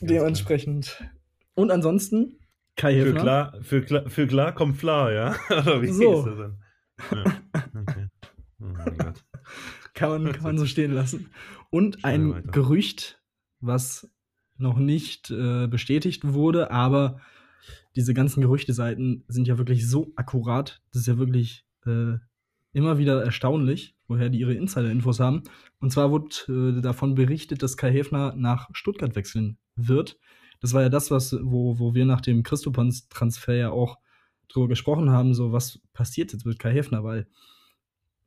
Ganz 0.00 0.10
Dementsprechend. 0.10 0.86
Klar. 0.96 1.10
Und 1.54 1.70
ansonsten, 1.70 2.40
Kai 2.74 2.94
Hilfner. 2.94 3.12
Für 3.14 3.22
klar, 3.22 3.62
für 3.62 3.82
klar, 3.82 4.10
für 4.10 4.26
klar 4.26 4.54
kommt 4.56 4.76
Fla, 4.76 5.12
ja? 5.12 5.36
Oder 5.50 5.82
wie 5.82 5.92
so. 5.92 6.18
ist 6.18 6.26
das 6.26 6.36
denn? 6.36 6.58
Ja. 7.12 7.80
Okay. 7.80 8.08
Oh 8.58 9.12
kann, 9.94 10.24
man, 10.24 10.32
kann 10.32 10.42
man 10.42 10.58
so 10.58 10.66
stehen 10.66 10.90
lassen. 10.90 11.30
Und 11.70 12.04
ein 12.04 12.42
Gerücht, 12.50 13.22
was 13.60 14.10
noch 14.56 14.78
nicht 14.78 15.30
äh, 15.30 15.68
bestätigt 15.68 16.32
wurde, 16.32 16.72
aber 16.72 17.20
diese 17.96 18.14
ganzen 18.14 18.42
Gerüchteseiten 18.42 19.24
sind 19.26 19.48
ja 19.48 19.58
wirklich 19.58 19.88
so 19.88 20.12
akkurat. 20.16 20.82
Das 20.92 21.00
ist 21.00 21.08
ja 21.08 21.18
wirklich 21.18 21.64
äh, 21.86 22.18
immer 22.72 22.98
wieder 22.98 23.24
erstaunlich, 23.24 23.96
woher 24.06 24.28
die 24.28 24.40
ihre 24.40 24.52
Insider-Infos 24.52 25.18
haben. 25.18 25.42
Und 25.80 25.92
zwar 25.92 26.10
wurde 26.10 26.78
äh, 26.78 26.82
davon 26.82 27.14
berichtet, 27.14 27.62
dass 27.62 27.78
Kai 27.78 27.90
Häfner 27.90 28.34
nach 28.36 28.68
Stuttgart 28.72 29.16
wechseln 29.16 29.56
wird. 29.76 30.18
Das 30.60 30.74
war 30.74 30.82
ja 30.82 30.90
das, 30.90 31.10
was, 31.10 31.36
wo, 31.42 31.78
wo 31.78 31.94
wir 31.94 32.04
nach 32.04 32.20
dem 32.20 32.42
Christopans-Transfer 32.42 33.54
ja 33.54 33.70
auch 33.70 33.98
drüber 34.48 34.68
gesprochen 34.68 35.10
haben, 35.10 35.34
so 35.34 35.52
was 35.52 35.80
passiert 35.94 36.32
jetzt 36.32 36.44
mit 36.44 36.58
Kai 36.58 36.72
Häfner, 36.72 37.02
weil 37.02 37.26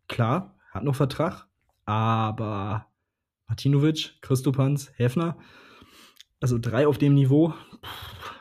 klar, 0.07 0.55
hat 0.71 0.83
noch 0.83 0.95
Vertrag, 0.95 1.47
aber 1.85 2.87
Martinovic, 3.47 4.17
Christopans, 4.21 4.91
Häfner, 4.95 5.37
also 6.39 6.57
drei 6.59 6.87
auf 6.87 6.97
dem 6.97 7.13
Niveau, 7.13 7.53
pff, 7.83 8.38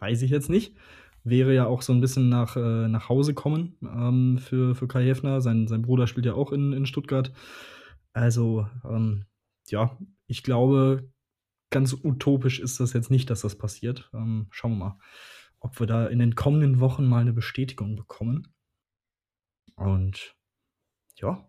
weiß 0.00 0.22
ich 0.22 0.30
jetzt 0.30 0.50
nicht. 0.50 0.74
Wäre 1.22 1.54
ja 1.54 1.66
auch 1.66 1.82
so 1.82 1.92
ein 1.92 2.00
bisschen 2.00 2.28
nach, 2.28 2.56
äh, 2.56 2.88
nach 2.88 3.08
Hause 3.08 3.34
kommen 3.34 3.76
ähm, 3.82 4.38
für, 4.38 4.74
für 4.74 4.88
Kai 4.88 5.04
Hefner. 5.04 5.40
Sein, 5.40 5.68
sein 5.68 5.82
Bruder 5.82 6.06
spielt 6.06 6.26
ja 6.26 6.34
auch 6.34 6.52
in, 6.52 6.72
in 6.72 6.86
Stuttgart. 6.86 7.32
Also, 8.12 8.66
ähm, 8.84 9.26
ja, 9.68 9.96
ich 10.26 10.42
glaube, 10.42 11.10
ganz 11.70 11.92
utopisch 11.92 12.58
ist 12.58 12.80
das 12.80 12.92
jetzt 12.92 13.10
nicht, 13.10 13.30
dass 13.30 13.42
das 13.42 13.56
passiert. 13.56 14.10
Ähm, 14.14 14.48
schauen 14.50 14.72
wir 14.72 14.76
mal, 14.78 14.98
ob 15.60 15.78
wir 15.78 15.86
da 15.86 16.06
in 16.06 16.18
den 16.18 16.34
kommenden 16.34 16.80
Wochen 16.80 17.06
mal 17.06 17.20
eine 17.20 17.32
Bestätigung 17.32 17.96
bekommen. 17.96 18.54
Und 19.76 20.34
ja, 21.16 21.46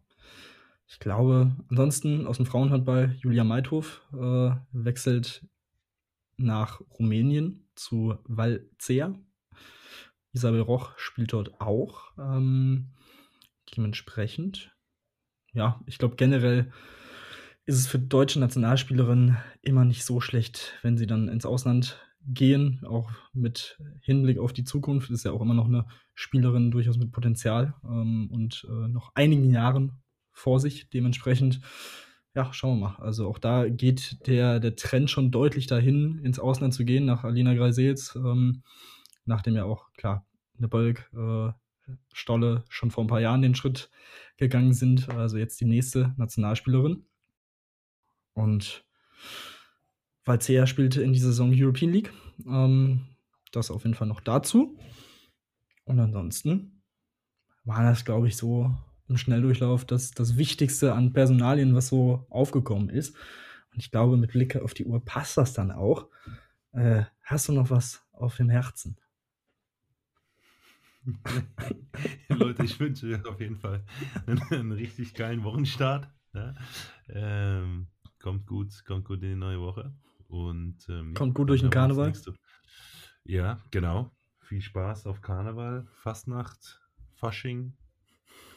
ich 0.87 0.99
glaube, 0.99 1.55
ansonsten 1.69 2.27
aus 2.27 2.37
dem 2.37 2.45
Frauenhandball 2.45 3.15
Julia 3.19 3.45
Meithof 3.45 4.01
äh, 4.13 4.51
wechselt 4.73 5.47
nach 6.37 6.81
Rumänien 6.99 7.60
zu 7.75 8.15
Valcea. 8.25 9.13
Isabel 10.33 10.61
Roch 10.61 10.97
spielt 10.97 11.33
dort 11.33 11.59
auch. 11.59 12.11
Ähm, 12.17 12.93
dementsprechend, 13.75 14.75
ja, 15.53 15.81
ich 15.85 15.97
glaube 15.97 16.15
generell 16.15 16.71
ist 17.65 17.77
es 17.77 17.87
für 17.87 17.99
deutsche 17.99 18.39
Nationalspielerinnen 18.39 19.37
immer 19.61 19.85
nicht 19.85 20.03
so 20.05 20.19
schlecht, 20.19 20.73
wenn 20.81 20.97
sie 20.97 21.07
dann 21.07 21.27
ins 21.27 21.45
Ausland 21.45 21.99
gehen, 22.25 22.83
auch 22.85 23.11
mit 23.33 23.79
Hinblick 24.01 24.37
auf 24.39 24.53
die 24.53 24.63
Zukunft. 24.63 25.09
Ist 25.09 25.25
ja 25.25 25.31
auch 25.31 25.41
immer 25.41 25.53
noch 25.53 25.67
eine 25.67 25.87
Spielerin 26.13 26.71
durchaus 26.71 26.97
mit 26.97 27.11
Potenzial 27.11 27.73
ähm, 27.83 28.29
und 28.31 28.67
äh, 28.69 28.87
noch 28.87 29.11
einigen 29.15 29.49
Jahren 29.49 30.01
vor 30.31 30.59
sich. 30.59 30.89
Dementsprechend, 30.89 31.61
ja, 32.35 32.53
schauen 32.53 32.79
wir 32.79 32.89
mal. 32.89 32.95
Also 32.99 33.27
auch 33.27 33.39
da 33.39 33.67
geht 33.67 34.25
der, 34.27 34.59
der 34.59 34.75
Trend 34.75 35.09
schon 35.09 35.31
deutlich 35.31 35.67
dahin, 35.67 36.19
ins 36.23 36.39
Ausland 36.39 36.73
zu 36.73 36.85
gehen, 36.85 37.05
nach 37.05 37.23
Alina 37.23 37.53
Greisels, 37.53 38.15
ähm, 38.15 38.63
nachdem 39.25 39.55
ja 39.55 39.65
auch, 39.65 39.91
klar, 39.93 40.25
eine 40.57 40.67
Bolk, 40.67 41.09
äh, 41.13 41.51
Stolle 42.13 42.63
schon 42.69 42.91
vor 42.91 43.03
ein 43.03 43.07
paar 43.07 43.19
Jahren 43.19 43.41
den 43.41 43.55
Schritt 43.55 43.89
gegangen 44.37 44.73
sind. 44.73 45.09
Also 45.09 45.37
jetzt 45.37 45.59
die 45.59 45.65
nächste 45.65 46.13
Nationalspielerin. 46.17 47.05
Und 48.33 48.85
Valcea 50.23 50.67
spielte 50.67 51.01
in 51.01 51.13
dieser 51.13 51.29
Saison 51.29 51.51
European 51.53 51.91
League. 51.91 52.13
Ähm, 52.45 53.07
das 53.51 53.71
auf 53.71 53.83
jeden 53.83 53.95
Fall 53.95 54.07
noch 54.07 54.21
dazu. 54.21 54.77
Und 55.83 55.99
ansonsten 55.99 56.81
war 57.65 57.83
das, 57.83 58.05
glaube 58.05 58.27
ich, 58.27 58.37
so 58.37 58.73
im 59.11 59.17
Schnelldurchlauf 59.17 59.85
das, 59.85 60.11
das 60.11 60.37
Wichtigste 60.37 60.93
an 60.93 61.13
Personalien, 61.13 61.75
was 61.75 61.87
so 61.87 62.25
aufgekommen 62.29 62.89
ist. 62.89 63.15
Und 63.73 63.79
ich 63.79 63.91
glaube, 63.91 64.17
mit 64.17 64.31
Blick 64.31 64.55
auf 64.55 64.73
die 64.73 64.85
Uhr 64.85 65.03
passt 65.03 65.37
das 65.37 65.53
dann 65.53 65.71
auch. 65.71 66.07
Äh, 66.71 67.03
hast 67.23 67.47
du 67.47 67.53
noch 67.53 67.69
was 67.69 68.03
auf 68.11 68.37
dem 68.37 68.49
Herzen? 68.49 68.97
Leute, 72.29 72.63
ich 72.63 72.79
wünsche 72.79 73.21
auf 73.27 73.39
jeden 73.39 73.57
Fall 73.57 73.83
einen, 74.27 74.41
einen 74.51 74.71
richtig 74.71 75.13
geilen 75.13 75.43
Wochenstart. 75.43 76.09
Ja? 76.33 76.53
Ähm, 77.09 77.87
kommt 78.19 78.45
gut, 78.45 78.85
kommt 78.85 79.05
gut 79.05 79.21
in 79.23 79.29
die 79.29 79.35
neue 79.35 79.59
Woche. 79.59 79.93
Und, 80.27 80.77
ähm, 80.89 81.13
kommt 81.13 81.35
gut 81.35 81.49
durch 81.49 81.61
den 81.61 81.69
Karneval. 81.69 82.13
Ja, 83.23 83.59
genau. 83.71 84.11
Viel 84.39 84.61
Spaß 84.61 85.05
auf 85.07 85.21
Karneval, 85.21 85.87
Fastnacht, 85.93 86.81
Fasching, 87.15 87.73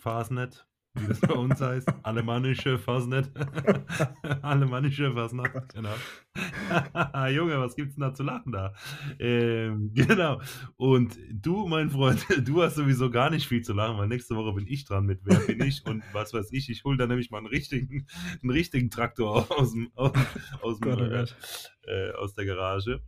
Fasnet, 0.05 0.67
wie 0.93 1.07
das 1.07 1.19
bei 1.19 1.33
uns 1.33 1.59
heißt. 1.59 1.89
Alemannische 2.03 2.79
Fasnet. 2.79 3.33
Alemannische 4.43 5.11
Fasnacht, 5.15 5.73
genau. 5.73 5.95
Junge, 7.31 7.59
was 7.59 7.75
gibt's 7.75 7.95
denn 7.95 8.03
da 8.03 8.13
zu 8.13 8.23
lachen 8.23 8.53
da? 8.53 8.75
Ähm, 9.19 9.93
genau. 9.95 10.43
Und 10.77 11.19
du, 11.33 11.67
mein 11.67 11.89
Freund, 11.89 12.23
du 12.45 12.63
hast 12.63 12.75
sowieso 12.75 13.09
gar 13.09 13.31
nicht 13.31 13.49
viel 13.49 13.63
zu 13.63 13.73
lachen, 13.73 13.97
weil 13.97 14.09
nächste 14.09 14.37
Woche 14.37 14.53
bin 14.53 14.67
ich 14.67 14.85
dran 14.85 15.07
mit 15.07 15.21
Wer 15.25 15.39
bin 15.39 15.63
ich 15.67 15.87
und 15.87 16.03
was 16.13 16.35
weiß 16.35 16.53
ich. 16.53 16.69
Ich 16.69 16.85
hole 16.85 16.99
da 16.99 17.07
nämlich 17.07 17.31
mal 17.31 17.39
einen 17.39 17.47
richtigen, 17.47 18.07
einen 18.43 18.51
richtigen 18.51 18.91
Traktor 18.91 19.51
aus, 19.59 19.73
dem, 19.73 19.91
aus, 19.95 20.13
aus, 20.61 20.81
dem, 20.81 20.93
oh 20.93 21.91
äh, 21.91 22.13
aus 22.13 22.35
der 22.35 22.45
Garage. 22.45 23.01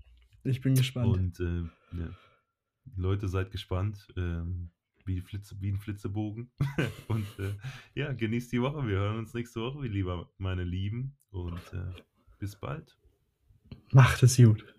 Ich 0.45 0.63
bin 0.63 0.75
gespannt. 0.77 1.09
Und 1.09 1.41
äh, 1.41 1.99
ja. 1.99 2.09
Leute, 2.97 3.29
seid 3.29 3.51
gespannt. 3.51 4.09
Ähm, 4.17 4.71
wie, 5.07 5.21
Flitze, 5.21 5.57
wie 5.61 5.71
ein 5.71 5.79
Flitzebogen. 5.79 6.51
und 7.09 7.27
äh, 7.39 7.55
ja, 7.95 8.13
genießt 8.13 8.53
die 8.53 8.61
Woche. 8.61 8.87
Wir 8.87 8.99
hören 8.99 9.19
uns 9.19 9.35
nächste 9.35 9.61
Woche, 9.61 9.83
wie 9.83 9.89
lieber 9.89 10.31
meine 10.39 10.65
Lieben. 10.65 11.17
Und 11.31 11.73
äh, 11.73 12.03
bis 12.39 12.57
bald. 12.57 12.99
Macht 13.93 14.23
es 14.23 14.37
gut. 14.37 14.76